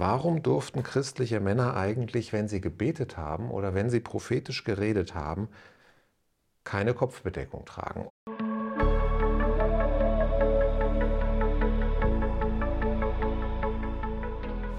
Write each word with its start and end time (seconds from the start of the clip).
Warum 0.00 0.42
durften 0.42 0.82
christliche 0.82 1.40
Männer 1.40 1.76
eigentlich, 1.76 2.32
wenn 2.32 2.48
sie 2.48 2.62
gebetet 2.62 3.18
haben 3.18 3.50
oder 3.50 3.74
wenn 3.74 3.90
sie 3.90 4.00
prophetisch 4.00 4.64
geredet 4.64 5.14
haben, 5.14 5.48
keine 6.64 6.94
Kopfbedeckung 6.94 7.66
tragen? 7.66 8.08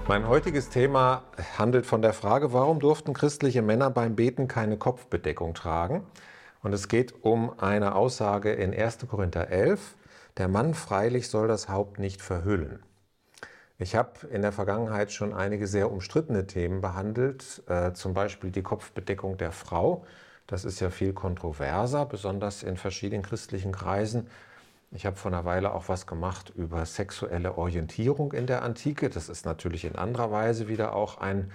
Mein 0.08 0.26
heutiges 0.26 0.70
Thema 0.70 1.22
handelt 1.56 1.86
von 1.86 2.02
der 2.02 2.14
Frage, 2.14 2.52
warum 2.52 2.80
durften 2.80 3.14
christliche 3.14 3.62
Männer 3.62 3.90
beim 3.90 4.16
Beten 4.16 4.48
keine 4.48 4.76
Kopfbedeckung 4.76 5.54
tragen? 5.54 6.04
Und 6.64 6.72
es 6.72 6.88
geht 6.88 7.22
um 7.22 7.60
eine 7.60 7.94
Aussage 7.94 8.52
in 8.54 8.74
1. 8.74 9.06
Korinther 9.08 9.50
11, 9.50 9.94
der 10.36 10.48
Mann 10.48 10.74
freilich 10.74 11.28
soll 11.28 11.46
das 11.46 11.68
Haupt 11.68 12.00
nicht 12.00 12.20
verhüllen. 12.20 12.82
Ich 13.82 13.96
habe 13.96 14.28
in 14.30 14.42
der 14.42 14.52
Vergangenheit 14.52 15.10
schon 15.10 15.34
einige 15.34 15.66
sehr 15.66 15.90
umstrittene 15.90 16.46
Themen 16.46 16.80
behandelt, 16.80 17.64
äh, 17.66 17.92
zum 17.92 18.14
Beispiel 18.14 18.52
die 18.52 18.62
Kopfbedeckung 18.62 19.38
der 19.38 19.50
Frau. 19.50 20.04
Das 20.46 20.64
ist 20.64 20.78
ja 20.78 20.88
viel 20.88 21.12
kontroverser, 21.12 22.06
besonders 22.06 22.62
in 22.62 22.76
verschiedenen 22.76 23.24
christlichen 23.24 23.72
Kreisen. 23.72 24.28
Ich 24.92 25.04
habe 25.04 25.16
vor 25.16 25.32
einer 25.32 25.44
Weile 25.44 25.74
auch 25.74 25.88
was 25.88 26.06
gemacht 26.06 26.52
über 26.54 26.86
sexuelle 26.86 27.58
Orientierung 27.58 28.32
in 28.32 28.46
der 28.46 28.62
Antike. 28.62 29.10
Das 29.10 29.28
ist 29.28 29.46
natürlich 29.46 29.84
in 29.84 29.96
anderer 29.96 30.30
Weise 30.30 30.68
wieder 30.68 30.94
auch 30.94 31.18
ein 31.18 31.50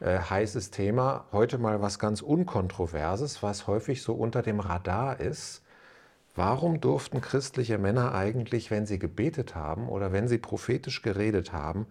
äh, 0.00 0.18
heißes 0.18 0.72
Thema. 0.72 1.26
Heute 1.30 1.58
mal 1.58 1.80
was 1.80 2.00
ganz 2.00 2.22
Unkontroverses, 2.22 3.40
was 3.44 3.68
häufig 3.68 4.02
so 4.02 4.14
unter 4.14 4.42
dem 4.42 4.58
Radar 4.58 5.20
ist. 5.20 5.62
Warum 6.38 6.80
durften 6.80 7.20
christliche 7.20 7.78
Männer 7.78 8.14
eigentlich, 8.14 8.70
wenn 8.70 8.86
sie 8.86 9.00
gebetet 9.00 9.56
haben 9.56 9.88
oder 9.88 10.12
wenn 10.12 10.28
sie 10.28 10.38
prophetisch 10.38 11.02
geredet 11.02 11.52
haben, 11.52 11.86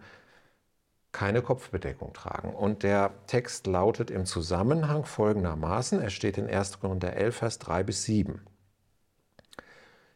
keine 1.12 1.42
Kopfbedeckung 1.42 2.14
tragen? 2.14 2.54
Und 2.54 2.82
der 2.82 3.12
Text 3.26 3.66
lautet 3.66 4.10
im 4.10 4.24
Zusammenhang 4.24 5.04
folgendermaßen, 5.04 6.00
er 6.00 6.08
steht 6.08 6.38
in 6.38 6.48
1. 6.48 6.80
Korinther 6.80 7.12
11, 7.12 7.36
Vers 7.36 7.58
3 7.58 7.82
bis 7.82 8.04
7. 8.04 8.40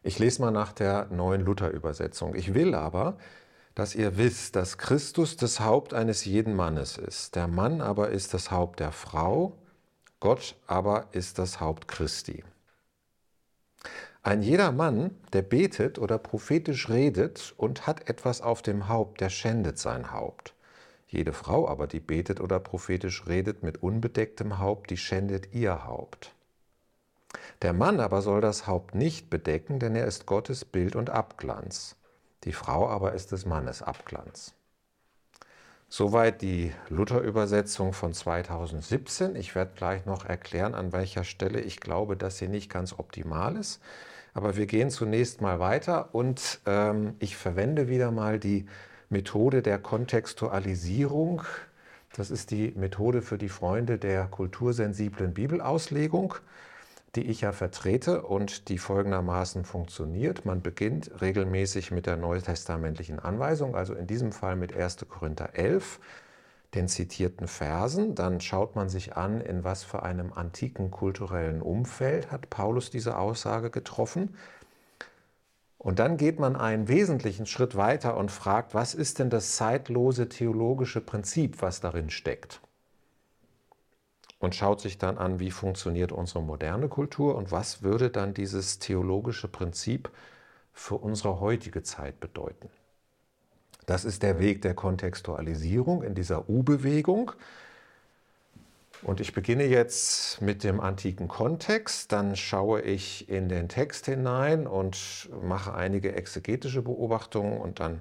Ich 0.03 0.19
lese 0.19 0.41
mal 0.41 0.51
nach 0.51 0.73
der 0.73 1.09
neuen 1.11 1.43
Luther-Übersetzung. 1.43 2.34
Ich 2.34 2.55
will 2.55 2.75
aber, 2.75 3.19
dass 3.75 3.95
ihr 3.95 4.17
wisst, 4.17 4.56
dass 4.56 4.78
Christus 4.78 5.37
das 5.37 5.61
Haupt 5.61 5.93
eines 5.93 6.25
jeden 6.25 6.56
Mannes 6.56 6.97
ist. 6.97 7.37
Der 7.37 7.49
Mann 7.49 7.83
aber 7.83 8.09
ist 8.09 8.33
das 8.33 8.51
Haupt 8.51 8.81
der 8.81 8.93
Frau, 8.93 9.59
Gott 10.21 10.56
aber 10.67 11.09
ist 11.12 11.39
das 11.39 11.61
Haupt 11.61 11.87
Christi. 11.87 12.43
Ein 14.25 14.41
jeder 14.41 14.70
Mann, 14.70 15.17
der 15.33 15.42
betet 15.42 15.98
oder 15.98 16.17
prophetisch 16.17 16.89
redet 16.89 17.55
und 17.56 17.89
hat 17.89 18.09
etwas 18.09 18.41
auf 18.41 18.62
dem 18.62 18.87
Haupt, 18.89 19.20
der 19.20 19.31
schändet 19.31 19.81
sein 19.81 20.12
Haupt. 20.12 20.55
Jede 21.09 21.33
Frau 21.33 21.69
aber, 21.69 21.89
die 21.89 21.98
betet 21.98 22.41
oder 22.41 22.61
prophetisch 22.61 23.27
redet 23.27 23.65
mit 23.65 23.83
unbedecktem 23.83 24.61
Haupt, 24.61 24.91
die 24.91 24.97
schändet 24.97 25.53
ihr 25.53 25.87
Haupt. 25.87 26.33
Der 27.62 27.73
Mann 27.73 27.98
aber 27.98 28.23
soll 28.23 28.41
das 28.41 28.69
Haupt 28.69 28.95
nicht 28.95 29.28
bedecken, 29.28 29.81
denn 29.81 29.97
er 29.97 30.06
ist 30.06 30.25
Gottes 30.25 30.65
Bild 30.65 30.95
und 30.95 31.11
Abglanz. 31.11 31.97
Die 32.45 32.53
Frau 32.53 32.89
aber 32.89 33.15
ist 33.15 33.33
des 33.33 33.45
Mannes 33.45 33.83
Abglanz. 33.83 34.55
Soweit 35.89 36.43
die 36.43 36.73
Luther-Übersetzung 36.89 37.93
von 37.93 38.15
2017. 38.15 39.34
Ich 39.34 39.55
werde 39.55 39.73
gleich 39.75 40.06
noch 40.06 40.25
erklären, 40.25 40.75
an 40.75 40.93
welcher 40.93 41.25
Stelle 41.25 41.61
ich 41.61 41.81
glaube, 41.81 42.17
dass 42.17 42.39
sie 42.39 42.48
nicht 42.48 42.70
ganz 42.70 42.95
optimal 42.98 43.56
ist. 43.56 43.83
Aber 44.34 44.56
wir 44.56 44.66
gehen 44.66 44.91
zunächst 44.91 45.41
mal 45.41 45.61
weiter 45.61 46.14
und 46.14 46.61
ähm, 46.66 47.14
ich 47.19 47.36
verwende 47.36 47.88
wieder 47.88 48.11
mal 48.11 48.38
die 48.38 48.66
Methode 49.11 49.62
der 49.62 49.78
Kontextualisierung. 49.78 51.42
Das 52.16 52.30
ist 52.30 52.50
die 52.50 52.72
Methode 52.77 53.22
für 53.22 53.38
die 53.38 53.50
Freunde 53.50 53.98
der 53.98 54.27
kultursensiblen 54.27 55.34
Bibelauslegung, 55.34 56.34
die 57.14 57.25
ich 57.25 57.42
ja 57.42 57.53
vertrete 57.53 58.22
und 58.22 58.69
die 58.69 58.78
folgendermaßen 58.78 59.65
funktioniert. 59.65 60.47
Man 60.47 60.62
beginnt 60.62 61.10
regelmäßig 61.21 61.91
mit 61.91 62.06
der 62.06 62.16
neutestamentlichen 62.16 63.19
Anweisung, 63.19 63.76
also 63.76 63.94
in 63.94 64.06
diesem 64.06 64.32
Fall 64.32 64.56
mit 64.56 64.75
1. 64.75 65.06
Korinther 65.09 65.50
11 65.54 66.00
den 66.75 66.88
zitierten 66.88 67.49
Versen, 67.49 68.15
dann 68.15 68.41
schaut 68.41 68.77
man 68.77 68.88
sich 68.88 69.16
an, 69.16 69.41
in 69.41 69.62
was 69.62 69.84
für 69.84 70.03
einem 70.03 70.33
antiken 70.33 70.91
kulturellen 70.91 71.60
Umfeld 71.60 72.31
hat 72.31 72.49
Paulus 72.49 72.91
diese 72.91 73.19
Aussage 73.19 73.71
getroffen. 73.71 74.37
Und 75.77 75.99
dann 75.99 76.16
geht 76.16 76.38
man 76.38 76.56
einen 76.56 76.88
wesentlichen 76.88 77.44
Schritt 77.44 77.77
weiter 77.77 78.16
und 78.16 78.31
fragt, 78.31 78.72
was 78.72 78.94
ist 78.94 79.19
denn 79.19 79.28
das 79.28 79.56
zeitlose 79.56 80.28
theologische 80.28 81.00
Prinzip, 81.00 81.60
was 81.60 81.81
darin 81.81 82.09
steckt? 82.09 82.60
Und 84.39 84.54
schaut 84.54 84.81
sich 84.81 84.97
dann 84.97 85.19
an, 85.19 85.41
wie 85.41 85.50
funktioniert 85.50 86.10
unsere 86.10 86.43
moderne 86.43 86.89
Kultur 86.89 87.37
und 87.37 87.53
was 87.53 87.83
würde 87.83 88.10
dann 88.10 88.33
dieses 88.33 88.78
theologische 88.78 89.49
Prinzip 89.49 90.10
für 90.72 90.94
unsere 90.94 91.41
heutige 91.41 91.83
Zeit 91.83 92.19
bedeuten. 92.19 92.71
Das 93.87 94.04
ist 94.04 94.22
der 94.22 94.38
Weg 94.38 94.62
der 94.62 94.75
Kontextualisierung 94.75 96.03
in 96.03 96.15
dieser 96.15 96.48
U-Bewegung. 96.48 97.32
Und 99.03 99.20
ich 99.20 99.32
beginne 99.32 99.65
jetzt 99.65 100.41
mit 100.41 100.62
dem 100.62 100.78
antiken 100.78 101.26
Kontext, 101.26 102.12
dann 102.12 102.37
schaue 102.37 102.82
ich 102.82 103.28
in 103.28 103.48
den 103.48 103.69
Text 103.69 104.06
hinein 104.06 104.69
und 104.69 105.28
mache 105.42 105.75
einige 105.75 106.15
exegetische 106.15 106.82
Beobachtungen 106.82 107.60
und 107.60 107.81
dann 107.81 108.00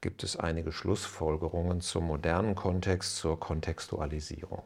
gibt 0.00 0.24
es 0.24 0.36
einige 0.36 0.72
Schlussfolgerungen 0.72 1.80
zum 1.80 2.04
modernen 2.04 2.56
Kontext, 2.56 3.16
zur 3.16 3.38
Kontextualisierung. 3.38 4.64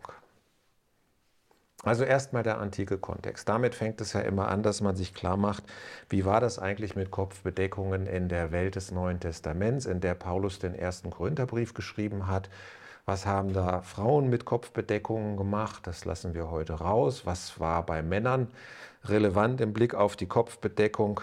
Also 1.85 2.05
erstmal 2.05 2.43
der 2.43 2.59
antike 2.59 2.99
Kontext. 2.99 3.49
Damit 3.49 3.75
fängt 3.75 4.01
es 4.01 4.15
ja 4.15 4.21
immer 4.21 4.49
an, 4.49 4.63
dass 4.63 4.81
man 4.81 4.97
sich 4.97 5.13
klar 5.13 5.37
macht, 5.37 5.65
wie 6.09 6.25
war 6.25 6.41
das 6.41 6.59
eigentlich 6.59 6.97
mit 6.97 7.11
Kopfbedeckungen 7.11 8.07
in 8.07 8.29
der 8.29 8.53
Welt 8.53 8.77
des 8.77 8.91
Neuen 8.91 9.21
Testaments, 9.21 9.85
in 9.85 10.01
der 10.01 10.15
Paulus 10.15 10.59
den 10.59 10.75
ersten 10.75 11.11
Korintherbrief 11.11 11.75
geschrieben 11.75 12.27
hat. 12.27 12.49
Was 13.05 13.27
haben 13.27 13.53
da 13.53 13.83
Frauen 13.83 14.31
mit 14.31 14.47
Kopfbedeckungen 14.47 15.37
gemacht? 15.37 15.87
Das 15.87 16.07
lassen 16.07 16.35
wir 16.35 16.51
heute 16.51 16.73
raus. 16.75 17.27
Was 17.27 17.61
war 17.61 17.85
bei 17.85 18.03
Männern 18.03 18.49
relevant 19.05 19.61
im 19.61 19.75
Blick 19.75 19.95
auf 19.95 20.17
die 20.17 20.27
Kopfbedeckung? 20.27 21.21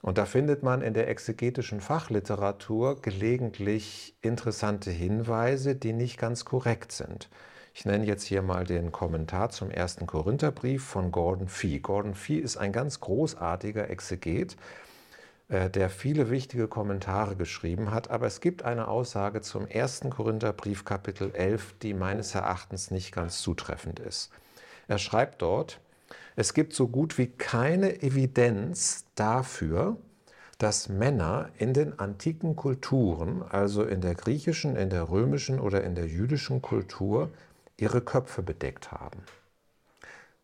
Und 0.00 0.16
da 0.16 0.24
findet 0.24 0.62
man 0.62 0.80
in 0.80 0.94
der 0.94 1.08
exegetischen 1.08 1.80
Fachliteratur 1.82 3.00
gelegentlich 3.02 4.16
interessante 4.22 4.90
Hinweise, 4.90 5.76
die 5.76 5.92
nicht 5.92 6.18
ganz 6.18 6.46
korrekt 6.46 6.92
sind. 6.92 7.28
Ich 7.74 7.86
nenne 7.86 8.04
jetzt 8.04 8.24
hier 8.24 8.42
mal 8.42 8.64
den 8.64 8.92
Kommentar 8.92 9.48
zum 9.48 9.70
ersten 9.70 10.06
Korintherbrief 10.06 10.84
von 10.84 11.10
Gordon 11.10 11.48
Fee. 11.48 11.78
Gordon 11.78 12.14
Fee 12.14 12.38
ist 12.38 12.58
ein 12.58 12.70
ganz 12.70 13.00
großartiger 13.00 13.88
Exeget, 13.88 14.56
äh, 15.48 15.70
der 15.70 15.88
viele 15.88 16.28
wichtige 16.28 16.68
Kommentare 16.68 17.34
geschrieben 17.34 17.90
hat, 17.90 18.10
aber 18.10 18.26
es 18.26 18.40
gibt 18.40 18.62
eine 18.62 18.88
Aussage 18.88 19.40
zum 19.40 19.66
ersten 19.66 20.10
Korintherbrief 20.10 20.84
Kapitel 20.84 21.34
11, 21.34 21.76
die 21.80 21.94
meines 21.94 22.34
Erachtens 22.34 22.90
nicht 22.90 23.10
ganz 23.10 23.40
zutreffend 23.40 24.00
ist. 24.00 24.30
Er 24.86 24.98
schreibt 24.98 25.40
dort, 25.40 25.80
es 26.36 26.52
gibt 26.52 26.74
so 26.74 26.88
gut 26.88 27.16
wie 27.16 27.28
keine 27.28 28.02
Evidenz 28.02 29.06
dafür, 29.14 29.96
dass 30.58 30.90
Männer 30.90 31.48
in 31.56 31.72
den 31.72 31.98
antiken 31.98 32.54
Kulturen, 32.54 33.42
also 33.42 33.82
in 33.82 34.02
der 34.02 34.14
griechischen, 34.14 34.76
in 34.76 34.90
der 34.90 35.08
römischen 35.08 35.58
oder 35.58 35.82
in 35.82 35.94
der 35.94 36.06
jüdischen 36.06 36.60
Kultur, 36.60 37.30
ihre 37.76 38.00
Köpfe 38.00 38.42
bedeckt 38.42 38.92
haben. 38.92 39.22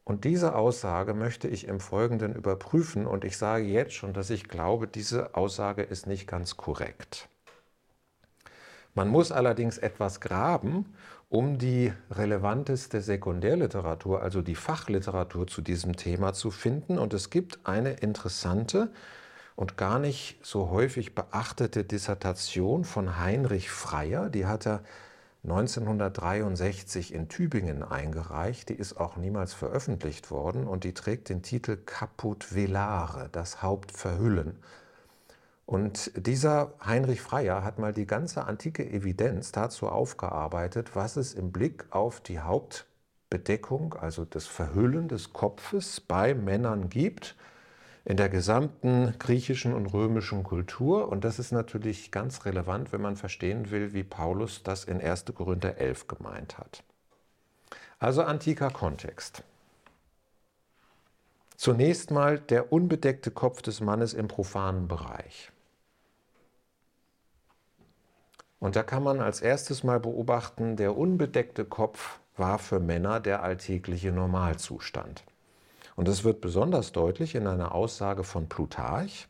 Und 0.04 0.24
diese 0.24 0.54
Aussage 0.54 1.12
möchte 1.12 1.48
ich 1.48 1.66
im 1.66 1.80
Folgenden 1.80 2.34
überprüfen 2.34 3.06
und 3.06 3.24
ich 3.24 3.36
sage 3.36 3.64
jetzt 3.64 3.92
schon, 3.92 4.14
dass 4.14 4.30
ich 4.30 4.48
glaube, 4.48 4.86
diese 4.88 5.34
Aussage 5.34 5.82
ist 5.82 6.06
nicht 6.06 6.26
ganz 6.26 6.56
korrekt. 6.56 7.28
Man 8.94 9.08
muss 9.08 9.30
allerdings 9.30 9.76
etwas 9.76 10.20
graben, 10.20 10.94
um 11.28 11.58
die 11.58 11.92
relevanteste 12.10 13.02
Sekundärliteratur, 13.02 14.22
also 14.22 14.40
die 14.40 14.54
Fachliteratur 14.54 15.46
zu 15.46 15.60
diesem 15.60 15.94
Thema 15.96 16.32
zu 16.32 16.50
finden. 16.50 16.98
Und 16.98 17.12
es 17.12 17.28
gibt 17.28 17.60
eine 17.64 17.92
interessante 17.92 18.90
und 19.56 19.76
gar 19.76 19.98
nicht 19.98 20.38
so 20.42 20.70
häufig 20.70 21.14
beachtete 21.14 21.84
Dissertation 21.84 22.84
von 22.84 23.18
Heinrich 23.18 23.70
Freier, 23.70 24.30
die 24.30 24.46
hat 24.46 24.66
er 24.66 24.82
1963 25.44 27.14
in 27.14 27.28
Tübingen 27.28 27.82
eingereicht. 27.82 28.68
Die 28.68 28.74
ist 28.74 28.98
auch 28.98 29.16
niemals 29.16 29.54
veröffentlicht 29.54 30.30
worden 30.30 30.66
und 30.66 30.84
die 30.84 30.94
trägt 30.94 31.28
den 31.28 31.42
Titel 31.42 31.76
Caput 31.76 32.54
Velare, 32.54 33.28
das 33.30 33.62
Haupt 33.62 33.92
verhüllen. 33.92 34.58
Und 35.64 36.10
dieser 36.16 36.72
Heinrich 36.84 37.20
Freier 37.20 37.62
hat 37.62 37.78
mal 37.78 37.92
die 37.92 38.06
ganze 38.06 38.46
antike 38.46 38.88
Evidenz 38.90 39.52
dazu 39.52 39.88
aufgearbeitet, 39.88 40.96
was 40.96 41.16
es 41.16 41.34
im 41.34 41.52
Blick 41.52 41.84
auf 41.90 42.20
die 42.20 42.40
Hauptbedeckung, 42.40 43.94
also 43.94 44.24
das 44.24 44.46
Verhüllen 44.46 45.08
des 45.08 45.34
Kopfes 45.34 46.00
bei 46.00 46.34
Männern 46.34 46.88
gibt 46.88 47.36
in 48.08 48.16
der 48.16 48.30
gesamten 48.30 49.14
griechischen 49.18 49.74
und 49.74 49.84
römischen 49.84 50.42
Kultur. 50.42 51.10
Und 51.10 51.24
das 51.24 51.38
ist 51.38 51.52
natürlich 51.52 52.10
ganz 52.10 52.46
relevant, 52.46 52.90
wenn 52.90 53.02
man 53.02 53.16
verstehen 53.16 53.70
will, 53.70 53.92
wie 53.92 54.02
Paulus 54.02 54.62
das 54.62 54.84
in 54.84 54.98
1. 54.98 55.26
Korinther 55.34 55.76
11 55.76 56.08
gemeint 56.08 56.56
hat. 56.56 56.82
Also 57.98 58.22
antiker 58.22 58.70
Kontext. 58.70 59.42
Zunächst 61.54 62.10
mal 62.10 62.38
der 62.38 62.72
unbedeckte 62.72 63.30
Kopf 63.30 63.60
des 63.60 63.82
Mannes 63.82 64.14
im 64.14 64.26
profanen 64.26 64.88
Bereich. 64.88 65.52
Und 68.58 68.74
da 68.74 68.82
kann 68.84 69.02
man 69.02 69.20
als 69.20 69.42
erstes 69.42 69.84
mal 69.84 70.00
beobachten, 70.00 70.76
der 70.76 70.96
unbedeckte 70.96 71.66
Kopf 71.66 72.20
war 72.38 72.58
für 72.58 72.80
Männer 72.80 73.20
der 73.20 73.42
alltägliche 73.42 74.12
Normalzustand. 74.12 75.24
Und 75.98 76.06
das 76.06 76.22
wird 76.22 76.40
besonders 76.40 76.92
deutlich 76.92 77.34
in 77.34 77.48
einer 77.48 77.74
Aussage 77.74 78.22
von 78.22 78.48
Plutarch. 78.48 79.26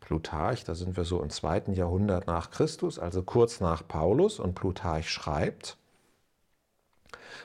Plutarch, 0.00 0.64
da 0.64 0.74
sind 0.74 0.96
wir 0.96 1.04
so 1.04 1.20
im 1.22 1.28
zweiten 1.28 1.74
Jahrhundert 1.74 2.26
nach 2.26 2.50
Christus, 2.50 2.98
also 2.98 3.22
kurz 3.22 3.60
nach 3.60 3.86
Paulus, 3.86 4.40
und 4.40 4.54
Plutarch 4.54 5.10
schreibt, 5.10 5.76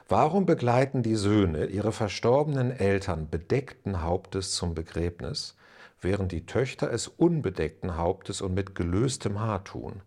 Warum 0.07 0.45
begleiten 0.45 1.03
die 1.03 1.17
Söhne 1.17 1.65
ihre 1.65 1.91
verstorbenen 1.91 2.71
Eltern 2.71 3.29
bedeckten 3.29 4.01
Hauptes 4.01 4.53
zum 4.53 4.75
Begräbnis, 4.75 5.57
während 5.99 6.31
die 6.31 6.45
Töchter 6.45 6.89
es 6.89 7.09
unbedeckten 7.09 7.97
Hauptes 7.97 8.39
und 8.39 8.53
mit 8.53 8.75
gelöstem 8.75 9.41
Haar 9.41 9.65
tun? 9.65 10.03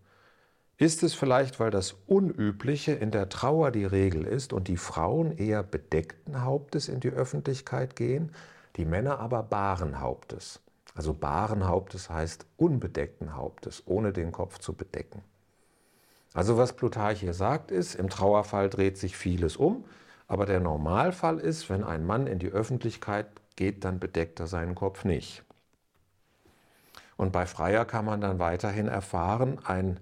Ist 0.77 1.05
es 1.05 1.15
vielleicht, 1.15 1.61
weil 1.61 1.71
das 1.71 1.95
Unübliche 2.07 2.93
in 2.93 3.13
der 3.13 3.29
Trauer 3.29 3.71
die 3.71 3.85
Regel 3.85 4.25
ist 4.25 4.53
und 4.53 4.67
die 4.67 4.77
Frauen 4.77 5.37
eher 5.37 5.63
bedeckten 5.63 6.43
Hauptes 6.43 6.89
in 6.89 6.99
die 6.99 7.11
Öffentlichkeit 7.11 7.95
gehen, 7.95 8.33
die 8.77 8.85
Männer 8.85 9.21
aber 9.21 9.45
baren 9.45 10.01
Hauptes? 10.01 10.61
Also 10.97 11.15
baren 11.15 11.67
Hauptes 11.67 12.11
heißt 12.11 12.47
unbedeckten 12.57 13.37
Hauptes, 13.37 13.85
ohne 13.87 14.13
den 14.13 14.33
Kopf 14.33 14.59
zu 14.59 14.73
bedecken. 14.75 15.23
Also 16.33 16.57
was 16.57 16.73
Plutarch 16.73 17.21
hier 17.21 17.35
sagt 17.35 17.71
ist, 17.71 17.95
im 17.95 18.11
Trauerfall 18.11 18.69
dreht 18.69 18.99
sich 18.99 19.17
vieles 19.17 19.57
um, 19.57 19.85
aber 20.27 20.47
der 20.47 20.59
Normalfall 20.59 21.39
ist, 21.39 21.71
wenn 21.71 21.85
ein 21.85 22.05
Mann 22.05 22.27
in 22.27 22.41
die 22.41 22.51
Öffentlichkeit 22.51 23.29
geht, 23.55 23.85
dann 23.85 24.01
bedeckt 24.01 24.41
er 24.41 24.49
seinen 24.49 24.75
Kopf 24.75 25.05
nicht. 25.05 25.45
Und 27.17 27.31
bei 27.31 27.47
Freier 27.47 27.85
kann 27.85 28.05
man 28.05 28.21
dann 28.21 28.41
weiterhin 28.41 28.89
erfahren, 28.89 29.61
ein 29.65 30.01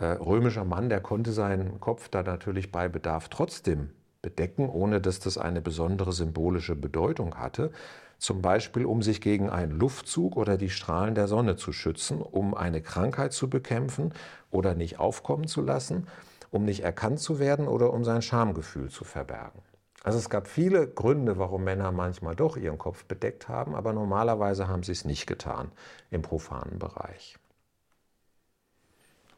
römischer 0.00 0.64
Mann, 0.64 0.88
der 0.88 1.00
konnte 1.00 1.32
seinen 1.32 1.80
Kopf 1.80 2.08
da 2.08 2.22
natürlich 2.22 2.70
bei 2.70 2.88
Bedarf 2.88 3.28
trotzdem 3.28 3.90
bedecken, 4.22 4.68
ohne 4.68 5.00
dass 5.00 5.20
das 5.20 5.38
eine 5.38 5.60
besondere 5.60 6.12
symbolische 6.12 6.76
Bedeutung 6.76 7.36
hatte. 7.36 7.70
Zum 8.18 8.42
Beispiel, 8.42 8.84
um 8.84 9.00
sich 9.00 9.20
gegen 9.20 9.48
einen 9.48 9.72
Luftzug 9.72 10.36
oder 10.36 10.56
die 10.56 10.70
Strahlen 10.70 11.14
der 11.14 11.28
Sonne 11.28 11.56
zu 11.56 11.72
schützen, 11.72 12.20
um 12.20 12.54
eine 12.54 12.82
Krankheit 12.82 13.32
zu 13.32 13.48
bekämpfen 13.48 14.12
oder 14.50 14.74
nicht 14.74 14.98
aufkommen 14.98 15.46
zu 15.46 15.62
lassen, 15.62 16.08
um 16.50 16.64
nicht 16.64 16.82
erkannt 16.82 17.20
zu 17.20 17.38
werden 17.38 17.68
oder 17.68 17.92
um 17.92 18.04
sein 18.04 18.22
Schamgefühl 18.22 18.90
zu 18.90 19.04
verbergen. 19.04 19.62
Also 20.02 20.18
es 20.18 20.30
gab 20.30 20.48
viele 20.48 20.88
Gründe, 20.88 21.38
warum 21.38 21.64
Männer 21.64 21.92
manchmal 21.92 22.34
doch 22.34 22.56
ihren 22.56 22.78
Kopf 22.78 23.04
bedeckt 23.04 23.48
haben, 23.48 23.74
aber 23.74 23.92
normalerweise 23.92 24.66
haben 24.66 24.82
sie 24.82 24.92
es 24.92 25.04
nicht 25.04 25.26
getan 25.26 25.70
im 26.10 26.22
profanen 26.22 26.78
Bereich. 26.78 27.38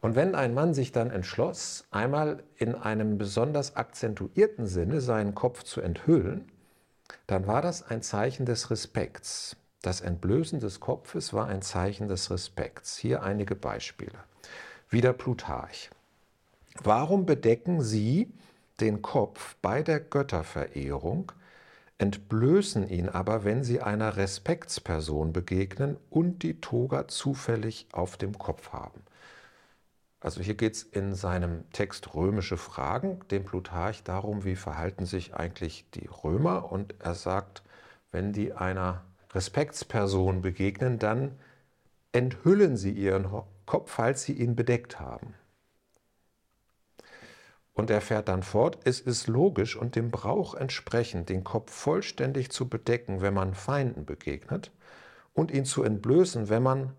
Und 0.00 0.14
wenn 0.16 0.34
ein 0.34 0.54
Mann 0.54 0.72
sich 0.72 0.92
dann 0.92 1.10
entschloss, 1.10 1.84
einmal 1.90 2.42
in 2.56 2.74
einem 2.74 3.18
besonders 3.18 3.76
akzentuierten 3.76 4.66
Sinne 4.66 5.00
seinen 5.00 5.34
Kopf 5.34 5.62
zu 5.62 5.80
enthüllen, 5.80 6.50
dann 7.26 7.46
war 7.46 7.60
das 7.60 7.82
ein 7.82 8.02
Zeichen 8.02 8.46
des 8.46 8.70
Respekts. 8.70 9.56
Das 9.82 10.00
Entblößen 10.00 10.60
des 10.60 10.80
Kopfes 10.80 11.32
war 11.32 11.46
ein 11.46 11.62
Zeichen 11.62 12.08
des 12.08 12.30
Respekts. 12.30 12.96
Hier 12.96 13.22
einige 13.22 13.54
Beispiele. 13.54 14.18
Wieder 14.88 15.12
Plutarch. 15.12 15.90
Warum 16.82 17.26
bedecken 17.26 17.82
Sie 17.82 18.32
den 18.80 19.02
Kopf 19.02 19.56
bei 19.60 19.82
der 19.82 20.00
Götterverehrung, 20.00 21.32
entblößen 21.98 22.88
ihn 22.88 23.08
aber, 23.08 23.44
wenn 23.44 23.64
Sie 23.64 23.80
einer 23.80 24.16
Respektsperson 24.16 25.32
begegnen 25.32 25.96
und 26.08 26.42
die 26.42 26.60
Toga 26.60 27.08
zufällig 27.08 27.86
auf 27.92 28.16
dem 28.16 28.38
Kopf 28.38 28.72
haben? 28.72 29.02
Also 30.20 30.42
hier 30.42 30.54
geht 30.54 30.74
es 30.74 30.82
in 30.82 31.14
seinem 31.14 31.70
Text 31.72 32.14
Römische 32.14 32.58
Fragen, 32.58 33.20
dem 33.30 33.44
Plutarch, 33.44 34.02
darum, 34.04 34.44
wie 34.44 34.54
verhalten 34.54 35.06
sich 35.06 35.34
eigentlich 35.34 35.86
die 35.94 36.06
Römer. 36.06 36.70
Und 36.70 36.94
er 36.98 37.14
sagt, 37.14 37.62
wenn 38.12 38.32
die 38.32 38.52
einer 38.52 39.02
Respektsperson 39.32 40.42
begegnen, 40.42 40.98
dann 40.98 41.38
enthüllen 42.12 42.76
sie 42.76 42.92
ihren 42.92 43.28
Kopf, 43.64 43.90
falls 43.90 44.24
sie 44.24 44.34
ihn 44.34 44.56
bedeckt 44.56 45.00
haben. 45.00 45.34
Und 47.72 47.88
er 47.88 48.02
fährt 48.02 48.28
dann 48.28 48.42
fort, 48.42 48.78
es 48.84 49.00
ist 49.00 49.26
logisch 49.26 49.74
und 49.74 49.96
dem 49.96 50.10
Brauch 50.10 50.54
entsprechend, 50.54 51.30
den 51.30 51.44
Kopf 51.44 51.72
vollständig 51.72 52.50
zu 52.50 52.68
bedecken, 52.68 53.22
wenn 53.22 53.32
man 53.32 53.54
Feinden 53.54 54.04
begegnet, 54.04 54.70
und 55.32 55.50
ihn 55.50 55.64
zu 55.64 55.82
entblößen, 55.82 56.50
wenn 56.50 56.62
man 56.62 56.92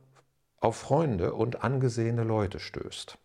auf 0.61 0.77
Freunde 0.77 1.33
und 1.33 1.63
angesehene 1.63 2.23
Leute 2.23 2.59
stößt. 2.59 3.17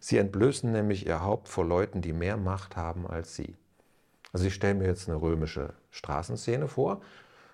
Sie 0.00 0.18
entblößen 0.18 0.70
nämlich 0.72 1.06
ihr 1.06 1.22
Haupt 1.22 1.48
vor 1.48 1.64
Leuten, 1.64 2.02
die 2.02 2.12
mehr 2.12 2.36
Macht 2.36 2.76
haben 2.76 3.06
als 3.06 3.36
sie. 3.36 3.56
Also 4.32 4.46
ich 4.46 4.54
stelle 4.54 4.74
mir 4.74 4.86
jetzt 4.86 5.08
eine 5.08 5.20
römische 5.20 5.74
Straßenszene 5.90 6.66
vor 6.68 7.00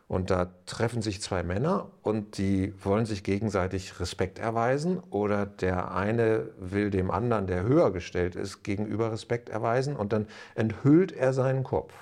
und 0.09 0.31
da 0.31 0.53
treffen 0.67 1.03
sich 1.03 1.21
zwei 1.21 1.43
Männer 1.43 1.91
und 2.03 2.39
die 2.39 2.75
wollen 2.85 3.07
sich 3.07 3.25
gegenseitig 3.25 4.01
Respekt 4.01 4.39
erweisen 4.39 5.01
oder 5.11 5.47
der 5.47 5.93
eine 5.93 6.51
will 6.59 6.91
dem 6.91 7.11
anderen, 7.11 7.47
der 7.47 7.63
höher 7.63 7.93
gestellt 7.93 8.37
ist, 8.37 8.63
gegenüber 8.63 9.13
Respekt 9.13 9.49
erweisen 9.49 9.97
und 9.97 10.13
dann 10.13 10.27
enthüllt 10.55 11.13
er 11.13 11.33
seinen 11.33 11.65
Kopf. 11.65 11.95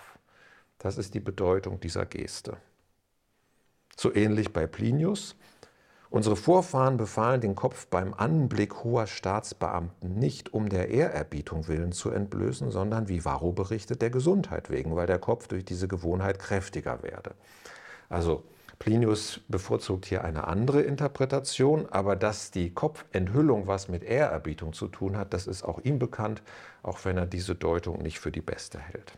Das 0.78 0.98
ist 0.98 1.14
die 1.14 1.20
Bedeutung 1.20 1.80
dieser 1.80 2.06
Geste. 2.06 2.56
So 3.96 4.12
ähnlich 4.14 4.52
bei 4.52 4.66
Plinius. 4.66 5.36
Unsere 6.12 6.36
Vorfahren 6.36 6.98
befahlen 6.98 7.40
den 7.40 7.54
Kopf 7.54 7.86
beim 7.86 8.12
Anblick 8.12 8.84
hoher 8.84 9.06
Staatsbeamten 9.06 10.18
nicht 10.18 10.52
um 10.52 10.68
der 10.68 10.90
Ehrerbietung 10.90 11.68
willen 11.68 11.92
zu 11.92 12.10
entblößen, 12.10 12.70
sondern, 12.70 13.08
wie 13.08 13.24
Varro 13.24 13.52
berichtet, 13.52 14.02
der 14.02 14.10
Gesundheit 14.10 14.68
wegen, 14.68 14.94
weil 14.94 15.06
der 15.06 15.18
Kopf 15.18 15.48
durch 15.48 15.64
diese 15.64 15.88
Gewohnheit 15.88 16.38
kräftiger 16.38 17.02
werde. 17.02 17.30
Also 18.10 18.42
Plinius 18.78 19.40
bevorzugt 19.48 20.04
hier 20.04 20.22
eine 20.22 20.48
andere 20.48 20.82
Interpretation, 20.82 21.86
aber 21.90 22.14
dass 22.14 22.50
die 22.50 22.74
Kopfenthüllung 22.74 23.66
was 23.66 23.88
mit 23.88 24.04
Ehrerbietung 24.04 24.74
zu 24.74 24.88
tun 24.88 25.16
hat, 25.16 25.32
das 25.32 25.46
ist 25.46 25.62
auch 25.62 25.78
ihm 25.78 25.98
bekannt, 25.98 26.42
auch 26.82 27.06
wenn 27.06 27.16
er 27.16 27.24
diese 27.24 27.54
Deutung 27.54 28.02
nicht 28.02 28.20
für 28.20 28.30
die 28.30 28.42
beste 28.42 28.78
hält. 28.78 29.14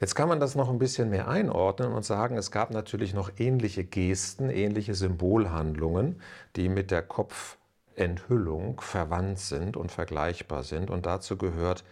Jetzt 0.00 0.14
kann 0.14 0.28
man 0.28 0.38
das 0.38 0.54
noch 0.54 0.68
ein 0.68 0.78
bisschen 0.78 1.10
mehr 1.10 1.26
einordnen 1.26 1.92
und 1.92 2.04
sagen, 2.04 2.36
es 2.36 2.52
gab 2.52 2.70
natürlich 2.70 3.14
noch 3.14 3.32
ähnliche 3.38 3.82
Gesten, 3.82 4.48
ähnliche 4.48 4.94
Symbolhandlungen, 4.94 6.20
die 6.54 6.68
mit 6.68 6.92
der 6.92 7.02
Kopfenthüllung 7.02 8.80
verwandt 8.80 9.40
sind 9.40 9.76
und 9.76 9.90
vergleichbar 9.90 10.62
sind. 10.62 10.88
Und 10.88 11.04
dazu 11.04 11.36
gehört 11.36 11.82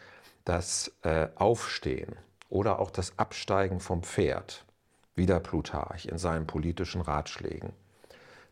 das 0.44 0.92
äh, 1.02 1.26
Aufstehen 1.34 2.14
oder 2.48 2.78
auch 2.78 2.92
das 2.92 3.18
Absteigen 3.18 3.80
vom 3.80 4.04
Pferd. 4.04 4.64
Wieder 5.16 5.40
Plutarch 5.40 6.06
in 6.06 6.18
seinen 6.18 6.46
politischen 6.46 7.00
Ratschlägen. 7.00 7.72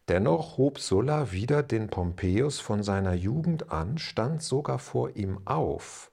Dennoch 0.08 0.58
hob 0.58 0.80
Sulla 0.80 1.30
wieder 1.30 1.62
den 1.62 1.88
Pompeius 1.88 2.58
von 2.58 2.82
seiner 2.82 3.14
Jugend 3.14 3.70
an, 3.70 3.98
stand 3.98 4.42
sogar 4.42 4.80
vor 4.80 5.14
ihm 5.14 5.38
auf, 5.44 6.10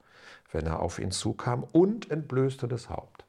wenn 0.52 0.66
er 0.66 0.80
auf 0.80 1.00
ihn 1.00 1.10
zukam, 1.10 1.64
und 1.72 2.10
entblößte 2.10 2.68
das 2.68 2.88
Haupt. 2.88 3.21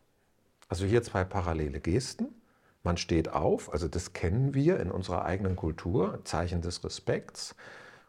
Also 0.74 0.88
hier 0.88 1.04
zwei 1.04 1.24
parallele 1.24 1.80
Gesten. 1.80 2.34
Man 2.82 2.98
steht 2.98 3.30
auf, 3.30 3.72
also 3.72 3.88
das 3.88 4.14
kennen 4.14 4.56
wir 4.56 4.80
in 4.80 4.90
unserer 4.90 5.24
eigenen 5.24 5.56
Kultur, 5.56 6.22
Zeichen 6.24 6.64
des 6.64 6.84
Respekts. 6.84 7.54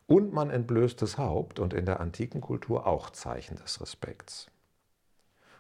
Und 0.07 0.33
man 0.33 0.49
entblößt 0.49 1.03
das 1.03 1.19
Haupt 1.19 1.59
und 1.59 1.75
in 1.75 1.85
der 1.85 2.01
antiken 2.01 2.41
Kultur 2.41 2.87
auch 2.87 3.11
Zeichen 3.11 3.57
des 3.57 3.83
Respekts. 3.83 4.47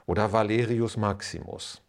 Oder 0.07 0.33
Valerius 0.33 0.97
Maximus. 0.97 1.83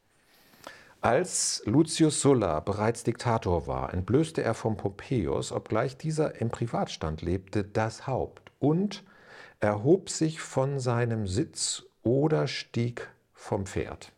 Als 1.00 1.64
Lucius 1.66 2.20
Sulla 2.20 2.60
bereits 2.60 3.06
Diktator 3.06 3.68
war, 3.68 3.94
entblößte 3.94 4.44
er 4.44 4.54
vom 4.54 4.76
Pompeius, 4.76 5.54
obgleich 5.54 5.96
dieser 5.96 6.42
im 6.42 6.50
Privatstand 6.50 7.22
lebte, 7.22 7.64
das 7.64 8.06
Haupt 8.06 8.52
und 8.60 9.06
erhob 9.62 10.10
sich 10.10 10.42
von 10.42 10.78
seinem 10.82 11.26
Sitz 11.26 11.84
oder 12.04 12.48
stieg 12.50 13.10
vom 13.34 13.66
Pferd. 13.66 14.12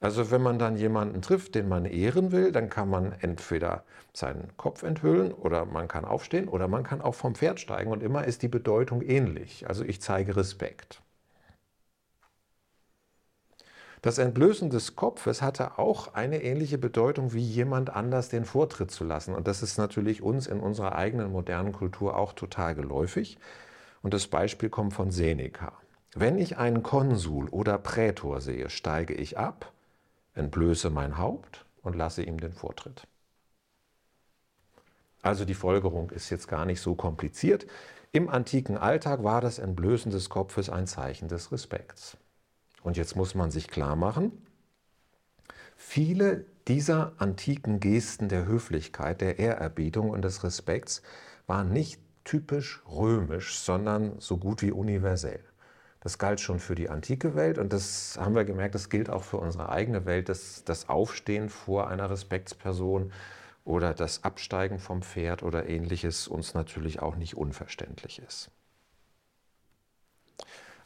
Also 0.00 0.30
wenn 0.30 0.40
man 0.40 0.58
dann 0.58 0.76
jemanden 0.76 1.20
trifft, 1.20 1.54
den 1.54 1.68
man 1.68 1.84
ehren 1.84 2.32
will, 2.32 2.52
dann 2.52 2.70
kann 2.70 2.88
man 2.88 3.12
entweder 3.20 3.84
seinen 4.14 4.56
Kopf 4.56 4.82
enthüllen 4.82 5.30
oder 5.30 5.66
man 5.66 5.88
kann 5.88 6.06
aufstehen 6.06 6.48
oder 6.48 6.68
man 6.68 6.84
kann 6.84 7.02
auch 7.02 7.14
vom 7.14 7.34
Pferd 7.34 7.60
steigen 7.60 7.90
und 7.90 8.02
immer 8.02 8.24
ist 8.24 8.42
die 8.42 8.48
Bedeutung 8.48 9.02
ähnlich. 9.02 9.68
Also 9.68 9.84
ich 9.84 10.00
zeige 10.00 10.36
Respekt. 10.36 11.02
Das 14.00 14.16
Entblößen 14.16 14.70
des 14.70 14.96
Kopfes 14.96 15.42
hatte 15.42 15.78
auch 15.78 16.14
eine 16.14 16.42
ähnliche 16.42 16.78
Bedeutung 16.78 17.34
wie 17.34 17.42
jemand 17.42 17.90
anders 17.90 18.30
den 18.30 18.46
Vortritt 18.46 18.90
zu 18.90 19.04
lassen. 19.04 19.34
Und 19.34 19.46
das 19.46 19.62
ist 19.62 19.76
natürlich 19.76 20.22
uns 20.22 20.46
in 20.46 20.60
unserer 20.60 20.94
eigenen 20.94 21.30
modernen 21.30 21.72
Kultur 21.72 22.16
auch 22.16 22.32
total 22.32 22.74
geläufig. 22.74 23.36
Und 24.00 24.14
das 24.14 24.26
Beispiel 24.26 24.70
kommt 24.70 24.94
von 24.94 25.10
Seneca. 25.10 25.74
Wenn 26.14 26.38
ich 26.38 26.56
einen 26.56 26.82
Konsul 26.82 27.50
oder 27.50 27.76
Prätor 27.76 28.40
sehe, 28.40 28.70
steige 28.70 29.12
ich 29.12 29.36
ab, 29.36 29.70
entblöße 30.40 30.90
mein 30.90 31.18
Haupt 31.18 31.64
und 31.82 31.94
lasse 31.94 32.22
ihm 32.22 32.40
den 32.40 32.52
Vortritt. 32.52 33.06
Also 35.22 35.44
die 35.44 35.54
Folgerung 35.54 36.10
ist 36.10 36.30
jetzt 36.30 36.48
gar 36.48 36.64
nicht 36.64 36.80
so 36.80 36.94
kompliziert. 36.94 37.66
Im 38.10 38.28
antiken 38.28 38.76
Alltag 38.76 39.22
war 39.22 39.40
das 39.40 39.58
Entblößen 39.58 40.10
des 40.10 40.30
Kopfes 40.30 40.70
ein 40.70 40.86
Zeichen 40.86 41.28
des 41.28 41.52
Respekts. 41.52 42.16
Und 42.82 42.96
jetzt 42.96 43.14
muss 43.16 43.34
man 43.34 43.50
sich 43.50 43.68
klar 43.68 43.96
machen, 43.96 44.32
viele 45.76 46.46
dieser 46.66 47.12
antiken 47.18 47.78
Gesten 47.78 48.28
der 48.28 48.46
Höflichkeit, 48.46 49.20
der 49.20 49.38
Ehrerbietung 49.38 50.10
und 50.10 50.22
des 50.22 50.42
Respekts 50.42 51.02
waren 51.46 51.70
nicht 51.72 52.00
typisch 52.24 52.82
römisch, 52.88 53.58
sondern 53.58 54.18
so 54.20 54.38
gut 54.38 54.62
wie 54.62 54.72
universell. 54.72 55.44
Das 56.00 56.16
galt 56.18 56.40
schon 56.40 56.60
für 56.60 56.74
die 56.74 56.88
antike 56.88 57.34
Welt 57.34 57.58
und 57.58 57.72
das 57.72 58.16
haben 58.18 58.34
wir 58.34 58.44
gemerkt, 58.44 58.74
das 58.74 58.88
gilt 58.88 59.10
auch 59.10 59.22
für 59.22 59.36
unsere 59.36 59.68
eigene 59.68 60.06
Welt, 60.06 60.30
dass 60.30 60.64
das 60.64 60.88
Aufstehen 60.88 61.50
vor 61.50 61.88
einer 61.88 62.08
Respektsperson 62.08 63.12
oder 63.66 63.92
das 63.92 64.24
Absteigen 64.24 64.78
vom 64.78 65.02
Pferd 65.02 65.42
oder 65.42 65.68
ähnliches 65.68 66.26
uns 66.26 66.54
natürlich 66.54 67.00
auch 67.00 67.16
nicht 67.16 67.36
unverständlich 67.36 68.20
ist. 68.26 68.50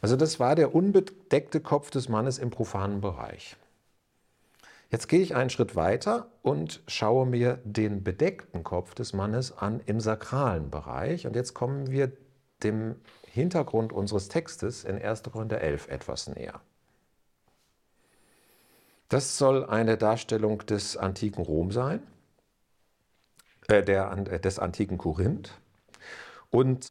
Also 0.01 0.17
das 0.17 0.39
war 0.39 0.55
der 0.55 0.75
unbedeckte 0.75 1.61
Kopf 1.61 1.89
des 1.89 2.09
Mannes 2.09 2.37
im 2.37 2.49
profanen 2.49 2.99
Bereich. 2.99 3.55
Jetzt 4.91 5.07
gehe 5.07 5.21
ich 5.21 5.35
einen 5.35 5.49
Schritt 5.49 5.75
weiter 5.75 6.27
und 6.43 6.83
schaue 6.87 7.25
mir 7.25 7.59
den 7.63 8.03
bedeckten 8.03 8.63
Kopf 8.63 8.93
des 8.93 9.13
Mannes 9.13 9.57
an 9.57 9.81
im 9.85 9.99
sakralen 9.99 10.69
Bereich. 10.69 11.25
Und 11.25 11.35
jetzt 11.35 11.53
kommen 11.53 11.89
wir 11.89 12.11
dem 12.61 12.95
Hintergrund 13.35 13.93
unseres 13.93 14.29
Textes 14.29 14.83
in 14.83 15.01
1. 15.01 15.23
Korinther 15.23 15.61
11 15.61 15.89
etwas 15.89 16.27
näher. 16.27 16.61
Das 19.09 19.37
soll 19.37 19.65
eine 19.65 19.97
Darstellung 19.97 20.65
des 20.65 20.97
antiken 20.97 21.43
Rom 21.43 21.71
sein, 21.71 22.01
äh, 23.67 23.83
der, 23.83 24.11
äh, 24.11 24.39
des 24.39 24.57
antiken 24.57 24.97
Korinth. 24.97 25.51
Und 26.49 26.87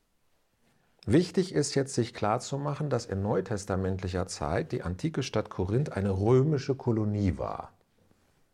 Wichtig 1.07 1.55
ist 1.55 1.75
jetzt, 1.75 1.95
sich 1.95 2.15
klarzumachen, 2.15 2.89
dass 2.89 3.05
in 3.05 3.21
neutestamentlicher 3.21 4.27
Zeit 4.27 4.73
die 4.73 4.83
antike 4.83 5.23
Stadt 5.23 5.51
Korinth 5.51 5.93
eine 5.93 6.11
römische 6.11 6.75
Kolonie 6.75 7.37
war. 7.37 7.75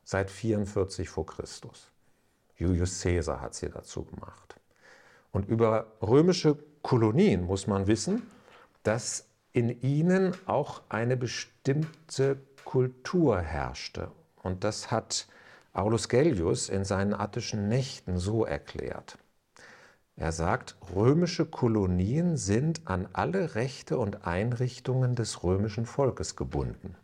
Seit 0.02 0.32
44 0.32 1.08
vor 1.08 1.26
Christus. 1.26 1.92
Julius 2.56 3.00
Caesar 3.02 3.40
hat 3.40 3.54
sie 3.54 3.70
dazu 3.70 4.04
gemacht. 4.04 4.59
Und 5.32 5.48
über 5.48 5.86
römische 6.02 6.56
Kolonien 6.82 7.44
muss 7.44 7.66
man 7.66 7.86
wissen, 7.86 8.22
dass 8.82 9.26
in 9.52 9.80
ihnen 9.82 10.34
auch 10.46 10.82
eine 10.88 11.16
bestimmte 11.16 12.38
Kultur 12.64 13.40
herrschte. 13.40 14.10
Und 14.42 14.64
das 14.64 14.90
hat 14.90 15.26
Aulus 15.72 16.08
Gellius 16.08 16.68
in 16.68 16.84
seinen 16.84 17.14
attischen 17.14 17.68
Nächten 17.68 18.18
so 18.18 18.44
erklärt. 18.44 19.18
Er 20.16 20.32
sagt, 20.32 20.76
römische 20.94 21.46
Kolonien 21.46 22.36
sind 22.36 22.82
an 22.84 23.08
alle 23.12 23.54
Rechte 23.54 23.98
und 23.98 24.26
Einrichtungen 24.26 25.14
des 25.14 25.42
römischen 25.42 25.86
Volkes 25.86 26.36
gebunden. 26.36 26.94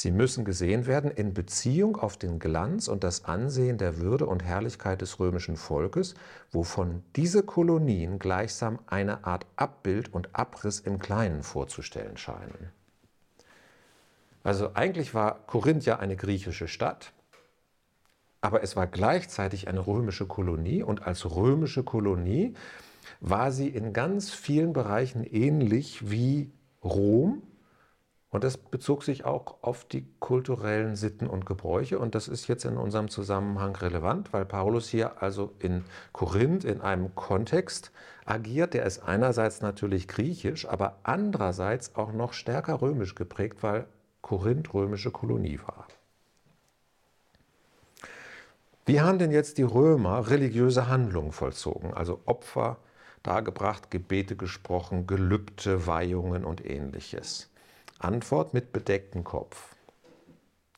Sie 0.00 0.12
müssen 0.12 0.44
gesehen 0.44 0.86
werden 0.86 1.10
in 1.10 1.34
Beziehung 1.34 1.96
auf 1.96 2.16
den 2.16 2.38
Glanz 2.38 2.86
und 2.86 3.02
das 3.02 3.24
Ansehen 3.24 3.78
der 3.78 3.98
Würde 3.98 4.26
und 4.26 4.44
Herrlichkeit 4.44 5.00
des 5.02 5.18
römischen 5.18 5.56
Volkes, 5.56 6.14
wovon 6.52 7.02
diese 7.16 7.42
Kolonien 7.42 8.20
gleichsam 8.20 8.78
eine 8.86 9.24
Art 9.24 9.44
Abbild 9.56 10.14
und 10.14 10.36
Abriss 10.36 10.78
im 10.78 11.00
Kleinen 11.00 11.42
vorzustellen 11.42 12.16
scheinen. 12.16 12.70
Also 14.44 14.70
eigentlich 14.74 15.14
war 15.14 15.44
Korinth 15.48 15.84
ja 15.84 15.98
eine 15.98 16.14
griechische 16.14 16.68
Stadt, 16.68 17.12
aber 18.40 18.62
es 18.62 18.76
war 18.76 18.86
gleichzeitig 18.86 19.66
eine 19.66 19.84
römische 19.84 20.28
Kolonie 20.28 20.84
und 20.84 21.08
als 21.08 21.28
römische 21.28 21.82
Kolonie 21.82 22.54
war 23.18 23.50
sie 23.50 23.66
in 23.66 23.92
ganz 23.92 24.30
vielen 24.30 24.72
Bereichen 24.72 25.24
ähnlich 25.24 26.08
wie 26.08 26.52
Rom. 26.84 27.42
Und 28.30 28.44
das 28.44 28.58
bezog 28.58 29.04
sich 29.04 29.24
auch 29.24 29.62
auf 29.62 29.86
die 29.86 30.06
kulturellen 30.20 30.96
Sitten 30.96 31.28
und 31.28 31.46
Gebräuche. 31.46 31.98
Und 31.98 32.14
das 32.14 32.28
ist 32.28 32.46
jetzt 32.46 32.66
in 32.66 32.76
unserem 32.76 33.08
Zusammenhang 33.08 33.74
relevant, 33.76 34.32
weil 34.34 34.44
Paulus 34.44 34.88
hier 34.88 35.22
also 35.22 35.54
in 35.58 35.84
Korinth 36.12 36.64
in 36.64 36.82
einem 36.82 37.14
Kontext 37.14 37.90
agiert, 38.26 38.74
der 38.74 38.84
ist 38.84 38.98
einerseits 38.98 39.62
natürlich 39.62 40.08
griechisch, 40.08 40.68
aber 40.68 40.98
andererseits 41.04 41.94
auch 41.94 42.12
noch 42.12 42.34
stärker 42.34 42.82
römisch 42.82 43.14
geprägt, 43.14 43.62
weil 43.62 43.86
Korinth 44.20 44.74
römische 44.74 45.10
Kolonie 45.10 45.58
war. 45.66 45.86
Wie 48.84 49.00
haben 49.00 49.18
denn 49.18 49.30
jetzt 49.30 49.56
die 49.56 49.62
Römer 49.62 50.28
religiöse 50.28 50.88
Handlungen 50.88 51.32
vollzogen, 51.32 51.94
also 51.94 52.20
Opfer 52.26 52.78
dargebracht, 53.22 53.90
Gebete 53.90 54.36
gesprochen, 54.36 55.06
Gelübde, 55.06 55.86
Weihungen 55.86 56.44
und 56.44 56.64
ähnliches? 56.64 57.50
Antwort 57.98 58.54
mit 58.54 58.72
bedecktem 58.72 59.24
Kopf. 59.24 59.74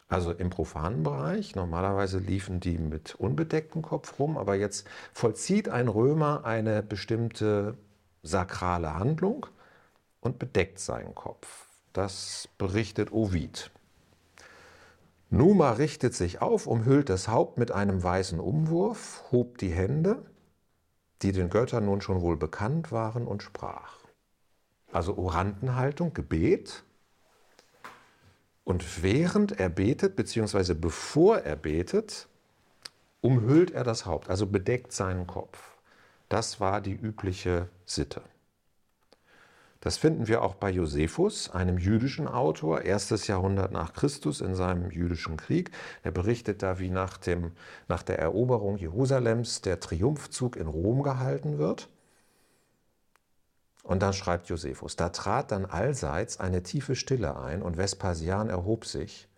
Also 0.09 0.33
im 0.33 0.50
profanen 0.50 1.05
Bereich, 1.05 1.55
normalerweise 1.55 2.19
liefen 2.19 2.59
die 2.59 2.79
mit 2.79 3.15
unbedecktem 3.15 3.83
Kopf 3.83 4.19
rum, 4.19 4.37
aber 4.37 4.57
jetzt 4.57 4.87
vollzieht 5.12 5.69
ein 5.69 5.87
Römer 5.87 6.45
eine 6.45 6.83
bestimmte 6.83 7.77
sakrale 8.23 8.95
Handlung 8.95 9.47
und 10.21 10.39
bedeckt 10.39 10.81
seinen 10.81 11.15
Kopf. 11.15 11.67
Das 11.93 12.49
berichtet 12.59 13.12
Ovid. 13.12 13.71
Numa 15.31 15.73
richtet 15.73 16.15
sich 16.15 16.43
auf, 16.43 16.67
umhüllt 16.67 17.09
das 17.09 17.29
Haupt 17.29 17.57
mit 17.57 17.71
einem 17.71 18.03
weißen 18.03 18.41
Umwurf, 18.41 19.23
hob 19.31 19.59
die 19.59 19.71
Hände, 19.71 20.25
die 21.23 21.31
den 21.31 21.50
Göttern 21.50 21.85
nun 21.85 22.00
schon 22.00 22.21
wohl 22.21 22.37
bekannt 22.37 22.91
waren, 22.91 23.29
und 23.29 23.45
sprach. 23.45 23.95
Also 24.91 25.17
Orantenhaltung, 25.17 26.15
Gebet. 26.15 26.83
Und 28.64 29.02
während 29.02 29.59
er 29.59 29.69
betet, 29.69 30.17
beziehungsweise 30.17 30.75
bevor 30.75 31.38
er 31.38 31.57
betet, 31.57 32.29
umhüllt 33.21 33.71
er 33.73 33.85
das 33.85 34.07
Haupt, 34.07 34.29
also 34.31 34.47
bedeckt 34.47 34.93
seinen 34.93 35.26
Kopf. 35.26 35.76
Das 36.29 36.61
war 36.61 36.81
die 36.81 36.95
übliche 36.95 37.69
Sitte. 37.87 38.23
Das 39.81 39.97
finden 39.97 40.29
wir 40.29 40.43
auch 40.43 40.57
bei 40.57 40.71
Josephus, 40.71 41.50
einem 41.50 41.79
jüdischen 41.79 42.29
Autor, 42.29 42.83
erstes 42.83 43.26
Jahrhundert 43.29 43.73
nach 43.73 43.95
Christus 43.95 44.43
in 44.43 44.55
seinem 44.55 44.90
jüdischen 44.90 45.38
Krieg. 45.38 45.71
Er 46.02 46.11
berichtet 46.11 46.62
da, 46.62 46.79
wie 46.79 46.90
nach, 46.90 47.17
dem, 47.17 47.52
nach 47.88 48.02
der 48.02 48.19
Eroberung 48.19 48.76
Jerusalems 48.76 49.62
der 49.62 49.81
Triumphzug 49.81 50.57
in 50.57 50.67
Rom 50.67 51.02
gehalten 51.02 51.57
wird. 51.57 51.88
Und 53.90 54.02
dann 54.02 54.12
schreibt 54.12 54.49
Josephus, 54.49 54.94
da 54.94 55.09
trat 55.09 55.50
dann 55.50 55.66
allseits 55.66 56.38
eine 56.38 56.62
tiefe 56.62 56.94
Stille 56.94 57.37
ein 57.37 57.61
und 57.61 57.76
Vespasian 57.76 58.49
erhob 58.49 58.85
sich, 58.85 59.28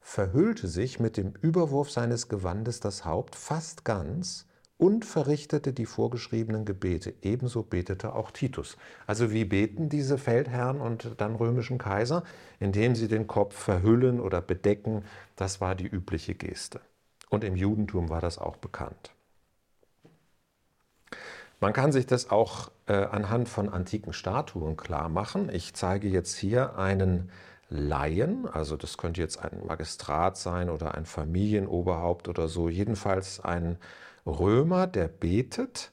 verhüllte 0.00 0.66
sich 0.66 0.98
mit 0.98 1.16
dem 1.16 1.32
Überwurf 1.42 1.88
seines 1.88 2.28
Gewandes 2.28 2.80
das 2.80 3.04
Haupt 3.04 3.36
fast 3.36 3.84
ganz 3.84 4.46
und 4.78 5.04
verrichtete 5.04 5.72
die 5.72 5.86
vorgeschriebenen 5.86 6.64
Gebete. 6.64 7.14
Ebenso 7.22 7.62
betete 7.62 8.16
auch 8.16 8.32
Titus. 8.32 8.76
Also 9.06 9.30
wie 9.30 9.44
beten 9.44 9.88
diese 9.88 10.18
Feldherren 10.18 10.80
und 10.80 11.12
dann 11.18 11.36
römischen 11.36 11.78
Kaiser? 11.78 12.24
Indem 12.58 12.96
sie 12.96 13.06
den 13.06 13.28
Kopf 13.28 13.54
verhüllen 13.56 14.18
oder 14.18 14.40
bedecken. 14.40 15.04
Das 15.36 15.60
war 15.60 15.76
die 15.76 15.86
übliche 15.86 16.34
Geste. 16.34 16.80
Und 17.30 17.44
im 17.44 17.54
Judentum 17.54 18.08
war 18.08 18.20
das 18.20 18.38
auch 18.38 18.56
bekannt. 18.56 19.12
Man 21.60 21.72
kann 21.72 21.90
sich 21.90 22.06
das 22.06 22.30
auch 22.30 22.70
äh, 22.86 22.92
anhand 22.92 23.48
von 23.48 23.68
antiken 23.68 24.12
Statuen 24.12 24.76
klar 24.76 25.08
machen. 25.08 25.50
Ich 25.52 25.74
zeige 25.74 26.08
jetzt 26.08 26.36
hier 26.36 26.78
einen 26.78 27.30
Laien, 27.68 28.48
also 28.48 28.76
das 28.76 28.96
könnte 28.96 29.20
jetzt 29.20 29.38
ein 29.38 29.66
Magistrat 29.66 30.36
sein 30.36 30.70
oder 30.70 30.94
ein 30.94 31.04
Familienoberhaupt 31.04 32.28
oder 32.28 32.48
so, 32.48 32.68
jedenfalls 32.68 33.40
ein 33.40 33.76
Römer, 34.24 34.86
der 34.86 35.08
betet 35.08 35.92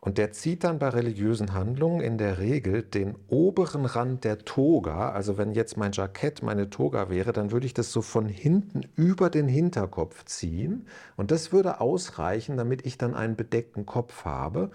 und 0.00 0.16
der 0.16 0.30
zieht 0.30 0.62
dann 0.62 0.78
bei 0.78 0.90
religiösen 0.90 1.54
Handlungen 1.54 2.00
in 2.00 2.18
der 2.18 2.38
Regel 2.38 2.82
den 2.82 3.16
oberen 3.26 3.84
Rand 3.84 4.22
der 4.22 4.38
Toga. 4.38 5.10
Also 5.10 5.38
wenn 5.38 5.52
jetzt 5.52 5.76
mein 5.76 5.90
Jackett 5.90 6.42
meine 6.42 6.70
Toga 6.70 7.10
wäre, 7.10 7.32
dann 7.32 7.50
würde 7.50 7.66
ich 7.66 7.74
das 7.74 7.90
so 7.90 8.00
von 8.00 8.26
hinten 8.28 8.82
über 8.94 9.28
den 9.28 9.48
Hinterkopf 9.48 10.24
ziehen. 10.24 10.86
Und 11.16 11.32
das 11.32 11.52
würde 11.52 11.80
ausreichen, 11.80 12.56
damit 12.56 12.86
ich 12.86 12.96
dann 12.96 13.14
einen 13.14 13.34
bedeckten 13.34 13.86
Kopf 13.86 14.24
habe. 14.24 14.70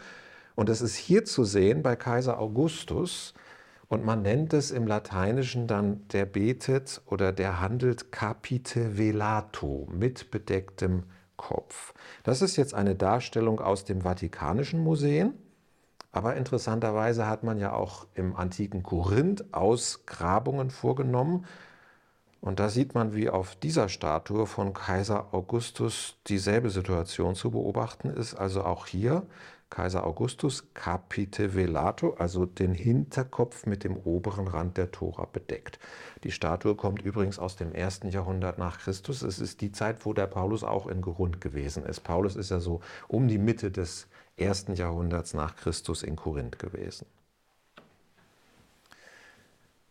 Und 0.55 0.67
das 0.67 0.81
ist 0.81 0.95
hier 0.95 1.23
zu 1.23 1.45
sehen 1.45 1.83
bei 1.83 1.95
Kaiser 1.95 2.37
Augustus. 2.37 3.33
Und 3.87 4.03
man 4.03 4.23
nennt 4.23 4.53
es 4.53 4.71
im 4.71 4.87
Lateinischen 4.87 5.67
dann, 5.67 6.05
der 6.09 6.25
betet 6.25 7.01
oder 7.05 7.31
der 7.31 7.61
handelt 7.61 8.11
capite 8.11 8.97
velato, 8.97 9.87
mit 9.89 10.31
bedecktem 10.31 11.03
Kopf. 11.37 11.93
Das 12.23 12.41
ist 12.41 12.55
jetzt 12.55 12.73
eine 12.73 12.95
Darstellung 12.95 13.59
aus 13.59 13.85
dem 13.85 14.01
Vatikanischen 14.01 14.79
Museum. 14.83 15.33
Aber 16.11 16.35
interessanterweise 16.35 17.27
hat 17.27 17.43
man 17.43 17.57
ja 17.57 17.73
auch 17.73 18.05
im 18.13 18.35
antiken 18.35 18.83
Korinth 18.83 19.51
Ausgrabungen 19.51 20.69
vorgenommen. 20.69 21.45
Und 22.43 22.59
da 22.59 22.67
sieht 22.67 22.93
man, 22.93 23.15
wie 23.15 23.29
auf 23.29 23.55
dieser 23.55 23.87
Statue 23.87 24.47
von 24.47 24.73
Kaiser 24.73 25.33
Augustus 25.33 26.17
dieselbe 26.27 26.69
Situation 26.69 27.35
zu 27.35 27.51
beobachten 27.51 28.09
ist. 28.09 28.33
Also 28.33 28.65
auch 28.65 28.85
hier 28.85 29.25
Kaiser 29.69 30.05
Augustus 30.05 30.65
capite 30.73 31.55
velato, 31.55 32.15
also 32.15 32.45
den 32.45 32.73
Hinterkopf 32.73 33.65
mit 33.65 33.85
dem 33.85 33.95
oberen 33.95 34.49
Rand 34.49 34.75
der 34.75 34.91
Tora 34.91 35.23
bedeckt. 35.23 35.79
Die 36.25 36.31
Statue 36.31 36.75
kommt 36.75 37.01
übrigens 37.01 37.39
aus 37.39 37.55
dem 37.55 37.73
ersten 37.73 38.09
Jahrhundert 38.09 38.57
nach 38.57 38.77
Christus. 38.77 39.21
Es 39.21 39.39
ist 39.39 39.61
die 39.61 39.71
Zeit, 39.71 40.05
wo 40.05 40.11
der 40.11 40.27
Paulus 40.27 40.65
auch 40.65 40.87
in 40.87 40.99
Korinth 40.99 41.39
gewesen 41.39 41.85
ist. 41.85 42.01
Paulus 42.01 42.35
ist 42.35 42.51
ja 42.51 42.59
so 42.59 42.81
um 43.07 43.29
die 43.29 43.37
Mitte 43.37 43.71
des 43.71 44.09
ersten 44.35 44.73
Jahrhunderts 44.73 45.33
nach 45.33 45.55
Christus 45.55 46.03
in 46.03 46.17
Korinth 46.17 46.59
gewesen. 46.59 47.05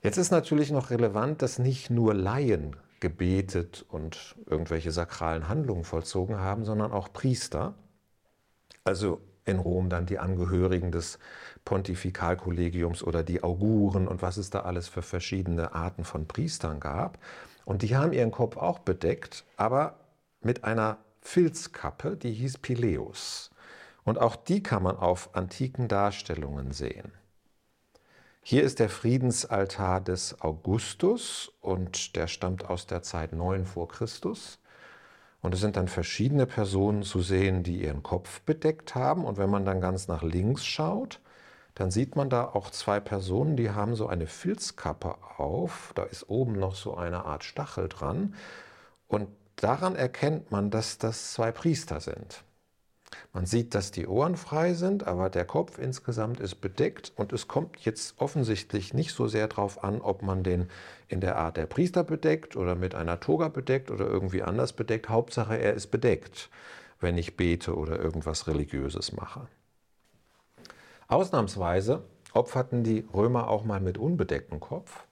Jetzt 0.02 0.16
ist 0.16 0.32
natürlich 0.32 0.72
noch 0.72 0.90
relevant, 0.90 1.42
dass 1.42 1.60
nicht 1.60 1.88
nur 1.88 2.12
Laien 2.12 2.74
gebetet 2.98 3.86
und 3.88 4.34
irgendwelche 4.46 4.90
sakralen 4.90 5.48
Handlungen 5.48 5.84
vollzogen 5.84 6.40
haben, 6.40 6.64
sondern 6.64 6.90
auch 6.90 7.12
Priester. 7.12 7.74
Also 8.82 9.20
in 9.44 9.60
Rom 9.60 9.88
dann 9.88 10.06
die 10.06 10.18
Angehörigen 10.18 10.90
des 10.90 11.20
Pontifikalkollegiums 11.64 13.04
oder 13.04 13.22
die 13.22 13.44
Auguren 13.44 14.08
und 14.08 14.22
was 14.22 14.38
es 14.38 14.50
da 14.50 14.60
alles 14.60 14.88
für 14.88 15.02
verschiedene 15.02 15.72
Arten 15.72 16.04
von 16.04 16.26
Priestern 16.26 16.80
gab. 16.80 17.18
Und 17.64 17.82
die 17.82 17.96
haben 17.96 18.12
ihren 18.12 18.32
Kopf 18.32 18.56
auch 18.56 18.80
bedeckt, 18.80 19.44
aber 19.56 20.00
mit 20.40 20.64
einer 20.64 20.98
Filzkappe, 21.20 22.16
die 22.16 22.32
hieß 22.32 22.58
Pileus. 22.58 23.50
Und 24.02 24.18
auch 24.18 24.34
die 24.34 24.64
kann 24.64 24.82
man 24.82 24.96
auf 24.96 25.36
antiken 25.36 25.86
Darstellungen 25.86 26.72
sehen. 26.72 27.12
Hier 28.44 28.64
ist 28.64 28.80
der 28.80 28.88
Friedensaltar 28.88 30.00
des 30.00 30.40
Augustus 30.40 31.52
und 31.60 32.16
der 32.16 32.26
stammt 32.26 32.68
aus 32.68 32.88
der 32.88 33.02
Zeit 33.02 33.32
9 33.32 33.66
vor 33.66 33.86
Christus. 33.86 34.58
Und 35.42 35.54
es 35.54 35.60
sind 35.60 35.76
dann 35.76 35.86
verschiedene 35.86 36.46
Personen 36.46 37.04
zu 37.04 37.22
sehen, 37.22 37.62
die 37.62 37.84
ihren 37.84 38.02
Kopf 38.02 38.40
bedeckt 38.40 38.96
haben. 38.96 39.24
Und 39.24 39.38
wenn 39.38 39.48
man 39.48 39.64
dann 39.64 39.80
ganz 39.80 40.08
nach 40.08 40.24
links 40.24 40.64
schaut, 40.64 41.20
dann 41.76 41.92
sieht 41.92 42.16
man 42.16 42.30
da 42.30 42.44
auch 42.44 42.70
zwei 42.70 42.98
Personen, 42.98 43.56
die 43.56 43.70
haben 43.70 43.94
so 43.94 44.08
eine 44.08 44.26
Filzkappe 44.26 45.18
auf. 45.38 45.92
Da 45.94 46.02
ist 46.02 46.28
oben 46.28 46.54
noch 46.54 46.74
so 46.74 46.96
eine 46.96 47.24
Art 47.24 47.44
Stachel 47.44 47.88
dran. 47.88 48.34
Und 49.06 49.28
daran 49.54 49.94
erkennt 49.94 50.50
man, 50.50 50.70
dass 50.70 50.98
das 50.98 51.32
zwei 51.32 51.52
Priester 51.52 52.00
sind. 52.00 52.42
Man 53.32 53.46
sieht, 53.46 53.74
dass 53.74 53.90
die 53.90 54.06
Ohren 54.06 54.36
frei 54.36 54.74
sind, 54.74 55.06
aber 55.06 55.30
der 55.30 55.44
Kopf 55.44 55.78
insgesamt 55.78 56.40
ist 56.40 56.56
bedeckt 56.56 57.12
und 57.16 57.32
es 57.32 57.48
kommt 57.48 57.78
jetzt 57.80 58.20
offensichtlich 58.20 58.94
nicht 58.94 59.12
so 59.12 59.26
sehr 59.26 59.48
darauf 59.48 59.82
an, 59.82 60.00
ob 60.00 60.22
man 60.22 60.42
den 60.42 60.68
in 61.08 61.20
der 61.20 61.36
Art 61.36 61.56
der 61.56 61.66
Priester 61.66 62.04
bedeckt 62.04 62.56
oder 62.56 62.74
mit 62.74 62.94
einer 62.94 63.20
Toga 63.20 63.48
bedeckt 63.48 63.90
oder 63.90 64.06
irgendwie 64.06 64.42
anders 64.42 64.72
bedeckt. 64.72 65.08
Hauptsache, 65.08 65.56
er 65.56 65.74
ist 65.74 65.88
bedeckt, 65.88 66.50
wenn 67.00 67.18
ich 67.18 67.36
bete 67.36 67.76
oder 67.76 67.98
irgendwas 67.98 68.46
Religiöses 68.46 69.12
mache. 69.12 69.48
Ausnahmsweise 71.08 72.04
opferten 72.32 72.84
die 72.84 73.06
Römer 73.12 73.48
auch 73.48 73.64
mal 73.64 73.80
mit 73.80 73.98
unbedecktem 73.98 74.60
Kopf. 74.60 75.04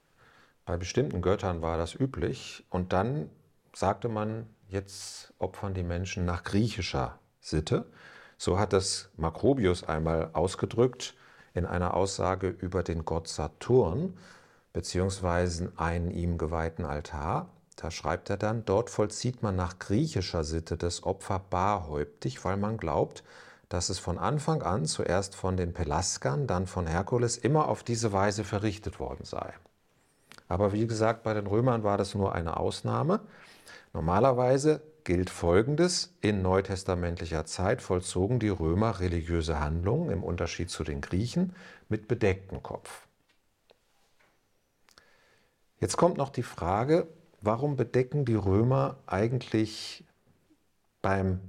Bei 0.65 0.77
bestimmten 0.77 1.21
Göttern 1.21 1.61
war 1.61 1.77
das 1.77 1.93
üblich 1.93 2.65
und 2.69 2.93
dann 2.93 3.29
sagte 3.73 4.09
man, 4.09 4.47
jetzt 4.67 5.33
opfern 5.37 5.73
die 5.73 5.83
Menschen 5.83 6.25
nach 6.25 6.43
griechischer 6.43 7.19
Sitte. 7.41 7.85
So 8.37 8.57
hat 8.57 8.71
das 8.73 9.09
Makrobius 9.17 9.83
einmal 9.83 10.29
ausgedrückt 10.33 11.15
in 11.53 11.65
einer 11.65 11.95
Aussage 11.95 12.47
über 12.47 12.83
den 12.83 13.03
Gott 13.03 13.27
Saturn 13.27 14.17
beziehungsweise 14.73 15.73
einen 15.75 16.11
ihm 16.11 16.37
geweihten 16.37 16.85
Altar. 16.85 17.49
Da 17.75 17.91
schreibt 17.91 18.29
er 18.29 18.37
dann, 18.37 18.63
dort 18.65 18.89
vollzieht 18.89 19.43
man 19.43 19.55
nach 19.55 19.79
griechischer 19.79 20.43
Sitte 20.43 20.77
das 20.77 21.03
Opfer 21.03 21.41
barhäuptig, 21.49 22.43
weil 22.45 22.57
man 22.57 22.77
glaubt, 22.77 23.23
dass 23.69 23.89
es 23.89 23.99
von 23.99 24.17
Anfang 24.17 24.61
an 24.61 24.85
zuerst 24.85 25.35
von 25.35 25.57
den 25.57 25.73
Pelaskern, 25.73 26.45
dann 26.45 26.67
von 26.67 26.87
Herkules 26.87 27.37
immer 27.37 27.69
auf 27.69 27.83
diese 27.83 28.11
Weise 28.11 28.43
verrichtet 28.43 28.99
worden 28.99 29.23
sei. 29.23 29.53
Aber 30.47 30.73
wie 30.73 30.85
gesagt, 30.85 31.23
bei 31.23 31.33
den 31.33 31.47
Römern 31.47 31.83
war 31.83 31.97
das 31.97 32.13
nur 32.13 32.35
eine 32.35 32.57
Ausnahme. 32.57 33.21
Normalerweise 33.93 34.81
gilt 35.03 35.29
Folgendes. 35.29 36.13
In 36.21 36.41
neutestamentlicher 36.41 37.45
Zeit 37.45 37.81
vollzogen 37.81 38.39
die 38.39 38.49
Römer 38.49 38.99
religiöse 38.99 39.59
Handlungen 39.59 40.09
im 40.09 40.23
Unterschied 40.23 40.69
zu 40.69 40.83
den 40.83 41.01
Griechen 41.01 41.55
mit 41.89 42.07
bedecktem 42.07 42.61
Kopf. 42.63 43.07
Jetzt 45.79 45.97
kommt 45.97 46.17
noch 46.17 46.29
die 46.29 46.43
Frage, 46.43 47.07
warum 47.41 47.75
bedecken 47.75 48.25
die 48.25 48.35
Römer 48.35 48.97
eigentlich 49.07 50.05
beim 51.01 51.39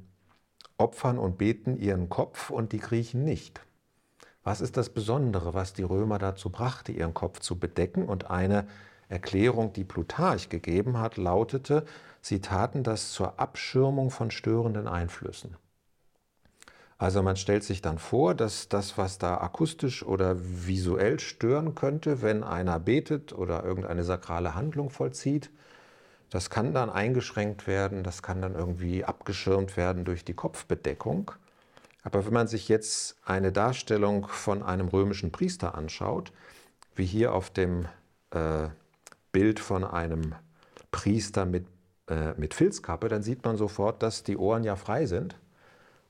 Opfern 0.79 1.19
und 1.19 1.39
Beten 1.39 1.77
ihren 1.77 2.09
Kopf 2.09 2.51
und 2.51 2.73
die 2.73 2.81
Griechen 2.81 3.25
nicht? 3.25 3.61
Was 4.43 4.61
ist 4.61 4.77
das 4.77 4.91
Besondere, 4.91 5.55
was 5.55 5.73
die 5.73 5.83
Römer 5.83 6.19
dazu 6.19 6.51
brachte, 6.51 6.91
ihren 6.91 7.15
Kopf 7.15 7.41
zu 7.41 7.59
bedecken? 7.59 8.09
Und 8.09 8.31
eine 8.31 8.67
Erklärung, 9.09 9.73
die 9.73 9.85
Plutarch 9.85 10.49
gegeben 10.49 10.99
hat, 10.99 11.17
lautete, 11.17 11.85
sie 12.23 12.41
taten 12.41 12.83
das 12.83 13.13
zur 13.13 13.39
Abschirmung 13.39 14.11
von 14.11 14.31
störenden 14.31 14.89
Einflüssen. 14.89 15.57
Also 16.97 17.23
man 17.23 17.37
stellt 17.37 17.65
sich 17.65 17.83
dann 17.83 17.99
vor, 17.99 18.35
dass 18.35 18.69
das, 18.69 18.97
was 18.97 19.19
da 19.19 19.39
akustisch 19.39 20.05
oder 20.05 20.37
visuell 20.39 21.19
stören 21.19 21.75
könnte, 21.75 22.23
wenn 22.23 22.45
einer 22.45 22.79
betet 22.79 23.33
oder 23.33 23.65
irgendeine 23.65 24.05
sakrale 24.05 24.55
Handlung 24.55 24.89
vollzieht, 24.89 25.51
das 26.31 26.49
kann 26.49 26.73
dann 26.73 26.89
eingeschränkt 26.89 27.67
werden, 27.67 28.05
das 28.05 28.23
kann 28.23 28.41
dann 28.41 28.55
irgendwie 28.55 29.05
abgeschirmt 29.05 29.77
werden 29.77 30.05
durch 30.05 30.25
die 30.25 30.33
Kopfbedeckung. 30.33 31.33
Aber 32.05 32.25
wenn 32.25 32.33
man 32.33 32.47
sich 32.47 32.69
jetzt 32.69 33.17
eine 33.25 33.53
Darstellung 33.53 34.27
von 34.29 34.63
einem 34.63 34.89
römischen 34.89 35.31
Priester 35.31 35.75
anschaut, 35.75 36.33
wie 36.95 37.05
hier 37.05 37.35
auf 37.35 37.51
dem 37.51 37.87
äh, 38.31 38.69
Bild 39.31 39.61
von 39.61 39.85
einem 39.85 40.35
Priester 40.91 41.47
mit, 41.47 41.67
äh, 42.09 42.35
mit 42.37 42.55
Filzkappe, 42.55 43.09
dann 43.09 43.23
sieht 43.23 43.45
man 43.45 43.57
sofort, 43.57 44.03
dass 44.03 44.23
die 44.23 44.37
Ohren 44.37 44.65
ja 44.65 44.77
frei 44.77 45.07
sind 45.07 45.37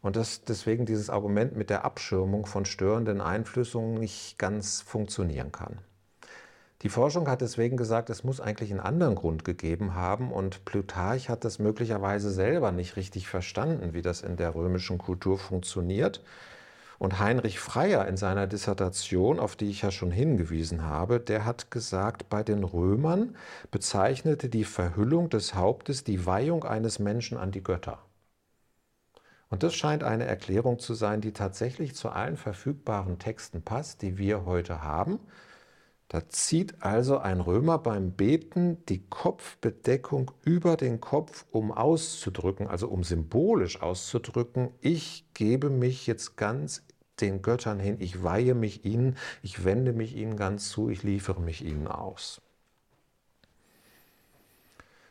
und 0.00 0.16
dass 0.16 0.44
deswegen 0.44 0.87
dieses 0.87 1.11
Argument 1.11 1.57
mit 1.57 1.70
der 1.70 1.85
Abschirmung 1.85 2.46
von 2.46 2.64
störenden 2.64 3.20
Einflüssen 3.20 3.94
nicht 3.94 4.38
ganz 4.38 4.81
funktionieren 4.81 5.52
kann. 5.52 5.78
Die 6.83 6.88
Forschung 6.88 7.28
hat 7.28 7.40
deswegen 7.40 7.76
gesagt, 7.76 8.11
es 8.11 8.24
muss 8.24 8.40
eigentlich 8.40 8.72
einen 8.72 8.81
anderen 8.81 9.14
Grund 9.14 9.44
gegeben 9.44 9.94
haben 9.94 10.33
und 10.33 10.64
Plutarch 10.64 11.28
hat 11.28 11.44
das 11.44 11.61
möglicherweise 11.61 12.33
selber 12.33 12.72
nicht 12.72 12.96
richtig 12.96 13.28
verstanden, 13.28 13.94
wie 13.94 14.02
das 14.02 14.22
in 14.22 14.37
der 14.37 14.57
römischen 14.57 14.98
Kultur 14.98 15.38
funktioniert. 15.38 16.24
Und 17.02 17.18
Heinrich 17.18 17.58
Freier 17.58 18.06
in 18.06 18.16
seiner 18.16 18.46
Dissertation, 18.46 19.40
auf 19.40 19.56
die 19.56 19.68
ich 19.68 19.82
ja 19.82 19.90
schon 19.90 20.12
hingewiesen 20.12 20.84
habe, 20.84 21.18
der 21.18 21.44
hat 21.44 21.72
gesagt, 21.72 22.28
bei 22.28 22.44
den 22.44 22.62
Römern 22.62 23.34
bezeichnete 23.72 24.48
die 24.48 24.62
Verhüllung 24.62 25.28
des 25.28 25.56
Hauptes 25.56 26.04
die 26.04 26.26
Weihung 26.26 26.62
eines 26.62 27.00
Menschen 27.00 27.38
an 27.38 27.50
die 27.50 27.64
Götter. 27.64 27.98
Und 29.50 29.64
das 29.64 29.74
scheint 29.74 30.04
eine 30.04 30.26
Erklärung 30.26 30.78
zu 30.78 30.94
sein, 30.94 31.20
die 31.20 31.32
tatsächlich 31.32 31.96
zu 31.96 32.08
allen 32.08 32.36
verfügbaren 32.36 33.18
Texten 33.18 33.62
passt, 33.62 34.02
die 34.02 34.16
wir 34.16 34.44
heute 34.44 34.84
haben. 34.84 35.18
Da 36.06 36.28
zieht 36.28 36.84
also 36.84 37.18
ein 37.18 37.40
Römer 37.40 37.78
beim 37.78 38.12
Beten 38.12 38.84
die 38.86 39.08
Kopfbedeckung 39.08 40.30
über 40.44 40.76
den 40.76 41.00
Kopf, 41.00 41.46
um 41.50 41.72
auszudrücken, 41.72 42.68
also 42.68 42.86
um 42.86 43.02
symbolisch 43.02 43.82
auszudrücken, 43.82 44.70
ich 44.80 45.24
gebe 45.34 45.68
mich 45.68 46.06
jetzt 46.06 46.36
ganz 46.36 46.84
den 47.20 47.42
Göttern 47.42 47.79
hin, 47.79 47.96
ich 48.01 48.22
weihe 48.22 48.55
mich 48.55 48.85
ihnen, 48.85 49.16
ich 49.42 49.64
wende 49.64 49.92
mich 49.92 50.16
ihnen 50.16 50.37
ganz 50.37 50.68
zu, 50.70 50.88
ich 50.88 51.03
liefere 51.03 51.40
mich 51.40 51.64
ihnen 51.64 51.87
aus. 51.87 52.40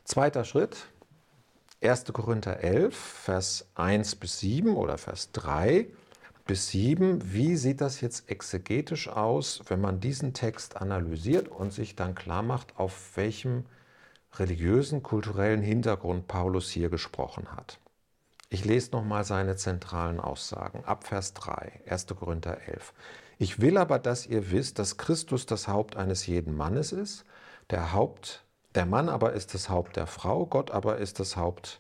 Zweiter 0.04 0.44
Schritt, 0.44 0.88
1. 1.84 2.06
Korinther 2.14 2.60
11, 2.60 2.96
Vers 2.96 3.68
1 3.76 4.16
bis 4.16 4.40
7 4.40 4.76
oder 4.76 4.98
Vers 4.98 5.32
3 5.32 5.88
bis 6.46 6.68
7. 6.70 7.34
Wie 7.34 7.56
sieht 7.56 7.82
das 7.82 8.02
jetzt 8.02 8.30
exegetisch 8.30 9.08
aus, 9.08 9.62
wenn 9.68 9.82
man 9.82 10.00
diesen 10.00 10.34
Text 10.34 10.78
analysiert 10.78 11.48
und 11.48 11.72
sich 11.72 11.96
dann 11.96 12.14
klar 12.14 12.44
macht, 12.44 12.78
auf 12.78 13.16
welchem 13.16 13.66
religiösen, 14.36 15.02
kulturellen 15.02 15.62
Hintergrund 15.62 16.28
Paulus 16.28 16.70
hier 16.70 16.90
gesprochen 16.90 17.52
hat? 17.56 17.80
Ich 18.54 18.66
lese 18.66 18.92
nochmal 18.92 19.24
seine 19.24 19.56
zentralen 19.56 20.20
Aussagen 20.20 20.84
ab 20.84 21.06
Vers 21.06 21.34
3, 21.36 21.84
1. 21.88 22.08
Korinther 22.08 22.58
11. 22.68 22.94
Ich 23.38 23.62
will 23.62 23.78
aber, 23.78 23.98
dass 23.98 24.28
ihr 24.28 24.52
wisst, 24.52 24.78
dass 24.78 24.98
Christus 24.98 25.46
das 25.46 25.70
Haupt 25.70 25.96
eines 25.96 26.28
jeden 26.28 26.58
Mannes 26.58 26.92
ist, 26.92 27.24
der 27.70 27.94
Haupt, 27.94 28.44
der 28.76 28.86
Mann 28.86 29.08
aber 29.08 29.32
ist 29.32 29.54
das 29.54 29.70
Haupt 29.70 29.96
der 29.96 30.06
Frau, 30.06 30.46
Gott 30.46 30.70
aber 30.70 30.98
ist 30.98 31.22
das 31.22 31.38
Haupt 31.38 31.80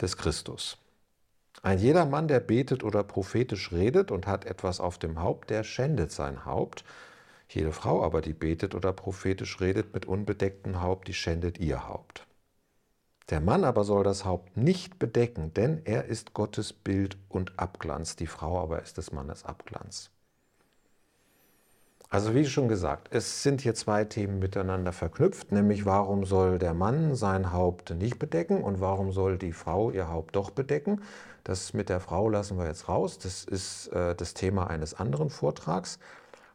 des 0.00 0.16
Christus. 0.16 0.78
Ein 1.60 1.78
jeder 1.78 2.06
Mann, 2.06 2.28
der 2.28 2.40
betet 2.40 2.82
oder 2.82 3.04
prophetisch 3.04 3.72
redet 3.72 4.10
und 4.10 4.26
hat 4.26 4.46
etwas 4.46 4.80
auf 4.80 4.96
dem 4.96 5.20
Haupt, 5.20 5.50
der 5.50 5.64
schändet 5.64 6.12
sein 6.12 6.46
Haupt. 6.46 6.82
Jede 7.46 7.72
Frau 7.72 8.02
aber, 8.02 8.22
die 8.22 8.32
betet 8.32 8.74
oder 8.74 8.94
prophetisch 8.94 9.60
redet 9.60 9.92
mit 9.92 10.06
unbedecktem 10.06 10.80
Haupt, 10.80 11.08
die 11.08 11.14
schändet 11.14 11.58
ihr 11.58 11.88
Haupt. 11.88 12.26
Der 13.32 13.40
Mann 13.40 13.64
aber 13.64 13.84
soll 13.84 14.04
das 14.04 14.26
Haupt 14.26 14.58
nicht 14.58 14.98
bedecken, 14.98 15.54
denn 15.54 15.80
er 15.86 16.04
ist 16.04 16.34
Gottes 16.34 16.74
Bild 16.74 17.16
und 17.30 17.58
Abglanz, 17.58 18.14
die 18.14 18.26
Frau 18.26 18.60
aber 18.60 18.82
ist 18.82 18.98
des 18.98 19.10
Mannes 19.10 19.46
Abglanz. 19.46 20.10
Also 22.10 22.34
wie 22.34 22.44
schon 22.44 22.68
gesagt, 22.68 23.08
es 23.10 23.42
sind 23.42 23.62
hier 23.62 23.74
zwei 23.74 24.04
Themen 24.04 24.38
miteinander 24.38 24.92
verknüpft, 24.92 25.50
nämlich 25.50 25.86
warum 25.86 26.26
soll 26.26 26.58
der 26.58 26.74
Mann 26.74 27.14
sein 27.14 27.54
Haupt 27.54 27.94
nicht 27.94 28.18
bedecken 28.18 28.62
und 28.62 28.82
warum 28.82 29.12
soll 29.12 29.38
die 29.38 29.52
Frau 29.52 29.90
ihr 29.90 30.10
Haupt 30.10 30.36
doch 30.36 30.50
bedecken. 30.50 31.00
Das 31.42 31.72
mit 31.72 31.88
der 31.88 32.00
Frau 32.00 32.28
lassen 32.28 32.58
wir 32.58 32.66
jetzt 32.66 32.90
raus, 32.90 33.18
das 33.18 33.44
ist 33.44 33.88
äh, 33.94 34.14
das 34.14 34.34
Thema 34.34 34.66
eines 34.66 34.92
anderen 34.92 35.30
Vortrags. 35.30 35.98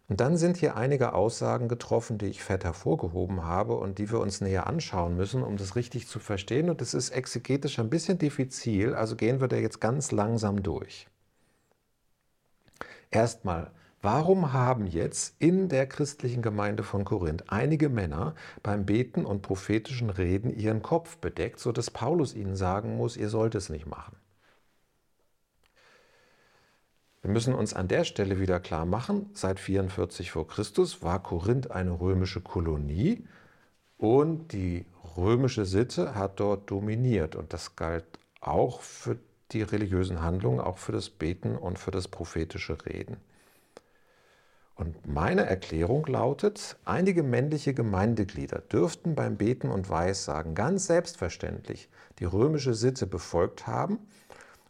Und 0.10 0.22
dann 0.22 0.38
sind 0.38 0.58
hier 0.58 0.78
einige 0.78 1.14
Aussagen 1.14 1.68
getroffen, 1.68 2.18
die 2.18 2.28
ich 2.28 2.42
fett 2.42 2.64
hervorgehoben 2.64 3.44
habe 3.44 3.76
und 3.76 3.98
die 3.98 4.10
wir 4.10 4.20
uns 4.20 4.40
näher 4.40 4.68
anschauen 4.68 5.18
müssen, 5.18 5.44
um 5.44 5.58
das 5.58 5.76
richtig 5.76 6.08
zu 6.08 6.20
verstehen. 6.20 6.70
Und 6.70 6.80
das 6.80 6.94
ist 6.94 7.10
exegetisch 7.10 7.80
ein 7.80 7.90
bisschen 7.90 8.18
diffizil, 8.18 8.96
also 8.96 9.16
gehen 9.18 9.42
wir 9.42 9.50
da 9.50 9.58
jetzt 9.58 9.82
ganz 9.82 10.12
langsam 10.12 10.64
durch. 10.64 11.08
Erstmal, 13.12 13.72
Warum 14.04 14.54
haben 14.54 14.86
jetzt 14.86 15.36
in 15.40 15.70
der 15.70 15.88
christlichen 15.88 16.44
Gemeinde 16.44 16.84
von 16.84 17.04
Korinth 17.04 17.46
einige 17.48 17.90
Männer 17.90 18.36
beim 18.62 18.86
Beten 18.86 19.26
und 19.26 19.42
prophetischen 19.42 20.12
Reden 20.12 20.52
ihren 20.56 20.84
Kopf 20.84 21.18
bedeckt, 21.18 21.60
sodass 21.60 21.90
Paulus 21.90 22.36
ihnen 22.36 22.56
sagen 22.56 22.96
muss, 22.96 23.18
ihr 23.18 23.30
sollt 23.30 23.56
es 23.56 23.70
nicht 23.70 23.88
machen? 23.88 24.16
Wir 27.22 27.32
müssen 27.32 27.56
uns 27.56 27.74
an 27.74 27.88
der 27.88 28.04
Stelle 28.04 28.40
wieder 28.40 28.60
klar 28.60 28.86
machen, 28.86 29.30
seit 29.34 29.60
44 29.60 30.32
vor 30.32 30.48
Christus 30.48 31.02
war 31.02 31.22
Korinth 31.22 31.72
eine 31.72 32.00
römische 32.00 32.42
Kolonie 32.42 33.26
und 33.98 34.54
die 34.54 34.86
römische 35.18 35.66
Sitte 35.66 36.14
hat 36.14 36.40
dort 36.40 36.70
dominiert 36.70 37.36
und 37.36 37.54
das 37.54 37.76
galt 37.76 38.06
auch 38.40 38.82
für 38.82 39.18
die 39.52 39.64
religiösen 39.64 40.22
Handlungen, 40.22 40.60
auch 40.60 40.78
für 40.78 40.92
das 40.92 41.10
Beten 41.10 41.56
und 41.56 41.80
für 41.80 41.92
das 41.92 42.08
prophetische 42.08 42.86
Reden. 42.86 43.18
Und 44.76 45.08
meine 45.08 45.44
Erklärung 45.48 46.06
lautet, 46.06 46.78
einige 46.86 47.24
männliche 47.24 47.74
Gemeindeglieder 47.74 48.60
dürften 48.60 49.16
beim 49.16 49.36
Beten 49.36 49.70
und 49.70 49.90
Weissagen 49.90 50.54
ganz 50.54 50.86
selbstverständlich 50.86 51.90
die 52.20 52.26
römische 52.26 52.76
Sitte 52.76 53.08
befolgt 53.08 53.66
haben 53.66 53.98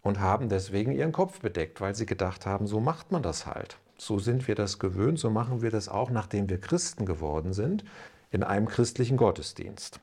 und 0.08 0.22
haben 0.22 0.48
deswegen 0.48 0.94
ihren 0.94 1.12
Kopf 1.12 1.42
bedeckt, 1.42 1.82
weil 1.82 1.94
sie 1.94 2.06
gedacht 2.06 2.46
haben, 2.46 2.66
so 2.66 2.80
macht 2.80 3.12
man 3.12 3.22
das 3.22 3.46
halt. 3.46 3.78
So 3.98 4.20
sind 4.20 4.48
wir 4.48 4.56
das 4.56 4.80
gewöhnt, 4.80 5.20
so 5.20 5.30
machen 5.30 5.62
wir 5.62 5.70
das 5.70 5.90
auch, 5.90 6.10
nachdem 6.10 6.50
wir 6.50 6.62
Christen 6.62 7.06
geworden 7.06 7.52
sind, 7.52 7.84
in 8.32 8.42
einem 8.42 8.68
christlichen 8.68 9.18
Gottesdienst. 9.18 10.00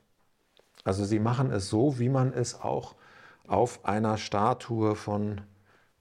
Also 0.83 1.05
sie 1.05 1.19
machen 1.19 1.51
es 1.51 1.69
so, 1.69 1.97
wie 1.97 2.09
man 2.09 2.33
es 2.33 2.61
auch 2.61 2.93
auf 3.47 3.83
einer 3.83 4.17
Statue 4.17 4.95
von 4.95 5.41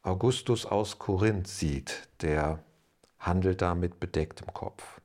Augustus 0.03 0.67
aus 0.67 0.99
Korinth 0.99 1.49
sieht, 1.49 2.09
der 2.21 2.59
handelt 3.19 3.62
da 3.62 3.75
mit 3.75 4.01
bedecktem 4.01 4.53
Kopf. 4.53 5.01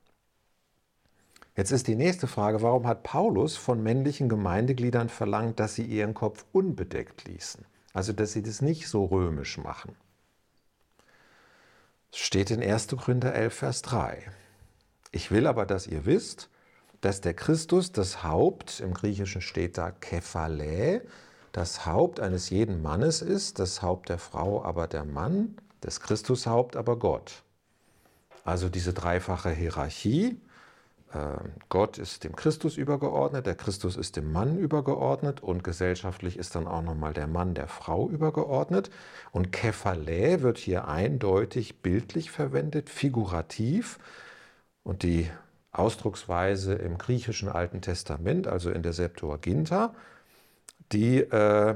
Jetzt 1.56 1.70
ist 1.70 1.88
die 1.88 1.96
nächste 1.96 2.26
Frage, 2.26 2.60
warum 2.60 2.86
hat 2.86 3.02
Paulus 3.02 3.56
von 3.56 3.82
männlichen 3.82 4.28
Gemeindegliedern 4.28 5.08
verlangt, 5.08 5.58
dass 5.58 5.74
sie 5.74 5.84
ihren 5.84 6.12
Kopf 6.12 6.44
unbedeckt 6.52 7.26
ließen? 7.26 7.64
Also 7.92 8.12
dass 8.12 8.32
sie 8.32 8.42
das 8.42 8.62
nicht 8.62 8.88
so 8.88 9.04
römisch 9.04 9.58
machen. 9.58 9.96
Es 12.12 12.18
steht 12.18 12.50
in 12.50 12.62
1. 12.62 12.88
Korinther 12.88 13.34
11, 13.34 13.54
Vers 13.54 13.82
3. 13.82 14.30
Ich 15.12 15.30
will 15.30 15.46
aber, 15.46 15.66
dass 15.66 15.86
ihr 15.86 16.06
wisst, 16.06 16.48
dass 17.00 17.20
der 17.20 17.34
Christus 17.34 17.92
das 17.92 18.22
Haupt, 18.22 18.80
im 18.80 18.94
Griechischen 18.94 19.40
steht 19.40 19.78
da 19.78 19.90
Kephale, 19.90 21.02
das 21.52 21.86
Haupt 21.86 22.20
eines 22.20 22.50
jeden 22.50 22.82
Mannes 22.82 23.22
ist, 23.22 23.58
das 23.58 23.82
Haupt 23.82 24.08
der 24.08 24.18
Frau 24.18 24.62
aber 24.64 24.86
der 24.86 25.04
Mann, 25.04 25.56
das 25.80 26.00
Christushaupt 26.00 26.76
aber 26.76 26.98
Gott. 26.98 27.42
Also 28.44 28.68
diese 28.68 28.92
dreifache 28.92 29.50
Hierarchie. 29.50 30.40
Ähm, 31.12 31.52
Gott 31.68 31.98
ist 31.98 32.24
dem 32.24 32.36
Christus 32.36 32.76
übergeordnet, 32.76 33.46
der 33.46 33.56
Christus 33.56 33.96
ist 33.96 34.16
dem 34.16 34.32
Mann 34.32 34.58
übergeordnet 34.58 35.42
und 35.42 35.64
gesellschaftlich 35.64 36.38
ist 36.38 36.54
dann 36.54 36.68
auch 36.68 36.82
nochmal 36.82 37.12
der 37.12 37.26
Mann 37.26 37.54
der 37.54 37.66
Frau 37.66 38.08
übergeordnet. 38.08 38.90
Und 39.32 39.52
Kephale 39.52 40.42
wird 40.42 40.58
hier 40.58 40.86
eindeutig 40.88 41.82
bildlich 41.82 42.30
verwendet, 42.30 42.88
figurativ. 42.90 43.98
Und 44.82 45.02
die 45.02 45.28
Ausdrucksweise 45.72 46.74
im 46.74 46.98
griechischen 46.98 47.48
Alten 47.48 47.80
Testament, 47.80 48.46
also 48.46 48.70
in 48.70 48.82
der 48.82 48.92
Septuaginta, 48.92 49.94
die 50.92 51.20
äh, 51.20 51.74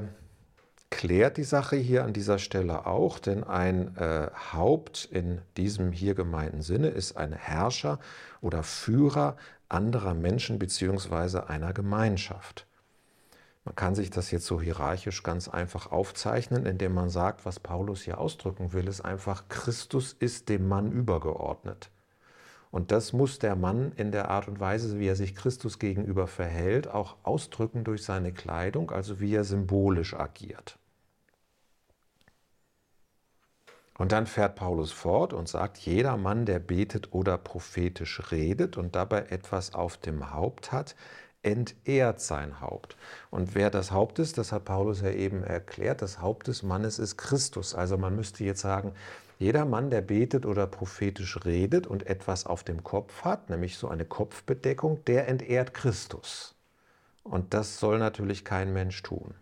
klärt 0.95 1.35
die 1.35 1.43
Sache 1.43 1.75
hier 1.75 2.05
an 2.05 2.13
dieser 2.13 2.39
Stelle 2.39 2.85
auch, 2.85 3.19
denn 3.19 3.43
ein 3.43 3.97
äh, 3.97 4.29
Haupt 4.53 5.09
in 5.11 5.41
diesem 5.57 5.91
hier 5.91 6.15
gemeinten 6.15 6.61
Sinne 6.61 6.87
ist 6.87 7.17
ein 7.17 7.33
Herrscher 7.33 7.99
oder 8.39 8.63
Führer 8.63 9.35
anderer 9.67 10.13
Menschen 10.13 10.57
bzw. 10.57 11.39
einer 11.47 11.73
Gemeinschaft. 11.73 12.65
Man 13.65 13.75
kann 13.75 13.93
sich 13.93 14.09
das 14.09 14.31
jetzt 14.31 14.45
so 14.45 14.61
hierarchisch 14.61 15.21
ganz 15.21 15.49
einfach 15.49 15.91
aufzeichnen, 15.91 16.65
indem 16.65 16.93
man 16.93 17.09
sagt, 17.09 17.45
was 17.45 17.59
Paulus 17.59 18.03
hier 18.03 18.17
ausdrücken 18.17 18.71
will, 18.71 18.87
ist 18.87 19.01
einfach, 19.01 19.49
Christus 19.49 20.15
ist 20.17 20.47
dem 20.47 20.65
Mann 20.65 20.93
übergeordnet. 20.93 21.89
Und 22.71 22.93
das 22.93 23.11
muss 23.11 23.37
der 23.39 23.57
Mann 23.57 23.91
in 23.97 24.13
der 24.13 24.29
Art 24.29 24.47
und 24.47 24.61
Weise, 24.61 24.97
wie 24.97 25.07
er 25.07 25.17
sich 25.17 25.35
Christus 25.35 25.77
gegenüber 25.77 26.27
verhält, 26.27 26.87
auch 26.87 27.17
ausdrücken 27.23 27.83
durch 27.83 28.05
seine 28.05 28.31
Kleidung, 28.31 28.91
also 28.91 29.19
wie 29.19 29.35
er 29.35 29.43
symbolisch 29.43 30.13
agiert. 30.13 30.79
Und 33.97 34.11
dann 34.11 34.27
fährt 34.27 34.55
Paulus 34.55 34.91
fort 34.91 35.31
und 35.31 35.47
sagt, 35.47 35.77
jeder 35.77 36.17
Mann, 36.17 36.45
der 36.45 36.59
betet 36.59 37.13
oder 37.13 37.37
prophetisch 37.37 38.31
redet 38.31 38.77
und 38.77 38.95
dabei 38.95 39.27
etwas 39.29 39.73
auf 39.73 39.97
dem 39.97 40.33
Haupt 40.33 40.71
hat, 40.71 40.95
entehrt 41.43 42.19
sein 42.19 42.59
Haupt. 42.59 42.97
Und 43.29 43.55
wer 43.55 43.69
das 43.69 43.91
Haupt 43.91 44.19
ist, 44.19 44.37
das 44.37 44.51
hat 44.51 44.65
Paulus 44.65 45.01
ja 45.01 45.11
eben 45.11 45.43
erklärt, 45.43 46.01
das 46.01 46.19
Haupt 46.19 46.47
des 46.47 46.63
Mannes 46.63 46.99
ist 46.99 47.17
Christus. 47.17 47.73
Also 47.75 47.97
man 47.97 48.15
müsste 48.15 48.43
jetzt 48.43 48.61
sagen, 48.61 48.93
jeder 49.37 49.65
Mann, 49.65 49.89
der 49.89 50.01
betet 50.01 50.45
oder 50.45 50.65
prophetisch 50.65 51.45
redet 51.45 51.87
und 51.87 52.07
etwas 52.07 52.45
auf 52.45 52.63
dem 52.63 52.83
Kopf 52.83 53.23
hat, 53.23 53.49
nämlich 53.49 53.77
so 53.77 53.87
eine 53.87 54.05
Kopfbedeckung, 54.05 55.03
der 55.05 55.27
entehrt 55.27 55.73
Christus. 55.73 56.55
Und 57.23 57.53
das 57.53 57.79
soll 57.79 57.99
natürlich 57.99 58.43
kein 58.43 58.73
Mensch 58.73 59.01
tun. 59.03 59.35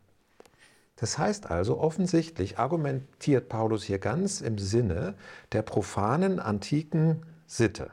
Das 0.96 1.18
heißt 1.18 1.50
also, 1.50 1.80
offensichtlich 1.80 2.60
argumentiert 2.60 3.50
Paulus 3.50 3.84
hier 3.84 4.00
ganz 4.00 4.42
im 4.42 4.58
Sinne 4.58 5.16
der 5.52 5.64
profanen 5.64 6.40
antiken 6.40 7.26
Sitte. 7.48 7.92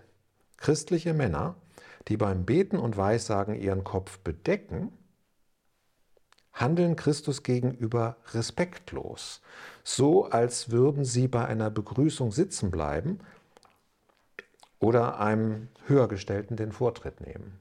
Christliche 0.59 1.15
Männer, 1.15 1.57
die 2.09 2.17
beim 2.17 2.45
Beten 2.45 2.79
und 2.79 2.97
Weissagen 2.97 3.55
ihren 3.55 3.85
Kopf 3.85 4.19
bedecken, 4.19 4.93
handeln 6.53 6.97
Christus 6.97 7.43
gegenüber 7.43 8.17
respektlos, 8.33 9.41
so 9.83 10.27
als 10.27 10.71
würden 10.71 11.05
sie 11.05 11.29
bei 11.29 11.47
einer 11.47 11.71
Begrüßung 11.71 12.33
sitzen 12.33 12.71
bleiben 12.71 13.21
oder 14.79 15.21
einem 15.21 15.69
Höhergestellten 15.87 16.57
den 16.57 16.73
Vortritt 16.73 17.21
nehmen 17.21 17.59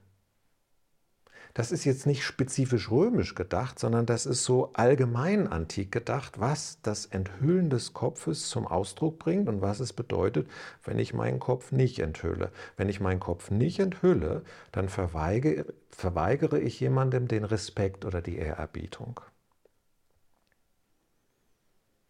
das 1.54 1.72
ist 1.72 1.84
jetzt 1.84 2.06
nicht 2.06 2.24
spezifisch 2.24 2.90
römisch 2.90 3.34
gedacht, 3.34 3.78
sondern 3.78 4.06
das 4.06 4.26
ist 4.26 4.44
so 4.44 4.72
allgemein 4.74 5.48
antik 5.48 5.90
gedacht, 5.90 6.38
was 6.38 6.78
das 6.82 7.06
Enthüllen 7.06 7.70
des 7.70 7.92
Kopfes 7.92 8.48
zum 8.48 8.66
Ausdruck 8.66 9.18
bringt 9.18 9.48
und 9.48 9.60
was 9.60 9.80
es 9.80 9.92
bedeutet, 9.92 10.48
wenn 10.84 10.98
ich 10.98 11.14
meinen 11.14 11.40
Kopf 11.40 11.72
nicht 11.72 11.98
enthülle. 11.98 12.52
Wenn 12.76 12.88
ich 12.88 13.00
meinen 13.00 13.20
Kopf 13.20 13.50
nicht 13.50 13.80
enthülle, 13.80 14.42
dann 14.72 14.88
verweigere, 14.88 15.66
verweigere 15.90 16.60
ich 16.60 16.78
jemandem 16.78 17.26
den 17.26 17.44
Respekt 17.44 18.04
oder 18.04 18.22
die 18.22 18.36
Ehrerbietung. 18.36 19.20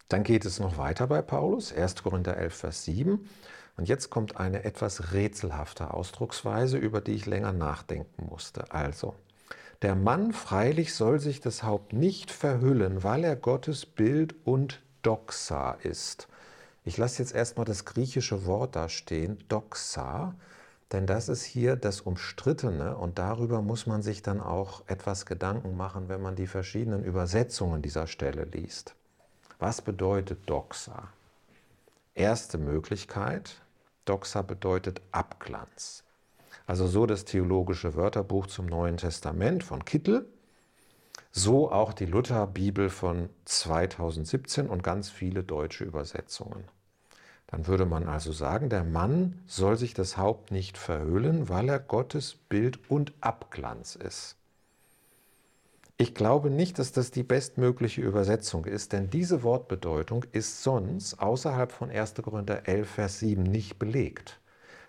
Dann 0.07 0.23
geht 0.23 0.45
es 0.45 0.59
noch 0.59 0.77
weiter 0.77 1.07
bei 1.07 1.21
Paulus, 1.21 1.73
1. 1.73 2.03
Korinther 2.03 2.35
11, 2.35 2.53
Vers 2.53 2.83
7. 2.83 3.27
Und 3.77 3.87
jetzt 3.87 4.09
kommt 4.09 4.37
eine 4.37 4.65
etwas 4.65 5.13
rätselhafte 5.13 5.93
Ausdrucksweise, 5.93 6.77
über 6.77 6.99
die 6.99 7.13
ich 7.13 7.25
länger 7.25 7.53
nachdenken 7.53 8.25
musste. 8.25 8.71
Also, 8.73 9.15
der 9.81 9.95
Mann 9.95 10.31
freilich 10.31 10.93
soll 10.93 11.19
sich 11.19 11.41
das 11.41 11.63
Haupt 11.63 11.93
nicht 11.93 12.29
verhüllen, 12.31 13.03
weil 13.03 13.23
er 13.23 13.35
Gottes 13.35 13.85
Bild 13.85 14.35
und 14.45 14.81
Doxa 15.01 15.71
ist. 15.81 16.27
Ich 16.83 16.97
lasse 16.97 17.21
jetzt 17.21 17.33
erstmal 17.33 17.65
das 17.65 17.85
griechische 17.85 18.45
Wort 18.45 18.75
da 18.75 18.89
stehen, 18.89 19.43
doxa, 19.47 20.35
denn 20.91 21.07
das 21.07 21.29
ist 21.29 21.43
hier 21.43 21.75
das 21.75 22.01
Umstrittene 22.01 22.97
und 22.97 23.17
darüber 23.17 23.61
muss 23.61 23.85
man 23.85 24.01
sich 24.01 24.21
dann 24.23 24.41
auch 24.41 24.83
etwas 24.87 25.25
Gedanken 25.25 25.77
machen, 25.77 26.09
wenn 26.09 26.21
man 26.21 26.35
die 26.35 26.47
verschiedenen 26.47 27.03
Übersetzungen 27.03 27.81
dieser 27.81 28.07
Stelle 28.07 28.45
liest. 28.45 28.95
Was 29.59 29.81
bedeutet 29.81 30.49
doxa? 30.49 31.07
Erste 32.13 32.57
Möglichkeit, 32.57 33.61
doxa 34.05 34.41
bedeutet 34.41 35.01
Abglanz. 35.11 36.03
Also 36.65 36.87
so 36.87 37.05
das 37.05 37.25
theologische 37.25 37.95
Wörterbuch 37.95 38.47
zum 38.47 38.65
Neuen 38.65 38.97
Testament 38.97 39.63
von 39.63 39.85
Kittel, 39.85 40.27
so 41.31 41.71
auch 41.71 41.93
die 41.93 42.05
Lutherbibel 42.05 42.89
von 42.89 43.29
2017 43.45 44.67
und 44.67 44.83
ganz 44.83 45.09
viele 45.09 45.43
deutsche 45.43 45.83
Übersetzungen. 45.83 46.65
Dann 47.47 47.67
würde 47.67 47.85
man 47.85 48.07
also 48.07 48.31
sagen, 48.31 48.69
der 48.69 48.83
Mann 48.83 49.39
soll 49.45 49.77
sich 49.77 49.93
das 49.93 50.17
Haupt 50.17 50.51
nicht 50.51 50.77
verhüllen, 50.77 51.49
weil 51.49 51.69
er 51.69 51.79
Gottes 51.79 52.35
Bild 52.35 52.79
und 52.89 53.13
Abglanz 53.21 53.95
ist. 53.95 54.37
Ich 56.01 56.15
glaube 56.15 56.49
nicht, 56.49 56.79
dass 56.79 56.93
das 56.93 57.11
die 57.11 57.21
bestmögliche 57.21 58.01
Übersetzung 58.01 58.65
ist, 58.65 58.91
denn 58.91 59.11
diese 59.11 59.43
Wortbedeutung 59.43 60.25
ist 60.31 60.63
sonst 60.63 61.19
außerhalb 61.19 61.71
von 61.71 61.91
1. 61.91 62.15
Korinther 62.15 62.67
11, 62.67 62.89
Vers 62.89 63.19
7 63.19 63.43
nicht 63.43 63.77
belegt. 63.77 64.40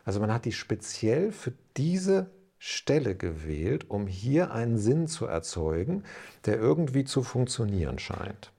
Also 0.05 0.21
man 0.21 0.33
hat 0.33 0.45
die 0.45 0.53
speziell 0.53 1.33
für 1.33 1.53
diese 1.77 2.31
Stelle 2.59 3.17
gewählt, 3.17 3.91
um 3.91 4.07
hier 4.07 4.53
einen 4.53 4.79
Sinn 4.79 5.09
zu 5.09 5.27
erzeugen, 5.27 6.05
der 6.47 6.59
irgendwie 6.59 7.05
zu 7.05 7.23
funktionieren 7.23 7.99
scheint. 7.99 8.53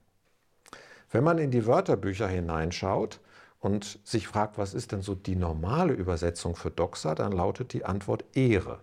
Wenn 1.09 1.23
man 1.23 1.37
in 1.37 1.51
die 1.51 1.65
Wörterbücher 1.65 2.27
hineinschaut 2.27 3.21
und 3.59 3.99
sich 4.03 4.27
fragt, 4.27 4.57
was 4.57 4.73
ist 4.73 4.91
denn 4.91 5.01
so 5.01 5.15
die 5.15 5.35
normale 5.35 5.93
Übersetzung 5.93 6.55
für 6.55 6.71
Doxa, 6.71 7.15
dann 7.15 7.31
lautet 7.31 7.71
die 7.71 7.85
Antwort 7.85 8.25
Ehre. 8.33 8.79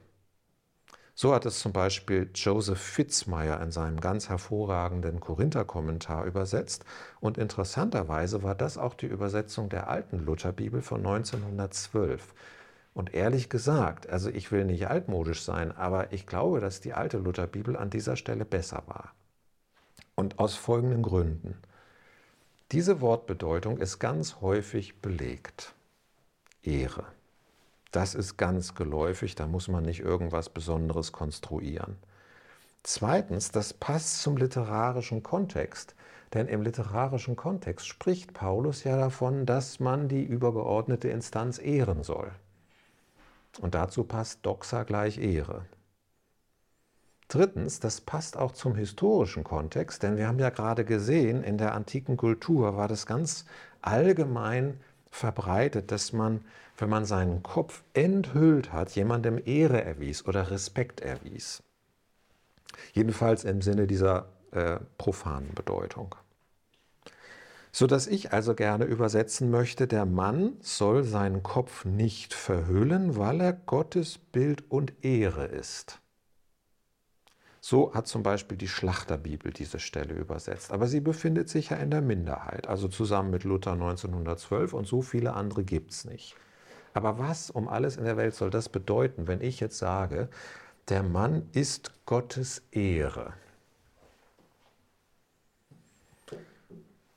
So 1.20 1.35
hat 1.35 1.44
es 1.44 1.59
zum 1.59 1.74
Beispiel 1.74 2.30
Joseph 2.35 2.80
Fitzmyer 2.80 3.61
in 3.61 3.70
seinem 3.70 4.00
ganz 4.00 4.30
hervorragenden 4.30 5.20
Korinther-Kommentar 5.20 6.24
übersetzt. 6.24 6.87
Und 7.20 7.37
interessanterweise 7.37 8.42
war 8.42 8.54
das 8.54 8.78
auch 8.78 8.94
die 8.94 9.04
Übersetzung 9.04 9.68
der 9.68 9.90
alten 9.90 10.24
Lutherbibel 10.24 10.80
von 10.80 11.00
1912. 11.06 12.33
Und 12.94 13.12
ehrlich 13.12 13.50
gesagt, 13.50 14.09
also 14.09 14.30
ich 14.30 14.50
will 14.50 14.64
nicht 14.64 14.88
altmodisch 14.88 15.42
sein, 15.42 15.76
aber 15.76 16.11
ich 16.14 16.26
glaube, 16.26 16.59
dass 16.59 16.80
die 16.80 16.94
alte 16.94 17.18
Lutherbibel 17.18 17.76
an 17.76 17.90
dieser 17.90 18.16
Stelle 18.16 18.46
besser 18.46 18.83
war. 18.87 19.12
Und 20.14 20.38
aus 20.38 20.54
folgenden 20.54 21.02
Gründen. 21.02 21.59
Diese 22.72 23.02
Wortbedeutung 23.02 23.76
ist 23.76 23.98
ganz 23.98 24.40
häufig 24.40 25.02
belegt. 25.02 25.74
Ehre. 26.62 27.04
Das 27.90 28.14
ist 28.14 28.37
ganz 28.37 28.74
geläufig, 28.74 29.35
da 29.35 29.46
muss 29.46 29.68
man 29.68 29.85
nicht 29.85 30.00
irgendwas 30.00 30.48
Besonderes 30.48 31.12
konstruieren. 31.12 31.96
Zweitens, 32.83 33.50
das 33.50 33.72
passt 33.74 34.22
zum 34.22 34.37
literarischen 34.37 35.22
Kontext. 35.22 35.94
Denn 36.33 36.46
im 36.46 36.62
literarischen 36.62 37.35
Kontext 37.35 37.88
spricht 37.88 38.35
Paulus 38.35 38.85
ja 38.85 38.96
davon, 38.96 39.46
dass 39.46 39.81
man 39.81 40.09
die 40.09 40.22
übergeordnete 40.22 41.09
Instanz 41.09 41.59
ehren 41.59 42.05
soll. 42.05 42.31
Und 43.61 43.74
dazu 43.74 44.05
passt 44.05 44.46
Doxa 44.46 44.85
gleich 44.85 45.18
Ehre. 45.18 45.64
Drittens, 47.26 47.81
das 47.81 48.00
passt 48.00 48.37
auch 48.37 48.53
zum 48.53 48.74
historischen 48.74 49.44
Kontext, 49.44 50.03
denn 50.03 50.16
wir 50.16 50.26
haben 50.26 50.38
ja 50.38 50.50
gerade 50.50 50.85
gesehen, 50.85 51.42
in 51.42 51.59
der 51.59 51.74
antiken 51.74 52.16
Kultur 52.16 52.76
war 52.76 52.88
das 52.88 53.07
ganz 53.07 53.44
allgemein 53.83 54.81
verbreitet, 55.11 55.90
dass 55.90 56.12
man, 56.12 56.44
wenn 56.80 56.88
man 56.88 57.04
seinen 57.04 57.42
Kopf 57.42 57.82
enthüllt 57.94 58.72
hat, 58.72 58.90
jemandem 58.92 59.40
Ehre 59.44 59.82
erwies 59.84 60.26
oder 60.26 60.50
Respekt 60.50 61.00
erwies. 61.00 61.62
Jedenfalls 62.92 63.44
im 63.44 63.62
Sinne 63.62 63.86
dieser 63.86 64.28
äh, 64.52 64.78
profanen 64.98 65.54
Bedeutung 65.54 66.14
so 67.72 67.86
dass 67.86 68.06
ich 68.06 68.32
also 68.32 68.54
gerne 68.54 68.84
übersetzen 68.84 69.50
möchte, 69.50 69.86
der 69.86 70.04
Mann 70.04 70.56
soll 70.60 71.04
seinen 71.04 71.42
Kopf 71.42 71.84
nicht 71.84 72.34
verhüllen, 72.34 73.16
weil 73.16 73.40
er 73.40 73.52
Gottes 73.52 74.18
Bild 74.18 74.70
und 74.70 74.92
Ehre 75.04 75.46
ist. 75.46 76.00
So 77.60 77.92
hat 77.94 78.06
zum 78.08 78.22
Beispiel 78.22 78.56
die 78.56 78.68
Schlachterbibel 78.68 79.52
diese 79.52 79.78
Stelle 79.78 80.14
übersetzt. 80.14 80.72
Aber 80.72 80.86
sie 80.86 81.00
befindet 81.00 81.48
sich 81.50 81.70
ja 81.70 81.76
in 81.76 81.90
der 81.90 82.00
Minderheit, 82.00 82.66
also 82.66 82.88
zusammen 82.88 83.30
mit 83.30 83.44
Luther 83.44 83.72
1912 83.72 84.72
und 84.72 84.86
so 84.86 85.02
viele 85.02 85.34
andere 85.34 85.62
gibt 85.62 85.92
es 85.92 86.04
nicht. 86.04 86.36
Aber 86.94 87.18
was 87.18 87.50
um 87.50 87.68
alles 87.68 87.96
in 87.96 88.05
der 88.05 88.16
Welt 88.16 88.35
soll 88.35 88.50
das 88.50 88.68
bedeuten, 88.68 89.26
wenn 89.26 89.40
ich 89.40 89.61
jetzt 89.61 89.79
sage, 89.79 90.29
der 90.88 91.03
Mann 91.03 91.48
ist 91.53 92.05
Gottes 92.07 92.62
Ehre? 92.72 93.35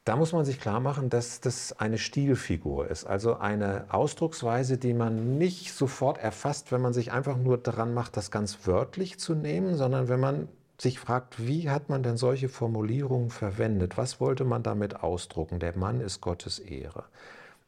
Da 0.06 0.18
muss 0.18 0.34
man 0.34 0.44
sich 0.44 0.60
klar 0.60 0.82
machen, 0.82 1.10
dass 1.10 1.40
das 1.40 1.80
eine 1.80 1.98
Stilfigur 1.98 2.90
ist, 2.90 3.06
also 3.06 3.38
eine 3.38 3.86
Ausdrucksweise, 3.88 4.78
die 4.78 4.94
man 4.94 5.38
nicht 5.38 5.74
sofort 5.74 6.18
erfasst, 6.18 6.74
wenn 6.74 6.82
man 6.82 6.92
sich 6.92 7.14
einfach 7.14 7.38
nur 7.38 7.58
daran 7.58 7.94
macht, 7.94 8.18
das 8.18 8.30
ganz 8.30 8.68
wörtlich 8.68 9.18
zu 9.18 9.34
nehmen, 9.34 9.76
sondern 9.76 10.10
wenn 10.10 10.20
man 10.20 10.50
sich 10.78 11.00
fragt, 11.00 11.48
wie 11.48 11.70
hat 11.70 11.88
man 11.88 12.04
denn 12.04 12.18
solche 12.18 12.50
Formulierungen 12.50 13.30
verwendet? 13.30 13.98
Was 13.98 14.20
wollte 14.20 14.44
man 14.44 14.62
damit 14.62 15.02
ausdrucken? 15.02 15.60
Der 15.60 15.78
Mann 15.78 16.02
ist 16.02 16.20
Gottes 16.20 16.60
Ehre. 16.60 17.06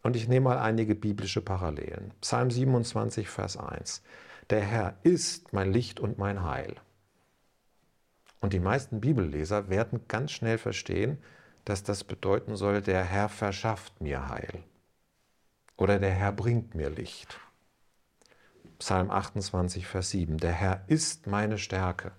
Und 0.06 0.16
ich 0.16 0.28
nehme 0.28 0.44
mal 0.44 0.60
einige 0.60 0.94
biblische 0.94 1.42
Parallelen. 1.42 2.14
Psalm 2.22 2.52
27, 2.52 3.28
Vers 3.28 3.58
1. 3.58 4.04
Der 4.52 4.62
Herr 4.62 5.00
ist 5.02 5.52
mein 5.52 5.74
Licht 5.74 6.00
und 6.00 6.20
mein 6.20 6.44
Heil. 6.44 6.76
Und 8.40 8.54
die 8.54 8.60
meisten 8.60 9.02
Bibelleser 9.02 9.68
werden 9.68 10.02
ganz 10.08 10.32
schnell 10.32 10.60
verstehen, 10.60 11.18
dass 11.64 11.82
das 11.82 12.04
bedeuten 12.04 12.56
soll, 12.56 12.84
der 12.84 13.04
Herr 13.04 13.30
verschafft 13.30 14.00
mir 14.00 14.30
Heil 14.30 14.62
oder 15.76 15.98
der 15.98 16.12
Herr 16.12 16.34
bringt 16.34 16.76
mir 16.76 16.92
Licht. 16.92 17.40
Psalm 18.78 19.10
28, 19.10 19.88
Vers 19.88 20.12
7, 20.12 20.38
der 20.38 20.52
Herr 20.52 20.84
ist 20.86 21.26
meine 21.26 21.58
Stärke. 21.58 22.12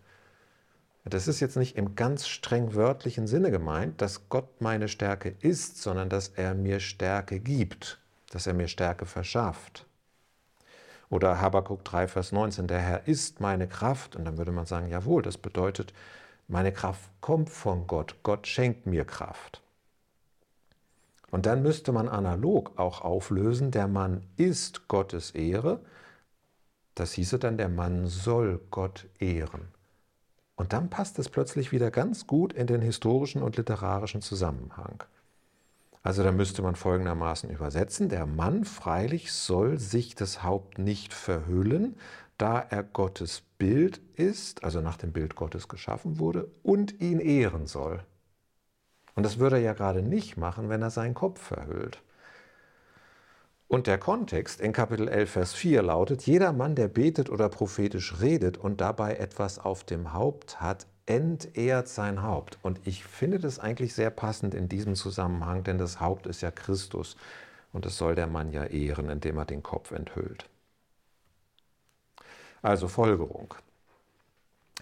Das 1.09 1.29
ist 1.29 1.38
jetzt 1.38 1.57
nicht 1.57 1.77
im 1.77 1.95
ganz 1.95 2.27
streng 2.27 2.75
wörtlichen 2.75 3.29
Sinne 3.29 3.53
gemeint, 3.53 4.03
dass 4.03 4.29
Gott 4.29 4.61
meine 4.61 4.88
Stärke 4.88 5.37
ist, 5.40 5.81
sondern 5.81 6.09
dass 6.09 6.29
er 6.29 6.55
mir 6.55 6.81
Stärke 6.81 7.38
gibt, 7.38 8.01
dass 8.31 8.49
er 8.49 8.55
mir 8.55 8.66
Stärke 8.66 9.07
verschafft. 9.07 9.87
Oder 11.09 11.40
Habakkuk 11.40 11.85
3, 11.85 12.09
Vers 12.09 12.33
19, 12.33 12.66
der 12.66 12.81
Herr 12.81 13.07
ist 13.07 13.40
meine 13.40 13.69
Kraft. 13.69 14.16
Und 14.16 14.25
dann 14.25 14.37
würde 14.37 14.51
man 14.51 14.66
sagen, 14.66 14.88
jawohl, 14.88 15.23
das 15.23 15.38
bedeutet, 15.38 15.95
meine 16.49 16.73
Kraft 16.73 17.09
kommt 17.21 17.51
von 17.51 17.87
Gott. 17.87 18.16
Gott 18.25 18.49
schenkt 18.49 18.87
mir 18.87 19.05
Kraft. 19.05 19.62
Und 21.31 21.47
dann 21.47 21.62
müsste 21.62 21.92
man 21.92 22.09
analog 22.09 22.73
auch 22.81 23.03
auflösen, 23.03 23.71
der 23.71 23.87
Mann 23.87 24.25
ist 24.37 24.88
Gottes 24.88 25.31
Ehre. 25.31 25.79
Das 26.97 27.12
hieße 27.12 27.38
dann, 27.38 27.59
der 27.59 27.69
Mann 27.69 28.09
soll 28.09 28.61
Gott 28.73 29.07
ehren. 29.21 29.75
Und 30.57 30.73
dann 30.73 30.88
passt 30.90 31.19
es 31.19 31.29
plötzlich 31.29 31.71
wieder 31.71 31.90
ganz 31.90 32.27
gut 32.27 32.53
in 32.53 32.66
den 32.66 32.81
historischen 32.81 33.42
und 33.42 33.57
literarischen 33.57 34.23
Zusammenhang. 34.23 35.05
Also 36.03 36.23
da 36.23 36.33
müsste 36.33 36.62
man 36.62 36.77
folgendermaßen 36.77 37.51
übersetzen, 37.51 38.09
der 38.09 38.27
Mann 38.27 38.64
freilich 38.64 39.33
soll 39.33 39.79
sich 39.79 40.14
das 40.14 40.42
Haupt 40.42 40.79
nicht 40.79 41.12
verhüllen, 41.12 41.97
da 42.38 42.61
er 42.61 42.83
Gottes 42.83 43.42
Bild 43.59 44.01
ist, 44.14 44.62
also 44.64 44.81
nach 44.81 44.97
dem 44.97 45.12
Bild 45.12 45.35
Gottes 45.35 45.69
geschaffen 45.69 46.19
wurde, 46.19 46.49
und 46.62 47.01
ihn 47.01 47.19
ehren 47.19 47.66
soll. 47.66 48.05
Und 49.14 49.25
das 49.25 49.38
würde 49.38 49.57
er 49.57 49.62
ja 49.62 49.73
gerade 49.73 50.03
nicht 50.03 50.37
machen, 50.37 50.69
wenn 50.69 50.83
er 50.83 50.90
seinen 50.90 51.14
Kopf 51.14 51.40
verhüllt. 51.40 52.01
Und 53.68 53.88
der 53.88 53.98
Kontext 53.98 54.61
in 54.61 54.72
Kapitel 54.72 55.09
11, 55.09 55.31
Vers 55.31 55.55
4 55.55 55.83
lautet, 55.83 56.22
jeder 56.22 56.52
Mann, 56.52 56.76
der 56.76 56.87
betet 56.87 57.29
oder 57.29 57.48
prophetisch 57.48 58.20
redet 58.20 58.57
und 58.57 58.81
dabei 58.81 59.16
etwas 59.16 59.59
auf 59.59 59.83
dem 59.83 60.12
Haupt 60.12 60.61
hat, 60.61 60.87
entehrt 61.07 61.88
sein 61.88 62.22
Haupt. 62.22 62.59
Und 62.62 62.81
ich 62.85 63.05
finde 63.05 63.40
das 63.40 63.59
eigentlich 63.59 63.94
sehr 63.94 64.11
passend 64.11 64.55
in 64.55 64.68
diesem 64.68 64.94
Zusammenhang, 64.94 65.64
denn 65.64 65.79
das 65.79 66.00
Haupt 66.00 66.26
ist 66.26 66.42
ja 66.42 66.52
Christus 66.52 67.16
und 67.72 67.87
es 67.87 67.98
soll 67.98 68.14
der 68.14 68.29
Mann 68.29 68.52
ja 68.52 68.64
ehren, 68.64 69.11
indem 69.11 69.37
er 69.38 69.44
den 69.44 69.64
Kopf 69.64 69.90
enthüllt. 69.90 70.48
Also 72.62 72.87
Folgerung. 72.87 73.55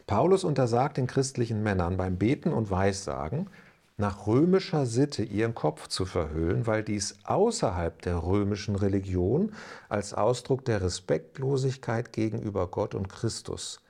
Paulus 0.06 0.44
untersagt 0.44 0.98
den 0.98 1.06
christlichen 1.06 1.62
Männern 1.62 1.96
beim 1.96 2.18
Beten 2.18 2.52
und 2.52 2.70
Weissagen, 2.70 3.48
nach 3.96 4.26
römischer 4.26 4.86
Sitte 4.86 5.22
ihren 5.22 5.54
Kopf 5.54 5.88
zu 5.88 6.04
verhüllen, 6.04 6.66
weil 6.66 6.82
dies 6.82 7.18
außerhalb 7.24 8.02
der 8.02 8.22
römischen 8.24 8.74
Religion 8.74 9.52
als 9.88 10.14
Ausdruck 10.14 10.64
der 10.64 10.82
Respektlosigkeit 10.82 12.12
gegenüber 12.12 12.66
Gott 12.66 12.94
und 12.94 13.08
Christus 13.08 13.80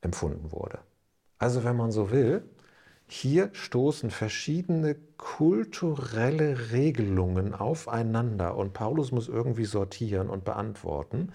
empfunden 0.00 0.52
wurde. 0.52 0.78
Also 1.38 1.64
wenn 1.64 1.76
man 1.76 1.90
so 1.90 2.10
will, 2.10 2.44
hier 3.06 3.50
stoßen 3.52 4.10
verschiedene 4.12 4.94
kulturelle 5.16 6.70
Regelungen 6.70 7.54
aufeinander 7.54 8.56
und 8.56 8.72
Paulus 8.72 9.10
muss 9.10 9.26
irgendwie 9.26 9.64
sortieren 9.64 10.30
und 10.30 10.44
beantworten 10.44 11.32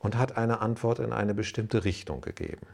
und 0.00 0.18
hat 0.18 0.36
eine 0.36 0.60
Antwort 0.60 0.98
in 0.98 1.12
eine 1.12 1.32
bestimmte 1.32 1.84
Richtung 1.84 2.22
gegeben. 2.22 2.66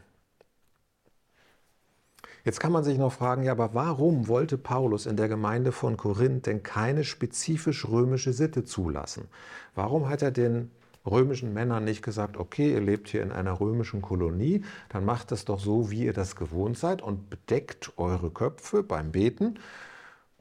Jetzt 2.43 2.59
kann 2.59 2.71
man 2.71 2.83
sich 2.83 2.97
noch 2.97 3.13
fragen, 3.13 3.43
ja, 3.43 3.51
aber 3.51 3.73
warum 3.73 4.27
wollte 4.27 4.57
Paulus 4.57 5.05
in 5.05 5.15
der 5.15 5.27
Gemeinde 5.27 5.71
von 5.71 5.97
Korinth 5.97 6.47
denn 6.47 6.63
keine 6.63 7.03
spezifisch 7.03 7.87
römische 7.87 8.33
Sitte 8.33 8.63
zulassen? 8.63 9.27
Warum 9.75 10.09
hat 10.09 10.21
er 10.21 10.31
den 10.31 10.71
römischen 11.05 11.53
Männern 11.53 11.83
nicht 11.83 12.03
gesagt, 12.03 12.37
okay, 12.37 12.73
ihr 12.73 12.81
lebt 12.81 13.09
hier 13.09 13.23
in 13.23 13.31
einer 13.31 13.59
römischen 13.59 14.01
Kolonie, 14.01 14.63
dann 14.89 15.05
macht 15.05 15.31
es 15.31 15.45
doch 15.45 15.59
so, 15.59 15.91
wie 15.91 16.05
ihr 16.05 16.13
das 16.13 16.35
gewohnt 16.35 16.77
seid 16.77 17.01
und 17.01 17.29
bedeckt 17.29 17.93
eure 17.97 18.29
Köpfe 18.31 18.83
beim 18.83 19.11
Beten 19.11 19.59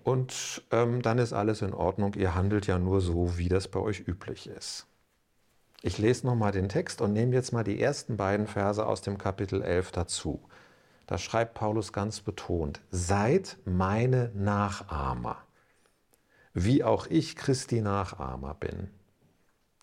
und 0.02 0.62
ähm, 0.70 1.02
dann 1.02 1.18
ist 1.18 1.32
alles 1.32 1.62
in 1.62 1.74
Ordnung. 1.74 2.14
Ihr 2.14 2.34
handelt 2.34 2.66
ja 2.66 2.78
nur 2.78 3.00
so, 3.00 3.36
wie 3.38 3.48
das 3.48 3.68
bei 3.68 3.80
euch 3.80 4.06
üblich 4.06 4.48
ist. 4.48 4.86
Ich 5.82 5.98
lese 5.98 6.26
nochmal 6.26 6.52
den 6.52 6.68
Text 6.68 7.00
und 7.00 7.12
nehme 7.12 7.34
jetzt 7.34 7.52
mal 7.52 7.64
die 7.64 7.80
ersten 7.80 8.16
beiden 8.16 8.46
Verse 8.46 8.84
aus 8.84 9.02
dem 9.02 9.18
Kapitel 9.18 9.62
11 9.62 9.92
dazu. 9.92 10.40
Da 11.10 11.18
schreibt 11.18 11.54
Paulus 11.54 11.92
ganz 11.92 12.20
betont, 12.20 12.80
seid 12.92 13.58
meine 13.64 14.30
Nachahmer, 14.32 15.38
wie 16.54 16.84
auch 16.84 17.08
ich 17.08 17.34
Christi 17.34 17.80
Nachahmer 17.80 18.54
bin. 18.54 18.90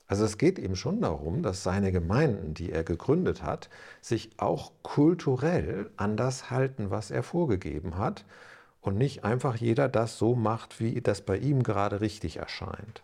Also 0.08 0.24
es 0.24 0.38
geht 0.38 0.58
ihm 0.58 0.78
schon 0.78 1.02
darum, 1.02 1.44
dass 1.44 1.63
seine 1.63 1.92
Gemeinden, 1.92 2.54
die 2.54 2.72
er 2.72 2.86
gegründet 2.86 3.44
hat, 3.44 3.70
sich 4.00 4.30
auch 4.38 4.72
kulturell 4.84 5.92
an 5.98 6.16
das 6.16 6.50
halten, 6.50 6.92
was 6.92 7.12
er 7.12 7.24
vorgegeben 7.24 7.98
hat 7.98 8.24
und 8.80 8.98
nicht 8.98 9.26
einfach 9.26 9.58
jeder 9.58 9.90
das 9.90 10.18
so 10.18 10.34
macht, 10.34 10.80
wie 10.80 11.02
das 11.02 11.20
bei 11.20 11.38
ihm 11.38 11.62
gerade 11.62 12.00
richtig 12.00 12.38
erscheint. 12.38 13.02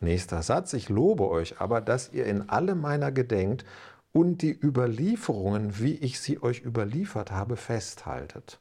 Nächster 0.00 0.42
Satz, 0.42 0.72
ich 0.72 0.88
lobe 0.88 1.28
euch 1.28 1.60
aber, 1.60 1.82
dass 1.82 2.10
ihr 2.10 2.24
in 2.24 2.48
alle 2.48 2.74
meiner 2.74 3.12
gedenkt 3.12 3.66
und 4.14 4.42
die 4.42 4.56
Überlieferungen, 4.56 5.80
wie 5.80 5.96
ich 5.96 6.20
sie 6.20 6.40
euch 6.40 6.64
überliefert 6.64 7.32
habe, 7.32 7.56
festhaltet. 7.56 8.60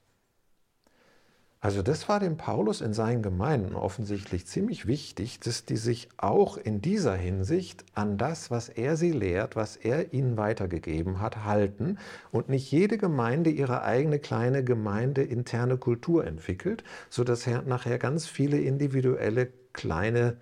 Also 1.62 1.82
das 1.82 2.10
war 2.10 2.20
dem 2.20 2.36
Paulus 2.38 2.82
in 2.82 2.94
seinen 2.94 3.22
Gemeinden 3.22 3.76
offensichtlich 3.76 4.48
ziemlich 4.48 4.88
wichtig, 4.88 5.39
dass 5.39 5.63
die 5.63 5.78
sich 5.78 6.10
auch 6.18 6.58
in 6.58 6.82
dieser 6.82 7.16
Hinsicht 7.16 7.86
an 7.94 8.18
das, 8.18 8.52
was 8.52 8.68
er 8.68 8.98
sie 8.98 9.12
lehrt, 9.12 9.56
was 9.56 9.78
er 9.78 10.12
ihnen 10.12 10.36
weitergegeben 10.38 11.22
hat, 11.22 11.46
halten 11.46 12.00
und 12.32 12.50
nicht 12.50 12.70
jede 12.70 12.98
Gemeinde 12.98 13.50
ihre 13.52 13.84
eigene 13.84 14.20
kleine 14.20 14.63
gemeindeinterne 14.63 15.78
Kultur 15.78 16.26
entwickelt, 16.26 16.84
sodass 17.10 17.48
nachher 17.48 18.00
ganz 18.00 18.26
viele 18.26 18.60
individuelle 18.60 19.54
kleine 19.72 20.36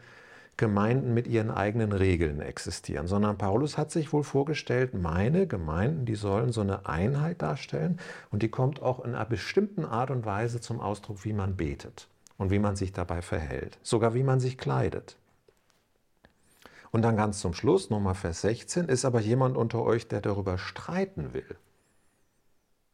Gemeinden 0.62 1.15
mit 1.15 1.26
ihren 1.26 1.50
eigenen 1.50 1.91
Regeln 1.91 2.39
existieren, 2.39 3.08
sondern 3.08 3.36
Paulus 3.39 3.80
hat 3.80 3.89
sich 3.89 4.13
wohl 4.13 4.24
vorgestellt, 4.24 4.93
meine 4.93 5.47
Gemeinden, 5.47 6.06
die 6.06 6.13
sollen 6.13 6.52
so 6.52 6.62
eine 6.62 6.86
Einheit 6.86 7.41
darstellen 7.41 8.00
und 8.30 8.43
die 8.43 8.50
kommt 8.50 8.80
auch 8.80 9.04
in 9.04 9.15
einer 9.15 9.26
bestimmten 9.26 9.86
Art 9.86 10.12
und 10.12 10.24
Weise 10.24 10.62
zum 10.62 10.80
Ausdruck, 10.80 11.26
wie 11.26 11.34
man 11.34 11.58
betet 11.58 12.08
und 12.38 12.52
wie 12.52 12.60
man 12.60 12.76
sich 12.76 12.93
dabei 12.93 13.24
verhält, 13.24 13.80
sogar 13.82 14.13
wie 14.13 14.21
man 14.21 14.39
sich 14.39 14.60
kleidet. 14.60 15.17
Und 16.91 17.02
dann 17.02 17.17
ganz 17.17 17.39
zum 17.39 17.56
Schluss, 17.56 17.89
nochmal 17.89 18.13
Vers 18.13 18.41
16, 18.41 18.88
ist 18.88 19.04
aber 19.04 19.19
jemand 19.19 19.58
unter 19.58 19.82
euch, 19.82 20.08
der 20.08 20.21
darüber 20.21 20.60
streiten 20.60 21.34
will. 21.34 21.58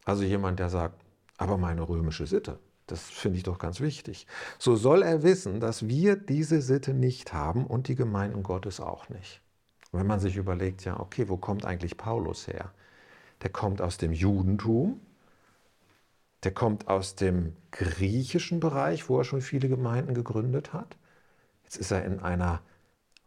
Also 0.06 0.24
jemand, 0.24 0.60
der 0.60 0.70
sagt, 0.70 1.02
aber 1.38 1.58
meine 1.58 1.90
römische 1.90 2.28
Sitte, 2.28 2.60
das 2.88 3.02
finde 3.02 3.38
ich 3.38 3.44
doch 3.44 3.60
ganz 3.60 3.82
wichtig. 3.82 4.28
So 4.58 4.76
soll 4.78 5.04
er 5.04 5.22
wissen, 5.22 5.60
dass 5.60 5.88
wir 5.88 6.16
diese 6.16 6.62
Sitte 6.62 6.94
nicht 6.94 7.34
haben 7.34 7.68
und 7.68 7.90
die 7.90 7.96
Gemeinden 7.96 8.44
Gottes 8.44 8.80
auch 8.80 9.10
nicht. 9.10 9.42
Und 9.92 10.00
wenn 10.00 10.08
man 10.08 10.22
sich 10.22 10.38
überlegt, 10.38 10.86
ja, 10.86 11.00
okay, 11.00 11.28
wo 11.28 11.38
kommt 11.38 11.66
eigentlich 11.66 11.98
Paulus 11.98 12.48
her? 12.48 12.72
Der 13.44 13.50
kommt 13.50 13.82
aus 13.82 13.98
dem 13.98 14.14
Judentum, 14.14 15.02
der 16.44 16.54
kommt 16.54 16.88
aus 16.88 17.16
dem 17.16 17.56
griechischen 17.72 18.60
Bereich, 18.62 19.10
wo 19.10 19.18
er 19.18 19.26
schon 19.26 19.42
viele 19.42 19.68
Gemeinden 19.68 20.14
gegründet 20.14 20.72
hat. 20.72 20.98
Jetzt 21.64 21.78
ist 21.78 21.92
er 21.92 22.06
in 22.06 22.20
einer 22.20 22.62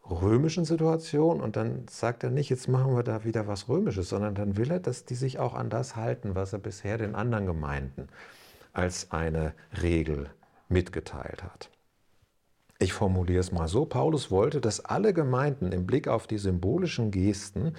römischen 0.09 0.65
Situation 0.65 1.41
und 1.41 1.57
dann 1.57 1.87
sagt 1.89 2.25
er 2.25 2.31
nicht, 2.31 2.49
jetzt 2.49 2.67
machen 2.67 2.97
wir 2.97 3.03
da 3.03 3.25
wieder 3.25 3.47
was 3.47 3.69
Römisches, 3.69 4.09
sondern 4.09 4.35
dann 4.35 4.57
will 4.57 4.71
er, 4.71 4.81
dass 4.81 5.05
die 5.05 5.15
sich 5.15 5.39
auch 5.39 5.55
an 5.55 5.71
das 5.71 5.97
halten, 5.97 6.35
was 6.35 6.53
er 6.53 6.59
bisher 6.59 6.99
den 6.99 7.15
anderen 7.15 7.47
Gemeinden 7.47 8.09
als 8.73 9.11
eine 9.11 9.55
Regel 9.83 10.31
mitgeteilt 10.69 11.43
hat. 11.43 11.71
Ich 12.79 12.93
formuliere 12.93 13.41
es 13.41 13.53
mal 13.53 13.69
so, 13.69 13.85
Paulus 13.85 14.31
wollte, 14.31 14.61
dass 14.61 14.85
alle 14.85 15.13
Gemeinden 15.13 15.73
im 15.73 15.87
Blick 15.87 16.09
auf 16.09 16.27
die 16.27 16.39
symbolischen 16.39 17.11
Gesten 17.11 17.75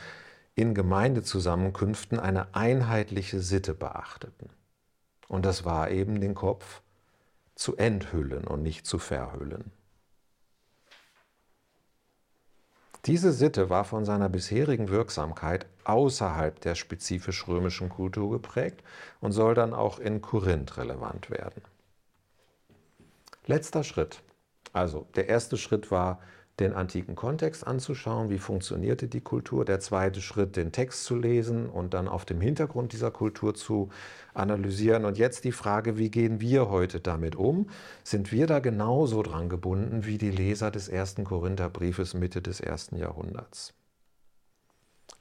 in 0.54 0.75
Gemeindezusammenkünften 0.75 2.19
eine 2.19 2.54
einheitliche 2.54 3.39
Sitte 3.39 3.73
beachteten. 3.73 4.49
Und 5.27 5.45
das 5.45 5.65
war 5.65 5.89
eben 5.89 6.21
den 6.21 6.36
Kopf 6.36 6.82
zu 7.56 7.77
enthüllen 7.77 8.45
und 8.45 8.62
nicht 8.62 8.86
zu 8.86 8.99
verhüllen. 8.99 9.71
Diese 13.05 13.31
Sitte 13.31 13.71
war 13.71 13.83
von 13.83 14.05
seiner 14.05 14.29
bisherigen 14.29 14.89
Wirksamkeit 14.89 15.65
außerhalb 15.85 16.59
der 16.61 16.75
spezifisch 16.75 17.47
römischen 17.47 17.89
Kultur 17.89 18.29
geprägt 18.31 18.83
und 19.21 19.31
soll 19.31 19.55
dann 19.55 19.73
auch 19.73 19.97
in 19.97 20.21
Korinth 20.21 20.77
relevant 20.77 21.31
werden. 21.31 21.63
Letzter 23.47 23.83
Schritt. 23.83 24.21
Also 24.71 25.07
der 25.15 25.27
erste 25.27 25.57
Schritt 25.57 25.89
war 25.89 26.19
den 26.59 26.73
antiken 26.73 27.15
Kontext 27.15 27.65
anzuschauen, 27.65 28.29
wie 28.29 28.37
funktionierte 28.37 29.07
die 29.07 29.21
Kultur. 29.21 29.65
Der 29.65 29.79
zweite 29.79 30.21
Schritt, 30.21 30.55
den 30.55 30.71
Text 30.71 31.05
zu 31.05 31.15
lesen 31.15 31.67
und 31.67 31.93
dann 31.93 32.07
auf 32.07 32.25
dem 32.25 32.41
Hintergrund 32.41 32.93
dieser 32.93 33.11
Kultur 33.11 33.55
zu 33.55 33.89
analysieren. 34.33 35.05
Und 35.05 35.17
jetzt 35.17 35.43
die 35.43 35.51
Frage, 35.51 35.97
wie 35.97 36.11
gehen 36.11 36.39
wir 36.41 36.69
heute 36.69 36.99
damit 36.99 37.35
um? 37.35 37.69
Sind 38.03 38.31
wir 38.31 38.47
da 38.47 38.59
genauso 38.59 39.23
dran 39.23 39.49
gebunden 39.49 40.05
wie 40.05 40.17
die 40.17 40.31
Leser 40.31 40.71
des 40.71 40.87
ersten 40.87 41.23
Korintherbriefes 41.23 42.13
Mitte 42.13 42.41
des 42.41 42.59
ersten 42.59 42.97
Jahrhunderts? 42.97 43.73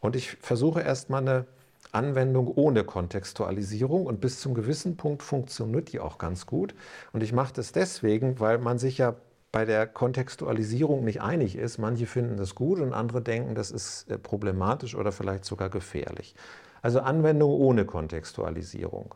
Und 0.01 0.17
ich 0.17 0.37
versuche 0.41 0.81
erstmal 0.81 1.23
eine 1.23 1.47
Anwendung 1.93 2.49
ohne 2.49 2.85
Kontextualisierung 2.85 4.07
und 4.07 4.21
bis 4.21 4.41
zum 4.41 4.55
gewissen 4.55 4.97
Punkt 4.97 5.23
funktioniert 5.23 5.93
die 5.93 6.01
auch 6.01 6.19
ganz 6.19 6.47
gut. 6.47 6.75
Und 7.13 7.23
ich 7.23 7.33
mache 7.33 7.53
das 7.53 7.73
deswegen, 7.73 8.39
weil 8.39 8.59
man 8.59 8.79
sich 8.79 8.99
ja 8.99 9.17
bei 9.53 9.65
der 9.65 9.87
Kontextualisierung 9.87 11.05
nicht 11.05 11.21
einig 11.21 11.57
ist. 11.57 11.79
Manche 11.79 12.07
finden 12.07 12.37
das 12.37 12.55
gut 12.55 12.81
und 12.81 12.93
andere 12.93 13.21
denken, 13.23 13.55
das 13.55 13.71
ist 13.71 14.11
äh, 14.11 14.19
problematisch 14.19 14.95
oder 14.95 15.13
vielleicht 15.13 15.45
sogar 15.45 15.71
gefährlich. 15.71 16.35
Also 16.83 17.01
Anwendung 17.01 17.53
ohne 17.53 17.85
Kontextualisierung. 17.85 19.15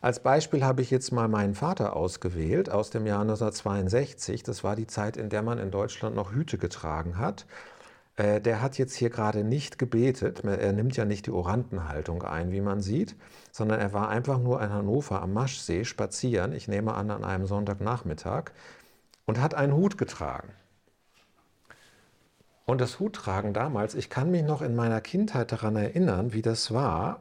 Als 0.00 0.20
Beispiel 0.20 0.64
habe 0.64 0.82
ich 0.82 0.90
jetzt 0.90 1.12
mal 1.12 1.28
meinen 1.28 1.54
Vater 1.54 1.94
ausgewählt 1.94 2.68
aus 2.68 2.90
dem 2.90 3.06
Jahr 3.06 3.20
1962. 3.20 4.42
Das 4.42 4.64
war 4.64 4.74
die 4.74 4.88
Zeit, 4.88 5.16
in 5.16 5.28
der 5.28 5.42
man 5.42 5.58
in 5.58 5.70
Deutschland 5.70 6.16
noch 6.16 6.32
Hüte 6.32 6.58
getragen 6.58 7.18
hat. 7.18 7.46
Äh, 8.16 8.40
der 8.40 8.60
hat 8.60 8.78
jetzt 8.78 8.94
hier 8.94 9.10
gerade 9.10 9.44
nicht 9.44 9.78
gebetet. 9.78 10.44
Er 10.44 10.72
nimmt 10.72 10.96
ja 10.96 11.04
nicht 11.04 11.26
die 11.26 11.30
Orantenhaltung 11.30 12.22
ein, 12.22 12.52
wie 12.52 12.60
man 12.60 12.80
sieht, 12.80 13.16
sondern 13.50 13.80
er 13.80 13.92
war 13.92 14.08
einfach 14.08 14.38
nur 14.38 14.62
in 14.62 14.70
Hannover 14.70 15.22
am 15.22 15.32
Maschsee 15.32 15.84
spazieren, 15.84 16.52
ich 16.52 16.68
nehme 16.68 16.94
an 16.94 17.10
an 17.10 17.24
einem 17.24 17.46
Sonntagnachmittag, 17.46 18.52
und 19.24 19.40
hat 19.40 19.54
einen 19.54 19.74
Hut 19.74 19.98
getragen. 19.98 20.50
Und 22.64 22.80
das 22.80 23.00
Huttragen 23.00 23.54
damals, 23.54 23.94
ich 23.94 24.08
kann 24.08 24.30
mich 24.30 24.42
noch 24.42 24.62
in 24.62 24.74
meiner 24.74 25.00
Kindheit 25.00 25.52
daran 25.52 25.76
erinnern, 25.76 26.32
wie 26.32 26.42
das 26.42 26.72
war, 26.72 27.20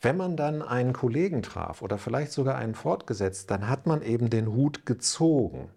wenn 0.00 0.16
man 0.16 0.36
dann 0.36 0.62
einen 0.62 0.92
Kollegen 0.92 1.42
traf 1.42 1.82
oder 1.82 1.98
vielleicht 1.98 2.32
sogar 2.32 2.56
einen 2.56 2.74
fortgesetzt, 2.74 3.50
dann 3.50 3.68
hat 3.68 3.86
man 3.86 4.02
eben 4.02 4.30
den 4.30 4.48
Hut 4.48 4.86
gezogen. 4.86 5.70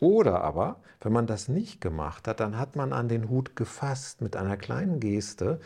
Oder 0.00 0.42
aber, 0.42 0.80
wenn 1.00 1.12
man 1.12 1.26
das 1.26 1.48
nicht 1.48 1.80
gemacht 1.80 2.28
hat, 2.28 2.40
dann 2.40 2.58
hat 2.58 2.76
man 2.76 2.92
an 2.92 3.08
den 3.08 3.28
Hut 3.28 3.56
gefasst 3.56 4.20
mit 4.20 4.36
einer 4.36 4.56
kleinen 4.56 5.00
Geste 5.00 5.60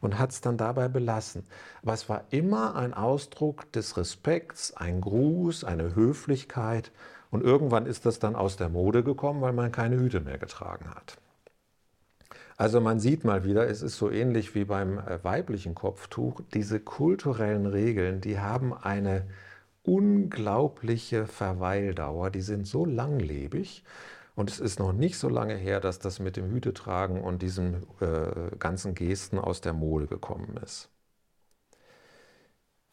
und 0.00 0.18
hat 0.18 0.30
es 0.30 0.40
dann 0.40 0.56
dabei 0.56 0.88
belassen. 0.88 1.44
Aber 1.82 1.94
es 1.94 2.08
war 2.08 2.24
immer 2.30 2.76
ein 2.76 2.94
Ausdruck 2.94 3.70
des 3.72 3.96
Respekts, 3.96 4.76
ein 4.76 5.00
Gruß, 5.00 5.64
eine 5.64 5.94
Höflichkeit 5.94 6.92
und 7.30 7.42
irgendwann 7.42 7.86
ist 7.86 8.06
das 8.06 8.18
dann 8.18 8.36
aus 8.36 8.56
der 8.56 8.68
Mode 8.68 9.02
gekommen, 9.02 9.40
weil 9.40 9.52
man 9.52 9.72
keine 9.72 9.96
Hüte 9.96 10.20
mehr 10.20 10.38
getragen 10.38 10.90
hat. 10.94 11.18
Also 12.56 12.80
man 12.80 13.00
sieht 13.00 13.24
mal 13.24 13.44
wieder, 13.44 13.66
es 13.66 13.82
ist 13.82 13.96
so 13.96 14.10
ähnlich 14.10 14.54
wie 14.54 14.64
beim 14.64 14.98
äh, 14.98 15.22
weiblichen 15.24 15.74
Kopftuch, 15.74 16.40
diese 16.52 16.78
kulturellen 16.78 17.66
Regeln, 17.66 18.20
die 18.20 18.38
haben 18.38 18.72
eine 18.72 19.26
unglaubliche 19.84 21.26
Verweildauer, 21.26 22.30
die 22.30 22.40
sind 22.40 22.66
so 22.66 22.84
langlebig 22.84 23.84
und 24.34 24.50
es 24.50 24.58
ist 24.58 24.78
noch 24.78 24.92
nicht 24.92 25.18
so 25.18 25.28
lange 25.28 25.54
her, 25.54 25.80
dass 25.80 25.98
das 25.98 26.18
mit 26.18 26.36
dem 26.36 26.50
Hütetragen 26.50 27.22
und 27.22 27.42
diesen 27.42 27.86
äh, 28.00 28.56
ganzen 28.58 28.94
Gesten 28.94 29.38
aus 29.38 29.60
der 29.60 29.74
Mode 29.74 30.06
gekommen 30.06 30.58
ist. 30.64 30.88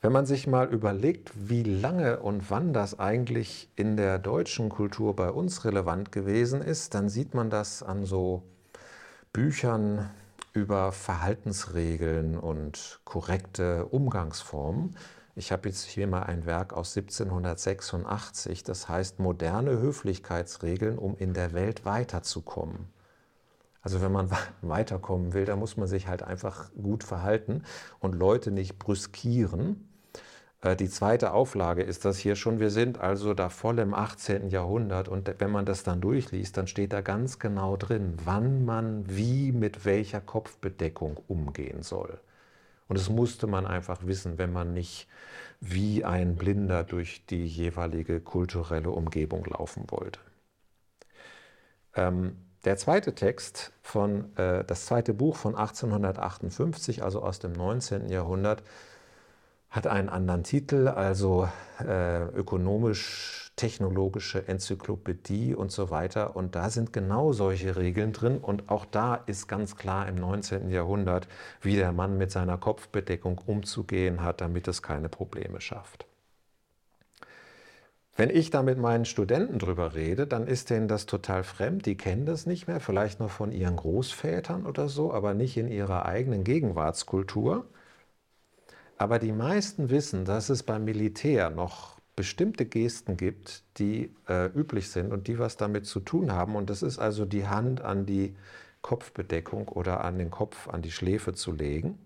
Wenn 0.02 0.12
man 0.12 0.26
sich 0.26 0.48
mal 0.48 0.68
überlegt, 0.68 1.32
wie 1.36 1.64
lange 1.64 2.20
und 2.22 2.50
wann 2.50 2.74
das 2.74 3.00
eigentlich 3.00 3.70
in 3.76 3.98
der 3.98 4.18
deutschen 4.18 4.70
Kultur 4.70 5.16
bei 5.16 5.30
uns 5.30 5.64
relevant 5.64 6.12
gewesen 6.12 6.62
ist, 6.62 6.96
dann 6.96 7.08
sieht 7.08 7.36
man 7.36 7.52
das 7.52 7.84
an 7.84 8.04
so 8.04 8.44
Büchern 9.32 10.10
über 10.54 10.92
Verhaltensregeln 10.92 12.38
und 12.38 13.00
korrekte 13.06 13.86
Umgangsformen. 13.86 14.98
Ich 15.36 15.52
habe 15.52 15.70
jetzt 15.70 15.86
hier 15.86 16.08
mal 16.08 16.24
ein 16.24 16.46
Werk 16.46 16.74
aus 16.74 16.96
1786, 16.96 18.64
das 18.64 18.90
heißt 18.90 19.20
moderne 19.20 19.72
Höflichkeitsregeln, 19.80 20.98
um 20.98 21.16
in 21.18 21.34
der 21.34 21.54
Welt 21.54 21.86
weiterzukommen. 21.86 22.90
Also 23.82 24.02
wenn 24.02 24.12
man 24.12 24.30
weiterkommen 24.62 25.34
will, 25.34 25.46
dann 25.46 25.60
muss 25.60 25.78
man 25.78 25.88
sich 25.88 26.08
halt 26.08 26.24
einfach 26.24 26.72
gut 26.74 27.04
verhalten 27.04 27.64
und 28.00 28.14
Leute 28.14 28.52
nicht 28.52 28.78
brüskieren. 28.78 29.88
Äh, 30.62 30.76
die 30.76 30.90
zweite 30.90 31.32
Auflage 31.32 31.84
ist 31.84 32.04
das 32.06 32.18
hier 32.18 32.36
schon. 32.36 32.60
Wir 32.60 32.70
sind 32.70 33.00
also 33.00 33.34
da 33.34 33.50
voll 33.50 33.80
im 33.80 33.94
18. 33.94 34.50
Jahrhundert 34.50 35.08
und 35.08 35.34
wenn 35.40 35.52
man 35.52 35.66
das 35.66 35.84
dann 35.84 36.02
durchliest, 36.02 36.58
dann 36.58 36.68
steht 36.68 36.94
da 36.94 37.02
ganz 37.02 37.40
genau 37.40 37.78
drin, 37.78 38.16
wann 38.26 38.66
man 38.66 39.06
wie 39.08 39.52
mit 39.52 39.86
welcher 39.86 40.22
Kopfbedeckung 40.22 41.18
umgehen 41.28 41.84
soll. 41.84 42.20
Und 42.92 43.00
das 43.00 43.10
musste 43.10 43.48
man 43.48 43.66
einfach 43.66 44.06
wissen, 44.06 44.38
wenn 44.38 44.52
man 44.52 44.74
nicht 44.74 45.08
wie 45.62 46.04
ein 46.04 46.36
Blinder 46.36 46.84
durch 46.84 47.26
die 47.26 47.46
jeweilige 47.46 48.20
kulturelle 48.20 48.90
Umgebung 48.90 49.46
laufen 49.46 49.86
wollte. 49.88 50.20
Ähm, 51.96 52.36
der 52.66 52.76
zweite 52.76 53.16
Text 53.16 53.72
von, 53.82 54.36
äh, 54.36 54.66
das 54.66 54.88
zweite 54.88 55.14
Buch 55.14 55.38
von 55.38 55.56
1858, 55.56 57.02
also 57.02 57.24
aus 57.24 57.40
dem 57.40 57.54
19. 57.54 58.10
Jahrhundert, 58.10 58.62
hat 59.70 59.88
einen 59.88 60.10
anderen 60.10 60.44
Titel, 60.44 60.90
also 60.90 61.48
äh, 61.80 62.26
ökonomisch-technologische 63.62 64.48
Enzyklopädie 64.48 65.56
und 65.56 65.72
so 65.72 65.90
weiter. 65.90 66.36
Und 66.36 66.56
da 66.56 66.70
sind 66.70 66.94
genau 66.94 67.32
solche 67.34 67.76
Regeln 67.76 68.14
drin. 68.14 68.38
Und 68.38 68.70
auch 68.70 68.86
da 68.86 69.16
ist 69.16 69.48
ganz 69.48 69.76
klar 69.76 70.08
im 70.08 70.16
19. 70.16 70.70
Jahrhundert, 70.70 71.28
wie 71.62 71.76
der 71.76 71.92
Mann 71.92 72.18
mit 72.18 72.32
seiner 72.32 72.58
Kopfbedeckung 72.58 73.40
umzugehen 73.46 74.24
hat, 74.24 74.42
damit 74.42 74.68
es 74.68 74.82
keine 74.82 75.10
Probleme 75.10 75.62
schafft. 75.62 76.06
Wenn 78.18 78.30
ich 78.30 78.50
da 78.50 78.62
mit 78.62 78.78
meinen 78.78 79.06
Studenten 79.06 79.58
drüber 79.58 79.96
rede, 79.96 80.28
dann 80.28 80.46
ist 80.46 80.70
denen 80.70 80.88
das 80.88 81.06
total 81.06 81.44
fremd. 81.44 81.86
Die 81.86 81.96
kennen 81.96 82.26
das 82.26 82.46
nicht 82.46 82.68
mehr, 82.68 82.80
vielleicht 82.80 83.20
noch 83.20 83.32
von 83.32 83.52
ihren 83.52 83.78
Großvätern 83.78 84.66
oder 84.66 84.90
so, 84.90 85.14
aber 85.14 85.34
nicht 85.34 85.56
in 85.58 85.70
ihrer 85.70 86.06
eigenen 86.06 86.44
Gegenwartskultur. 86.44 87.66
Aber 88.98 89.18
die 89.18 89.32
meisten 89.32 89.90
wissen, 89.90 90.26
dass 90.26 90.50
es 90.50 90.62
beim 90.62 90.84
Militär 90.84 91.50
noch 91.50 92.01
bestimmte 92.16 92.66
Gesten 92.66 93.18
gibt, 93.18 93.64
die 93.78 94.14
äh, 94.28 94.48
üblich 94.48 94.90
sind 94.90 95.12
und 95.12 95.28
die 95.28 95.40
was 95.40 95.58
damit 95.58 95.86
zu 95.86 96.00
tun 96.00 96.32
haben. 96.32 96.56
Und 96.56 96.70
das 96.70 96.84
ist 96.84 97.00
also 97.00 97.26
die 97.26 97.48
Hand 97.48 97.82
an 97.82 98.06
die 98.06 98.36
Kopfbedeckung 98.82 99.68
oder 99.68 100.04
an 100.04 100.18
den 100.18 100.32
Kopf, 100.32 100.68
an 100.68 100.82
die 100.82 100.92
Schläfe 100.92 101.34
zu 101.34 101.52
legen. 101.52 101.98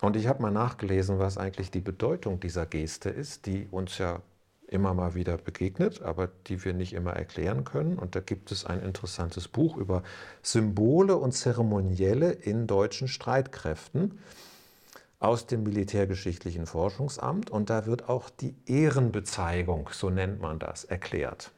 Und 0.00 0.16
ich 0.16 0.26
habe 0.26 0.42
mal 0.42 0.50
nachgelesen, 0.50 1.18
was 1.18 1.38
eigentlich 1.38 1.70
die 1.70 1.80
Bedeutung 1.80 2.40
dieser 2.40 2.66
Geste 2.66 3.10
ist, 3.10 3.46
die 3.46 3.68
uns 3.70 3.98
ja 3.98 4.20
immer 4.66 4.92
mal 4.94 5.14
wieder 5.14 5.36
begegnet, 5.36 6.02
aber 6.02 6.28
die 6.46 6.64
wir 6.64 6.72
nicht 6.72 6.94
immer 6.94 7.12
erklären 7.12 7.64
können. 7.64 7.98
Und 7.98 8.16
da 8.16 8.20
gibt 8.20 8.50
es 8.50 8.64
ein 8.64 8.82
interessantes 8.82 9.48
Buch 9.48 9.76
über 9.76 10.02
Symbole 10.42 11.16
und 11.16 11.32
Zeremonielle 11.32 12.32
in 12.32 12.66
deutschen 12.66 13.08
Streitkräften 13.08 14.18
aus 15.24 15.46
dem 15.46 15.62
Militärgeschichtlichen 15.62 16.66
Forschungsamt 16.66 17.50
und 17.50 17.70
da 17.70 17.86
wird 17.86 18.08
auch 18.08 18.28
die 18.28 18.54
Ehrenbezeigung, 18.66 19.88
so 19.90 20.10
nennt 20.10 20.40
man 20.40 20.58
das, 20.58 20.84
erklärt. 20.84 21.50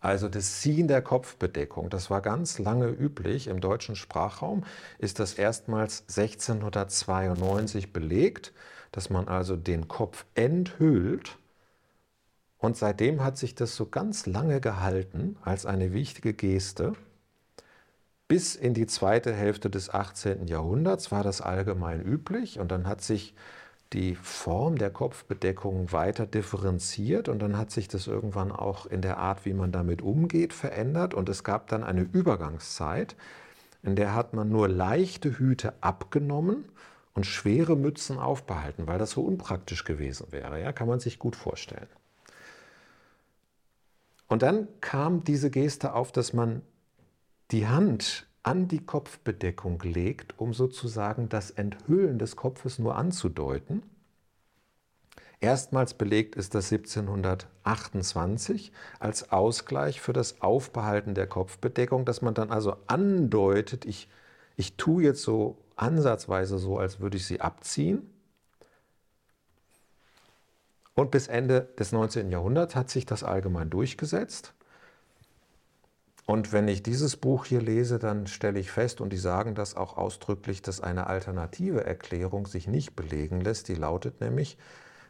Also 0.00 0.28
das 0.28 0.60
Ziehen 0.60 0.86
der 0.86 1.00
Kopfbedeckung, 1.00 1.88
das 1.88 2.10
war 2.10 2.20
ganz 2.20 2.58
lange 2.58 2.88
üblich 2.88 3.46
im 3.46 3.62
deutschen 3.62 3.96
Sprachraum, 3.96 4.64
ist 4.98 5.18
das 5.18 5.32
erstmals 5.32 6.00
1692 6.02 7.90
belegt, 7.90 8.52
dass 8.92 9.08
man 9.08 9.28
also 9.28 9.56
den 9.56 9.88
Kopf 9.88 10.26
enthüllt. 10.34 11.38
Und 12.58 12.76
seitdem 12.76 13.24
hat 13.24 13.38
sich 13.38 13.54
das 13.54 13.76
so 13.76 13.86
ganz 13.86 14.26
lange 14.26 14.60
gehalten 14.60 15.38
als 15.42 15.64
eine 15.64 15.94
wichtige 15.94 16.34
Geste. 16.34 16.92
Bis 18.26 18.54
in 18.56 18.72
die 18.72 18.86
zweite 18.86 19.34
Hälfte 19.34 19.68
des 19.68 19.90
18. 19.90 20.46
Jahrhunderts 20.46 21.12
war 21.12 21.22
das 21.22 21.40
allgemein 21.40 22.00
üblich 22.00 22.58
und 22.58 22.70
dann 22.70 22.86
hat 22.86 23.02
sich 23.02 23.34
die 23.92 24.14
Form 24.14 24.76
der 24.76 24.90
Kopfbedeckung 24.90 25.92
weiter 25.92 26.26
differenziert 26.26 27.28
und 27.28 27.40
dann 27.40 27.56
hat 27.58 27.70
sich 27.70 27.86
das 27.86 28.06
irgendwann 28.06 28.50
auch 28.50 28.86
in 28.86 29.02
der 29.02 29.18
Art, 29.18 29.44
wie 29.44 29.52
man 29.52 29.72
damit 29.72 30.02
umgeht, 30.02 30.52
verändert 30.52 31.14
und 31.14 31.28
es 31.28 31.44
gab 31.44 31.68
dann 31.68 31.84
eine 31.84 32.00
Übergangszeit, 32.00 33.14
in 33.82 33.94
der 33.94 34.14
hat 34.14 34.32
man 34.32 34.48
nur 34.48 34.68
leichte 34.68 35.38
Hüte 35.38 35.74
abgenommen 35.82 36.64
und 37.12 37.26
schwere 37.26 37.76
Mützen 37.76 38.18
aufbehalten, 38.18 38.86
weil 38.86 38.98
das 38.98 39.10
so 39.10 39.22
unpraktisch 39.22 39.84
gewesen 39.84 40.28
wäre. 40.30 40.60
Ja, 40.60 40.72
kann 40.72 40.88
man 40.88 40.98
sich 40.98 41.18
gut 41.18 41.36
vorstellen. 41.36 41.88
Und 44.26 44.42
dann 44.42 44.66
kam 44.80 45.22
diese 45.22 45.50
Geste 45.50 45.92
auf, 45.92 46.10
dass 46.10 46.32
man 46.32 46.62
die 47.54 47.66
Hand 47.68 48.26
an 48.42 48.66
die 48.66 48.84
Kopfbedeckung 48.84 49.80
legt, 49.82 50.36
um 50.40 50.52
sozusagen 50.52 51.28
das 51.28 51.52
Enthüllen 51.52 52.18
des 52.18 52.34
Kopfes 52.34 52.80
nur 52.80 52.96
anzudeuten. 52.96 53.84
Erstmals 55.38 55.94
belegt 55.94 56.34
ist 56.34 56.56
das 56.56 56.72
1728 56.72 58.72
als 58.98 59.30
Ausgleich 59.30 60.00
für 60.00 60.12
das 60.12 60.40
Aufbehalten 60.40 61.14
der 61.14 61.28
Kopfbedeckung, 61.28 62.04
dass 62.04 62.22
man 62.22 62.34
dann 62.34 62.50
also 62.50 62.76
andeutet, 62.88 63.84
ich, 63.84 64.08
ich 64.56 64.76
tue 64.76 65.04
jetzt 65.04 65.22
so 65.22 65.58
ansatzweise 65.76 66.58
so, 66.58 66.76
als 66.76 66.98
würde 66.98 67.18
ich 67.18 67.26
sie 67.26 67.40
abziehen. 67.40 68.10
Und 70.94 71.12
bis 71.12 71.28
Ende 71.28 71.68
des 71.78 71.92
19. 71.92 72.32
Jahrhunderts 72.32 72.74
hat 72.74 72.90
sich 72.90 73.06
das 73.06 73.22
allgemein 73.22 73.70
durchgesetzt. 73.70 74.54
Und 76.26 76.52
wenn 76.52 76.68
ich 76.68 76.82
dieses 76.82 77.16
Buch 77.16 77.44
hier 77.44 77.60
lese, 77.60 77.98
dann 77.98 78.26
stelle 78.26 78.58
ich 78.58 78.70
fest, 78.70 79.00
und 79.00 79.12
die 79.12 79.18
sagen 79.18 79.54
das 79.54 79.76
auch 79.76 79.96
ausdrücklich, 79.98 80.62
dass 80.62 80.80
eine 80.80 81.06
alternative 81.06 81.84
Erklärung 81.84 82.46
sich 82.46 82.66
nicht 82.66 82.96
belegen 82.96 83.40
lässt. 83.42 83.68
Die 83.68 83.74
lautet 83.74 84.20
nämlich, 84.20 84.56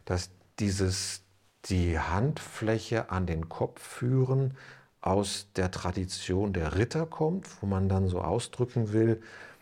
dass 0.03 0.29
dieses, 0.59 1.23
die 1.65 1.97
Handfläche 1.99 3.09
an 3.11 3.25
den 3.27 3.47
Kopf 3.47 3.81
führen 3.81 4.57
aus 4.99 5.47
der 5.55 5.71
Tradition 5.71 6.51
der 6.51 6.75
Ritter 6.75 7.05
kommt, 7.05 7.47
wo 7.61 7.67
man 7.67 7.87
dann 7.87 8.07
so 8.07 8.21
ausdrücken 8.21 8.91
will, 8.91 9.21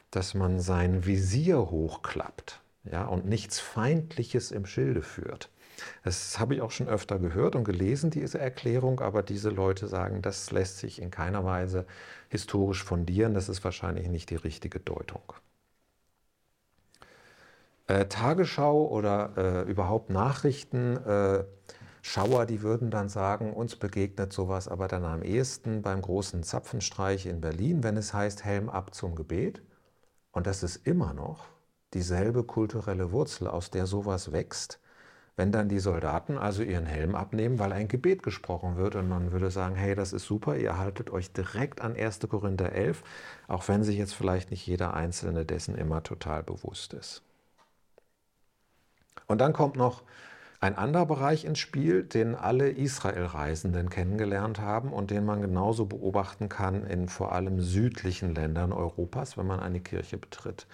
dass 0.10 0.34
man 0.34 0.60
sein 0.60 1.06
Visier 1.06 1.70
hochklappt 1.70 2.62
ja, 2.86 3.06
und 3.06 3.26
nichts 3.26 3.60
Feindliches 3.60 4.52
im 4.52 4.66
Schilde 4.66 5.02
führt. 5.02 5.50
Das 6.04 6.40
habe 6.40 6.56
ich 6.56 6.62
auch 6.62 6.72
schon 6.72 6.88
öfter 6.88 7.20
gehört 7.20 7.56
und 7.56 7.64
gelesen, 7.64 8.10
diese 8.10 8.40
Erklärung, 8.40 9.00
aber 9.00 9.24
diese 9.24 9.50
Leute 9.50 9.88
sagen, 9.88 10.22
das 10.22 10.52
lässt 10.52 10.80
sich 10.80 11.02
in 11.02 11.12
keiner 11.12 11.46
Weise 11.46 11.86
historisch 12.30 12.84
fundieren, 12.84 13.34
das 13.34 13.50
ist 13.50 13.64
wahrscheinlich 13.64 14.08
nicht 14.08 14.30
die 14.30 14.36
richtige 14.36 14.80
Deutung. 14.80 15.34
Äh, 17.88 18.06
Tagesschau 18.06 18.88
oder 18.88 19.34
äh, 19.38 19.70
überhaupt 19.70 20.10
Nachrichten, 20.10 20.98
äh, 20.98 21.44
Schauer, 22.02 22.46
die 22.46 22.62
würden 22.62 22.92
dann 22.92 23.08
sagen, 23.08 23.54
uns 23.54 23.78
begegnet 23.78 24.34
sowas 24.34 24.68
aber 24.68 24.88
dann 24.90 25.06
am 25.06 25.24
ehesten 25.24 25.82
beim 25.82 26.02
großen 26.02 26.44
Zapfenstreich 26.44 27.26
in 27.26 27.40
Berlin, 27.40 27.82
wenn 27.84 27.96
es 27.96 28.14
heißt 28.14 28.44
Helm 28.44 28.70
ab 28.70 28.94
zum 28.94 29.16
Gebet. 29.16 29.62
Und 30.32 30.48
das 30.48 30.64
ist 30.64 30.86
immer 30.88 31.14
noch 31.14 31.46
dieselbe 31.94 32.44
kulturelle 32.44 33.12
Wurzel, 33.12 33.48
aus 33.48 33.72
der 33.72 33.86
sowas 33.86 34.32
wächst 34.34 34.80
wenn 35.36 35.52
dann 35.52 35.70
die 35.70 35.80
Soldaten 35.80 36.38
also 36.38 36.62
ihren 36.64 36.86
Helm 36.86 37.16
abnehmen, 37.16 37.60
weil 37.60 37.74
ein 37.74 37.88
Gebet 37.88 38.22
gesprochen 38.24 38.78
wird 38.78 38.96
und 38.96 39.10
man 39.10 39.32
würde 39.32 39.50
sagen, 39.50 39.76
hey, 39.76 39.96
das 39.96 40.14
ist 40.14 40.26
super, 40.26 40.56
ihr 40.58 40.78
haltet 40.78 41.10
euch 41.10 41.34
direkt 41.34 41.82
an 41.82 41.96
1. 41.96 42.20
Korinther 42.30 42.72
11, 42.72 43.04
auch 43.48 43.68
wenn 43.68 43.84
sich 43.84 43.98
jetzt 43.98 44.14
vielleicht 44.14 44.52
nicht 44.52 44.66
jeder 44.68 44.94
Einzelne 44.94 45.46
dessen 45.46 45.76
immer 45.76 46.04
total 46.04 46.44
bewusst 46.44 46.94
ist. 46.94 47.24
Und 49.28 49.42
dann 49.42 49.54
kommt 49.54 49.76
noch 49.76 50.04
ein 50.60 50.78
anderer 50.78 51.06
Bereich 51.06 51.44
ins 51.44 51.60
Spiel, 51.60 52.04
den 52.04 52.36
alle 52.36 52.70
Israel-Reisenden 52.70 53.90
kennengelernt 53.90 54.60
haben 54.60 54.94
und 54.94 55.12
den 55.12 55.26
man 55.26 55.42
genauso 55.42 55.86
beobachten 55.86 56.48
kann 56.48 56.86
in 56.86 57.10
vor 57.10 57.34
allem 57.34 57.60
südlichen 57.60 58.34
Ländern 58.34 58.72
Europas, 58.72 59.38
wenn 59.38 59.46
man 59.46 59.60
eine 59.60 59.82
Kirche 59.82 60.18
betritt. 60.18 60.68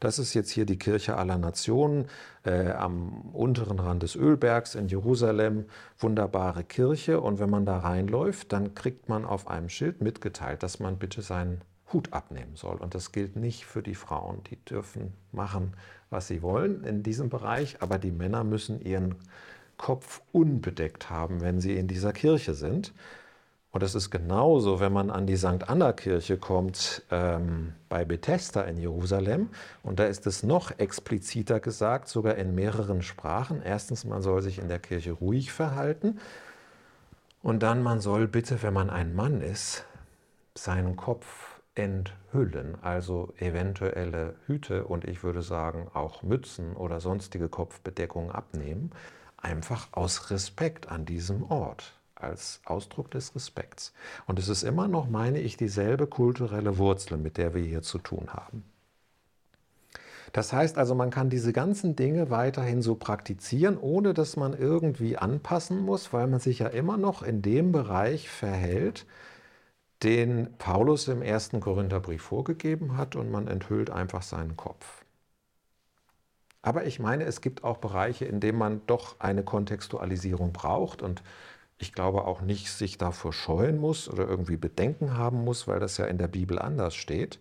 Das 0.00 0.18
ist 0.18 0.34
jetzt 0.34 0.50
hier 0.50 0.66
die 0.66 0.78
Kirche 0.78 1.16
aller 1.16 1.38
Nationen 1.38 2.06
äh, 2.44 2.70
am 2.70 3.20
unteren 3.32 3.78
Rand 3.78 4.02
des 4.02 4.16
Ölbergs 4.16 4.74
in 4.74 4.88
Jerusalem. 4.88 5.66
Wunderbare 5.98 6.64
Kirche. 6.64 7.20
Und 7.20 7.38
wenn 7.38 7.50
man 7.50 7.64
da 7.64 7.78
reinläuft, 7.78 8.52
dann 8.52 8.74
kriegt 8.74 9.08
man 9.08 9.24
auf 9.24 9.48
einem 9.48 9.68
Schild 9.68 10.00
mitgeteilt, 10.00 10.62
dass 10.62 10.80
man 10.80 10.98
bitte 10.98 11.22
sein 11.22 11.62
Hut 11.92 12.12
abnehmen 12.12 12.56
soll. 12.56 12.76
Und 12.76 12.94
das 12.94 13.12
gilt 13.12 13.36
nicht 13.36 13.64
für 13.64 13.82
die 13.82 13.94
Frauen. 13.94 14.42
Die 14.50 14.56
dürfen 14.64 15.14
machen, 15.32 15.74
was 16.10 16.26
sie 16.28 16.42
wollen 16.42 16.84
in 16.84 17.02
diesem 17.02 17.28
Bereich, 17.28 17.80
aber 17.80 17.98
die 17.98 18.10
Männer 18.10 18.44
müssen 18.44 18.80
ihren 18.80 19.16
Kopf 19.76 20.22
unbedeckt 20.32 21.10
haben, 21.10 21.40
wenn 21.40 21.60
sie 21.60 21.76
in 21.76 21.86
dieser 21.86 22.12
Kirche 22.12 22.54
sind. 22.54 22.92
Und 23.76 23.82
es 23.82 23.94
ist 23.94 24.08
genauso, 24.08 24.80
wenn 24.80 24.94
man 24.94 25.10
an 25.10 25.26
die 25.26 25.36
St. 25.36 25.68
Anna-Kirche 25.68 26.38
kommt 26.38 27.02
ähm, 27.10 27.74
bei 27.90 28.06
Bethesda 28.06 28.62
in 28.62 28.78
Jerusalem. 28.78 29.50
Und 29.82 29.98
da 29.98 30.06
ist 30.06 30.26
es 30.26 30.42
noch 30.42 30.78
expliziter 30.78 31.60
gesagt, 31.60 32.08
sogar 32.08 32.36
in 32.36 32.54
mehreren 32.54 33.02
Sprachen. 33.02 33.60
Erstens, 33.62 34.06
man 34.06 34.22
soll 34.22 34.40
sich 34.40 34.60
in 34.60 34.68
der 34.68 34.78
Kirche 34.78 35.12
ruhig 35.12 35.52
verhalten. 35.52 36.20
Und 37.42 37.62
dann, 37.62 37.82
man 37.82 38.00
soll 38.00 38.26
bitte, 38.26 38.62
wenn 38.62 38.72
man 38.72 38.88
ein 38.88 39.14
Mann 39.14 39.42
ist, 39.42 39.84
seinen 40.54 40.96
Kopf 40.96 41.60
enthüllen, 41.74 42.78
also 42.80 43.34
eventuelle 43.36 44.36
Hüte 44.46 44.86
und 44.86 45.04
ich 45.04 45.22
würde 45.22 45.42
sagen 45.42 45.88
auch 45.92 46.22
Mützen 46.22 46.74
oder 46.76 46.98
sonstige 46.98 47.50
Kopfbedeckungen 47.50 48.30
abnehmen, 48.30 48.92
einfach 49.36 49.88
aus 49.92 50.30
Respekt 50.30 50.88
an 50.88 51.04
diesem 51.04 51.42
Ort 51.50 51.95
als 52.16 52.60
Ausdruck 52.64 53.10
des 53.10 53.34
Respekts. 53.34 53.92
Und 54.26 54.38
es 54.38 54.48
ist 54.48 54.62
immer 54.62 54.88
noch, 54.88 55.08
meine 55.08 55.40
ich, 55.40 55.56
dieselbe 55.56 56.06
kulturelle 56.06 56.78
Wurzel, 56.78 57.18
mit 57.18 57.36
der 57.36 57.54
wir 57.54 57.62
hier 57.62 57.82
zu 57.82 57.98
tun 57.98 58.28
haben. 58.32 58.64
Das 60.32 60.52
heißt 60.52 60.76
also, 60.76 60.94
man 60.94 61.10
kann 61.10 61.30
diese 61.30 61.52
ganzen 61.52 61.96
Dinge 61.96 62.30
weiterhin 62.30 62.82
so 62.82 62.94
praktizieren, 62.94 63.78
ohne 63.78 64.12
dass 64.12 64.36
man 64.36 64.52
irgendwie 64.52 65.16
anpassen 65.16 65.80
muss, 65.80 66.12
weil 66.12 66.26
man 66.26 66.40
sich 66.40 66.58
ja 66.58 66.66
immer 66.66 66.96
noch 66.96 67.22
in 67.22 67.42
dem 67.42 67.72
Bereich 67.72 68.28
verhält, 68.28 69.06
den 70.02 70.54
Paulus 70.58 71.08
im 71.08 71.22
ersten 71.22 71.60
Korintherbrief 71.60 72.22
vorgegeben 72.22 72.96
hat 72.96 73.16
und 73.16 73.30
man 73.30 73.48
enthüllt 73.48 73.88
einfach 73.90 74.22
seinen 74.22 74.56
Kopf. 74.56 75.04
Aber 76.60 76.84
ich 76.84 76.98
meine, 76.98 77.24
es 77.24 77.40
gibt 77.40 77.64
auch 77.64 77.78
Bereiche, 77.78 78.24
in 78.24 78.40
denen 78.40 78.58
man 78.58 78.82
doch 78.86 79.20
eine 79.20 79.44
Kontextualisierung 79.44 80.52
braucht 80.52 81.00
und 81.00 81.22
ich 81.78 81.92
glaube 81.92 82.24
auch 82.24 82.40
nicht 82.40 82.70
sich 82.70 82.98
davor 82.98 83.32
scheuen 83.32 83.78
muss 83.78 84.08
oder 84.08 84.26
irgendwie 84.26 84.56
Bedenken 84.56 85.16
haben 85.16 85.44
muss, 85.44 85.68
weil 85.68 85.80
das 85.80 85.98
ja 85.98 86.06
in 86.06 86.18
der 86.18 86.28
Bibel 86.28 86.58
anders 86.58 86.94
steht. 86.94 87.38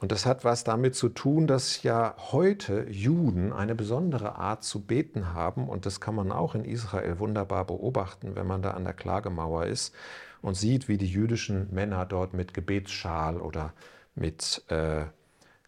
Und 0.00 0.12
das 0.12 0.26
hat 0.26 0.44
was 0.44 0.64
damit 0.64 0.94
zu 0.96 1.08
tun, 1.08 1.46
dass 1.46 1.82
ja 1.82 2.14
heute 2.32 2.86
Juden 2.90 3.52
eine 3.52 3.74
besondere 3.74 4.36
Art 4.36 4.64
zu 4.64 4.80
beten 4.80 5.32
haben. 5.32 5.68
Und 5.68 5.86
das 5.86 6.00
kann 6.00 6.14
man 6.14 6.32
auch 6.32 6.54
in 6.54 6.64
Israel 6.64 7.18
wunderbar 7.20 7.64
beobachten, 7.64 8.34
wenn 8.34 8.46
man 8.46 8.60
da 8.60 8.72
an 8.72 8.84
der 8.84 8.92
Klagemauer 8.92 9.66
ist 9.66 9.94
und 10.42 10.56
sieht, 10.56 10.88
wie 10.88 10.98
die 10.98 11.08
jüdischen 11.08 11.72
Männer 11.72 12.04
dort 12.04 12.34
mit 12.34 12.52
Gebetsschal 12.52 13.40
oder 13.40 13.72
mit 14.14 14.62
äh, 14.68 15.04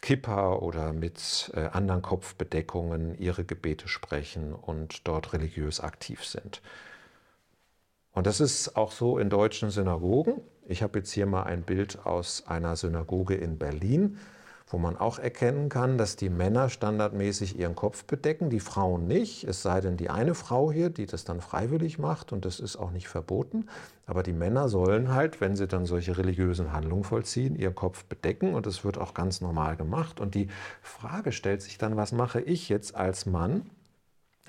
Kippa 0.01 0.53
oder 0.53 0.93
mit 0.93 1.51
äh, 1.55 1.61
anderen 1.67 2.01
Kopfbedeckungen 2.01 3.17
ihre 3.17 3.43
Gebete 3.43 3.87
sprechen 3.87 4.53
und 4.53 5.07
dort 5.07 5.33
religiös 5.33 5.79
aktiv 5.79 6.23
sind. 6.23 6.61
Und 8.17 8.25
das 8.25 8.39
ist 8.39 8.75
auch 8.75 8.91
so 8.91 9.19
in 9.19 9.29
deutschen 9.29 9.69
Synagogen. 9.69 10.41
Ich 10.67 10.81
habe 10.81 10.97
jetzt 10.97 11.11
hier 11.11 11.27
mal 11.27 11.43
ein 11.43 11.61
Bild 11.61 12.03
aus 12.03 12.45
einer 12.47 12.75
Synagoge 12.75 13.35
in 13.35 13.59
Berlin, 13.59 14.17
wo 14.65 14.79
man 14.79 14.97
auch 14.97 15.19
erkennen 15.19 15.69
kann, 15.69 15.99
dass 15.99 16.15
die 16.15 16.31
Männer 16.31 16.69
standardmäßig 16.69 17.59
ihren 17.59 17.75
Kopf 17.75 18.05
bedecken, 18.05 18.49
die 18.49 18.59
Frauen 18.59 19.05
nicht, 19.05 19.43
es 19.43 19.61
sei 19.61 19.81
denn 19.81 19.97
die 19.97 20.09
eine 20.09 20.33
Frau 20.33 20.71
hier, 20.71 20.89
die 20.89 21.05
das 21.05 21.25
dann 21.25 21.41
freiwillig 21.41 21.99
macht 21.99 22.33
und 22.33 22.43
das 22.43 22.59
ist 22.59 22.75
auch 22.75 22.89
nicht 22.89 23.07
verboten. 23.07 23.67
Aber 24.07 24.23
die 24.23 24.33
Männer 24.33 24.67
sollen 24.67 25.13
halt, 25.13 25.39
wenn 25.39 25.55
sie 25.55 25.67
dann 25.67 25.85
solche 25.85 26.17
religiösen 26.17 26.73
Handlungen 26.73 27.03
vollziehen, 27.03 27.55
ihren 27.55 27.75
Kopf 27.75 28.03
bedecken 28.05 28.55
und 28.55 28.65
das 28.65 28.83
wird 28.83 28.97
auch 28.97 29.13
ganz 29.13 29.41
normal 29.41 29.77
gemacht. 29.77 30.19
Und 30.19 30.33
die 30.33 30.47
Frage 30.81 31.31
stellt 31.31 31.61
sich 31.61 31.77
dann, 31.77 31.97
was 31.97 32.13
mache 32.13 32.41
ich 32.41 32.67
jetzt 32.67 32.95
als 32.95 33.27
Mann, 33.27 33.69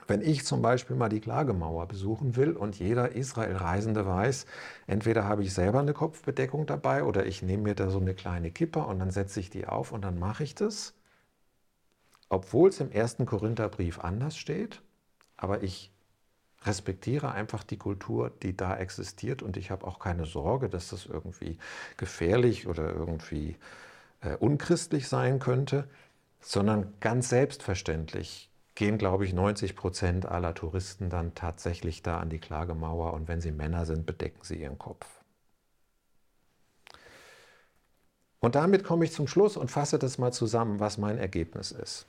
wenn 0.09 0.23
ich 0.23 0.45
zum 0.47 0.63
Beispiel 0.63 0.97
mal 0.97 1.11
die 1.11 1.21
Klagemauer 1.21 1.87
besuchen 1.87 2.35
will 2.35 2.57
und 2.57 2.79
jeder 2.79 3.13
Israel-Reisende 3.13 4.07
weiß, 4.07 4.47
entweder 4.87 5.25
habe 5.25 5.43
ich 5.43 5.53
selber 5.53 5.81
eine 5.81 5.93
Kopfbedeckung 5.93 6.67
dabei 6.67 7.05
oder 7.05 7.27
ich 7.27 7.43
nehme 7.43 7.65
mir 7.65 7.75
da 7.75 7.91
so 7.91 8.01
eine 8.01 8.15
kleine 8.15 8.51
Kipper 8.51 8.89
und 8.89 8.99
dann 8.99 9.11
setze 9.11 9.39
ich 9.39 9.51
die 9.51 9.67
auf 9.67 9.93
und 9.93 10.03
dann 10.03 10.19
mache 10.19 10.45
ich 10.45 10.55
das, 10.55 10.95
obwohl 12.31 12.71
es 12.71 12.81
im 12.81 12.91
ersten 12.91 13.27
Korintherbrief 13.27 14.01
anders 14.01 14.37
steht, 14.39 14.83
aber 15.37 15.63
ich 15.63 15.93
respektiere 16.63 17.31
einfach 17.33 17.63
die 17.63 17.77
Kultur, 17.77 18.33
die 18.43 18.57
da 18.57 18.77
existiert 18.77 19.43
und 19.43 19.57
ich 19.57 19.71
habe 19.71 19.87
auch 19.87 19.99
keine 19.99 20.25
Sorge, 20.25 20.69
dass 20.69 20.89
das 20.89 21.07
irgendwie 21.07 21.59
gefährlich 21.99 22.67
oder 22.67 22.91
irgendwie 22.91 23.57
äh, 24.23 24.37
unchristlich 24.37 25.07
sein 25.07 25.39
könnte, 25.39 25.89
sondern 26.41 26.95
ganz 27.01 27.29
selbstverständlich 27.29 28.48
gehen, 28.79 28.97
glaube 28.97 29.25
ich, 29.25 29.33
90 29.33 29.75
Prozent 29.75 30.25
aller 30.25 30.55
Touristen 30.55 31.11
dann 31.11 31.35
tatsächlich 31.35 32.03
da 32.05 32.21
an 32.21 32.31
die 32.31 32.39
Klagemauer 32.39 33.13
und 33.13 33.27
wenn 33.27 33.41
sie 33.41 33.51
Männer 33.51 33.85
sind, 33.87 34.07
bedecken 34.07 34.39
sie 34.43 34.55
ihren 34.55 34.79
Kopf. 34.79 35.05
Und 38.39 38.55
damit 38.55 38.85
komme 38.85 39.05
ich 39.05 39.13
zum 39.13 39.27
Schluss 39.27 39.57
und 39.57 39.69
fasse 39.69 39.99
das 39.99 40.17
mal 40.19 40.33
zusammen, 40.33 40.79
was 40.79 40.97
mein 40.97 41.19
Ergebnis 41.19 41.73
ist. 41.73 42.07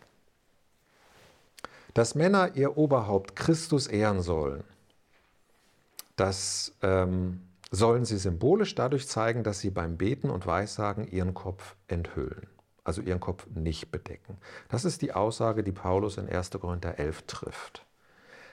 Dass 1.95 2.13
Männer 2.13 2.55
ihr 2.55 2.77
Oberhaupt 2.77 3.35
Christus 3.35 3.87
ehren 3.87 4.21
sollen, 4.21 4.63
das 6.17 6.75
ähm, 6.83 7.41
sollen 7.71 8.05
sie 8.05 8.19
symbolisch 8.19 8.75
dadurch 8.75 9.07
zeigen, 9.07 9.43
dass 9.43 9.59
sie 9.59 9.71
beim 9.71 9.97
Beten 9.97 10.29
und 10.29 10.45
Weissagen 10.45 11.07
ihren 11.07 11.33
Kopf 11.33 11.75
enthüllen 11.87 12.47
also 12.89 13.03
ihren 13.03 13.19
Kopf 13.19 13.45
nicht 13.53 13.91
bedecken. 13.91 14.37
Das 14.67 14.83
ist 14.83 15.03
die 15.03 15.13
Aussage, 15.13 15.63
die 15.63 15.71
Paulus 15.71 16.17
in 16.17 16.27
1. 16.27 16.49
Korinther 16.59 16.97
11 16.97 17.21
trifft. 17.27 17.85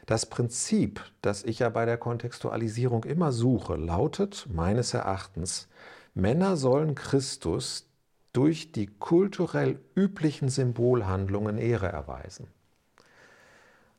Das 0.04 0.26
Prinzip, 0.26 1.02
das 1.22 1.42
ich 1.42 1.60
ja 1.60 1.70
bei 1.70 1.86
der 1.86 1.96
Kontextualisierung 1.96 3.04
immer 3.04 3.32
suche, 3.32 3.76
lautet 3.76 4.46
meines 4.52 4.92
Erachtens, 4.92 5.68
Männer 6.12 6.58
sollen 6.58 6.94
Christus 6.94 7.86
durch 8.34 8.72
die 8.72 8.88
kulturell 8.88 9.80
üblichen 9.94 10.50
Symbolhandlungen 10.50 11.56
Ehre 11.56 11.88
erweisen. 11.88 12.48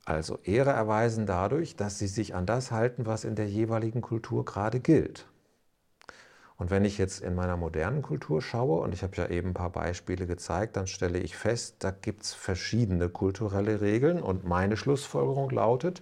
Also 0.06 0.38
Ehre 0.44 0.70
erweisen 0.70 1.26
dadurch, 1.26 1.76
dass 1.76 1.98
sie 1.98 2.08
sich 2.08 2.36
an 2.36 2.46
das 2.46 2.72
halten, 2.72 3.08
was 3.08 3.24
in 3.24 3.34
der 3.34 3.50
jeweiligen 3.50 4.02
Kultur 4.02 4.46
gerade 4.46 4.80
gilt. 4.80 5.26
Und 6.58 6.72
wenn 6.72 6.86
ich 6.86 6.98
jetzt 6.98 7.22
in 7.22 7.36
meiner 7.36 7.56
modernen 7.56 8.02
Kultur 8.02 8.42
schaue, 8.42 8.82
und 8.82 8.94
ich 8.94 9.04
habe 9.04 9.16
ja 9.16 9.28
eben 9.28 9.50
ein 9.50 9.54
paar 9.54 9.70
Beispiele 9.70 10.26
gezeigt, 10.26 10.76
dann 10.76 10.88
stelle 10.88 11.20
ich 11.20 11.38
fest, 11.38 11.76
da 11.80 11.92
gibt 11.92 12.24
es 12.24 12.34
verschiedene 12.34 13.10
kulturelle 13.10 13.80
Regeln. 13.80 14.22
Und 14.22 14.44
meine 14.44 14.76
Schlussfolgerung 14.76 15.52
lautet, 15.52 16.02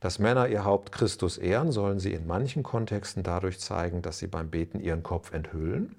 dass 0.00 0.18
Männer 0.18 0.48
ihr 0.48 0.64
Haupt 0.64 0.92
Christus 0.92 1.36
ehren, 1.38 1.72
sollen 1.72 2.00
sie 2.00 2.12
in 2.12 2.26
manchen 2.26 2.62
Kontexten 2.62 3.22
dadurch 3.22 3.60
zeigen, 3.60 4.02
dass 4.02 4.18
sie 4.18 4.26
beim 4.26 4.50
Beten 4.50 4.80
ihren 4.80 5.02
Kopf 5.02 5.32
enthüllen 5.32 5.94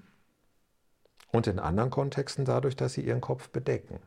und 1.32 1.46
in 1.46 1.58
anderen 1.58 1.90
Kontexten 1.90 2.44
dadurch, 2.44 2.76
dass 2.76 2.94
sie 2.94 3.02
ihren 3.02 3.20
Kopf 3.20 3.48
bedecken. 3.48 4.00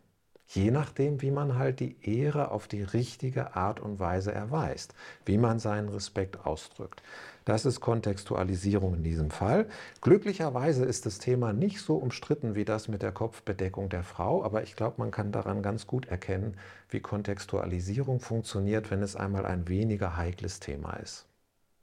Je 0.50 0.72
nachdem, 0.72 1.22
wie 1.22 1.32
man 1.32 1.58
halt 1.58 1.82
die 1.82 1.98
Ehre 2.02 2.52
auf 2.52 2.70
die 2.70 2.82
richtige 2.82 3.56
Art 3.58 3.82
und 3.82 4.00
Weise 4.00 4.32
erweist, 4.32 4.94
wie 5.26 5.38
man 5.38 5.60
seinen 5.60 5.90
Respekt 5.90 6.46
ausdrückt. 6.46 7.04
Das 7.44 7.66
ist 7.66 7.82
Kontextualisierung 7.82 8.96
in 8.96 9.04
diesem 9.04 9.30
Fall. 9.30 9.68
Glücklicherweise 10.02 10.86
ist 10.86 11.06
das 11.06 11.20
Thema 11.20 11.52
nicht 11.52 11.82
so 11.82 11.98
umstritten 11.98 12.56
wie 12.56 12.66
das 12.66 12.88
mit 12.88 13.02
der 13.02 13.12
Kopfbedeckung 13.12 13.90
der 13.90 14.04
Frau, 14.04 14.44
aber 14.44 14.64
ich 14.64 14.76
glaube, 14.76 14.96
man 15.00 15.12
kann 15.12 15.34
daran 15.34 15.62
ganz 15.62 15.86
gut 15.86 16.08
erkennen, 16.08 16.56
wie 16.90 17.02
Kontextualisierung 17.02 18.22
funktioniert, 18.22 18.90
wenn 18.90 19.02
es 19.02 19.18
einmal 19.18 19.46
ein 19.46 19.68
weniger 19.68 20.16
heikles 20.16 20.62
Thema 20.62 20.94
ist. 20.94 21.26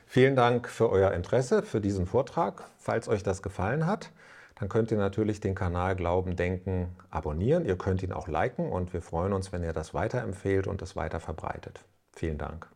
Vielen 0.06 0.36
Dank 0.36 0.68
für 0.68 0.90
euer 0.90 1.12
Interesse 1.12 1.62
für 1.62 1.80
diesen 1.80 2.06
Vortrag. 2.06 2.70
Falls 2.78 3.08
euch 3.08 3.22
das 3.22 3.42
gefallen 3.42 3.86
hat, 3.86 4.10
dann 4.56 4.68
könnt 4.68 4.90
ihr 4.90 4.98
natürlich 4.98 5.40
den 5.40 5.54
Kanal 5.54 5.96
Glauben, 5.96 6.36
Denken 6.36 6.94
abonnieren. 7.10 7.64
Ihr 7.66 7.76
könnt 7.76 8.02
ihn 8.02 8.12
auch 8.12 8.28
liken 8.28 8.70
und 8.70 8.92
wir 8.92 9.02
freuen 9.02 9.32
uns, 9.32 9.52
wenn 9.52 9.62
ihr 9.62 9.72
das 9.72 9.94
weiterempfehlt 9.94 10.66
und 10.66 10.82
das 10.82 10.96
weiter 10.96 11.20
verbreitet. 11.20 11.84
Vielen 12.12 12.38
Dank. 12.38 12.68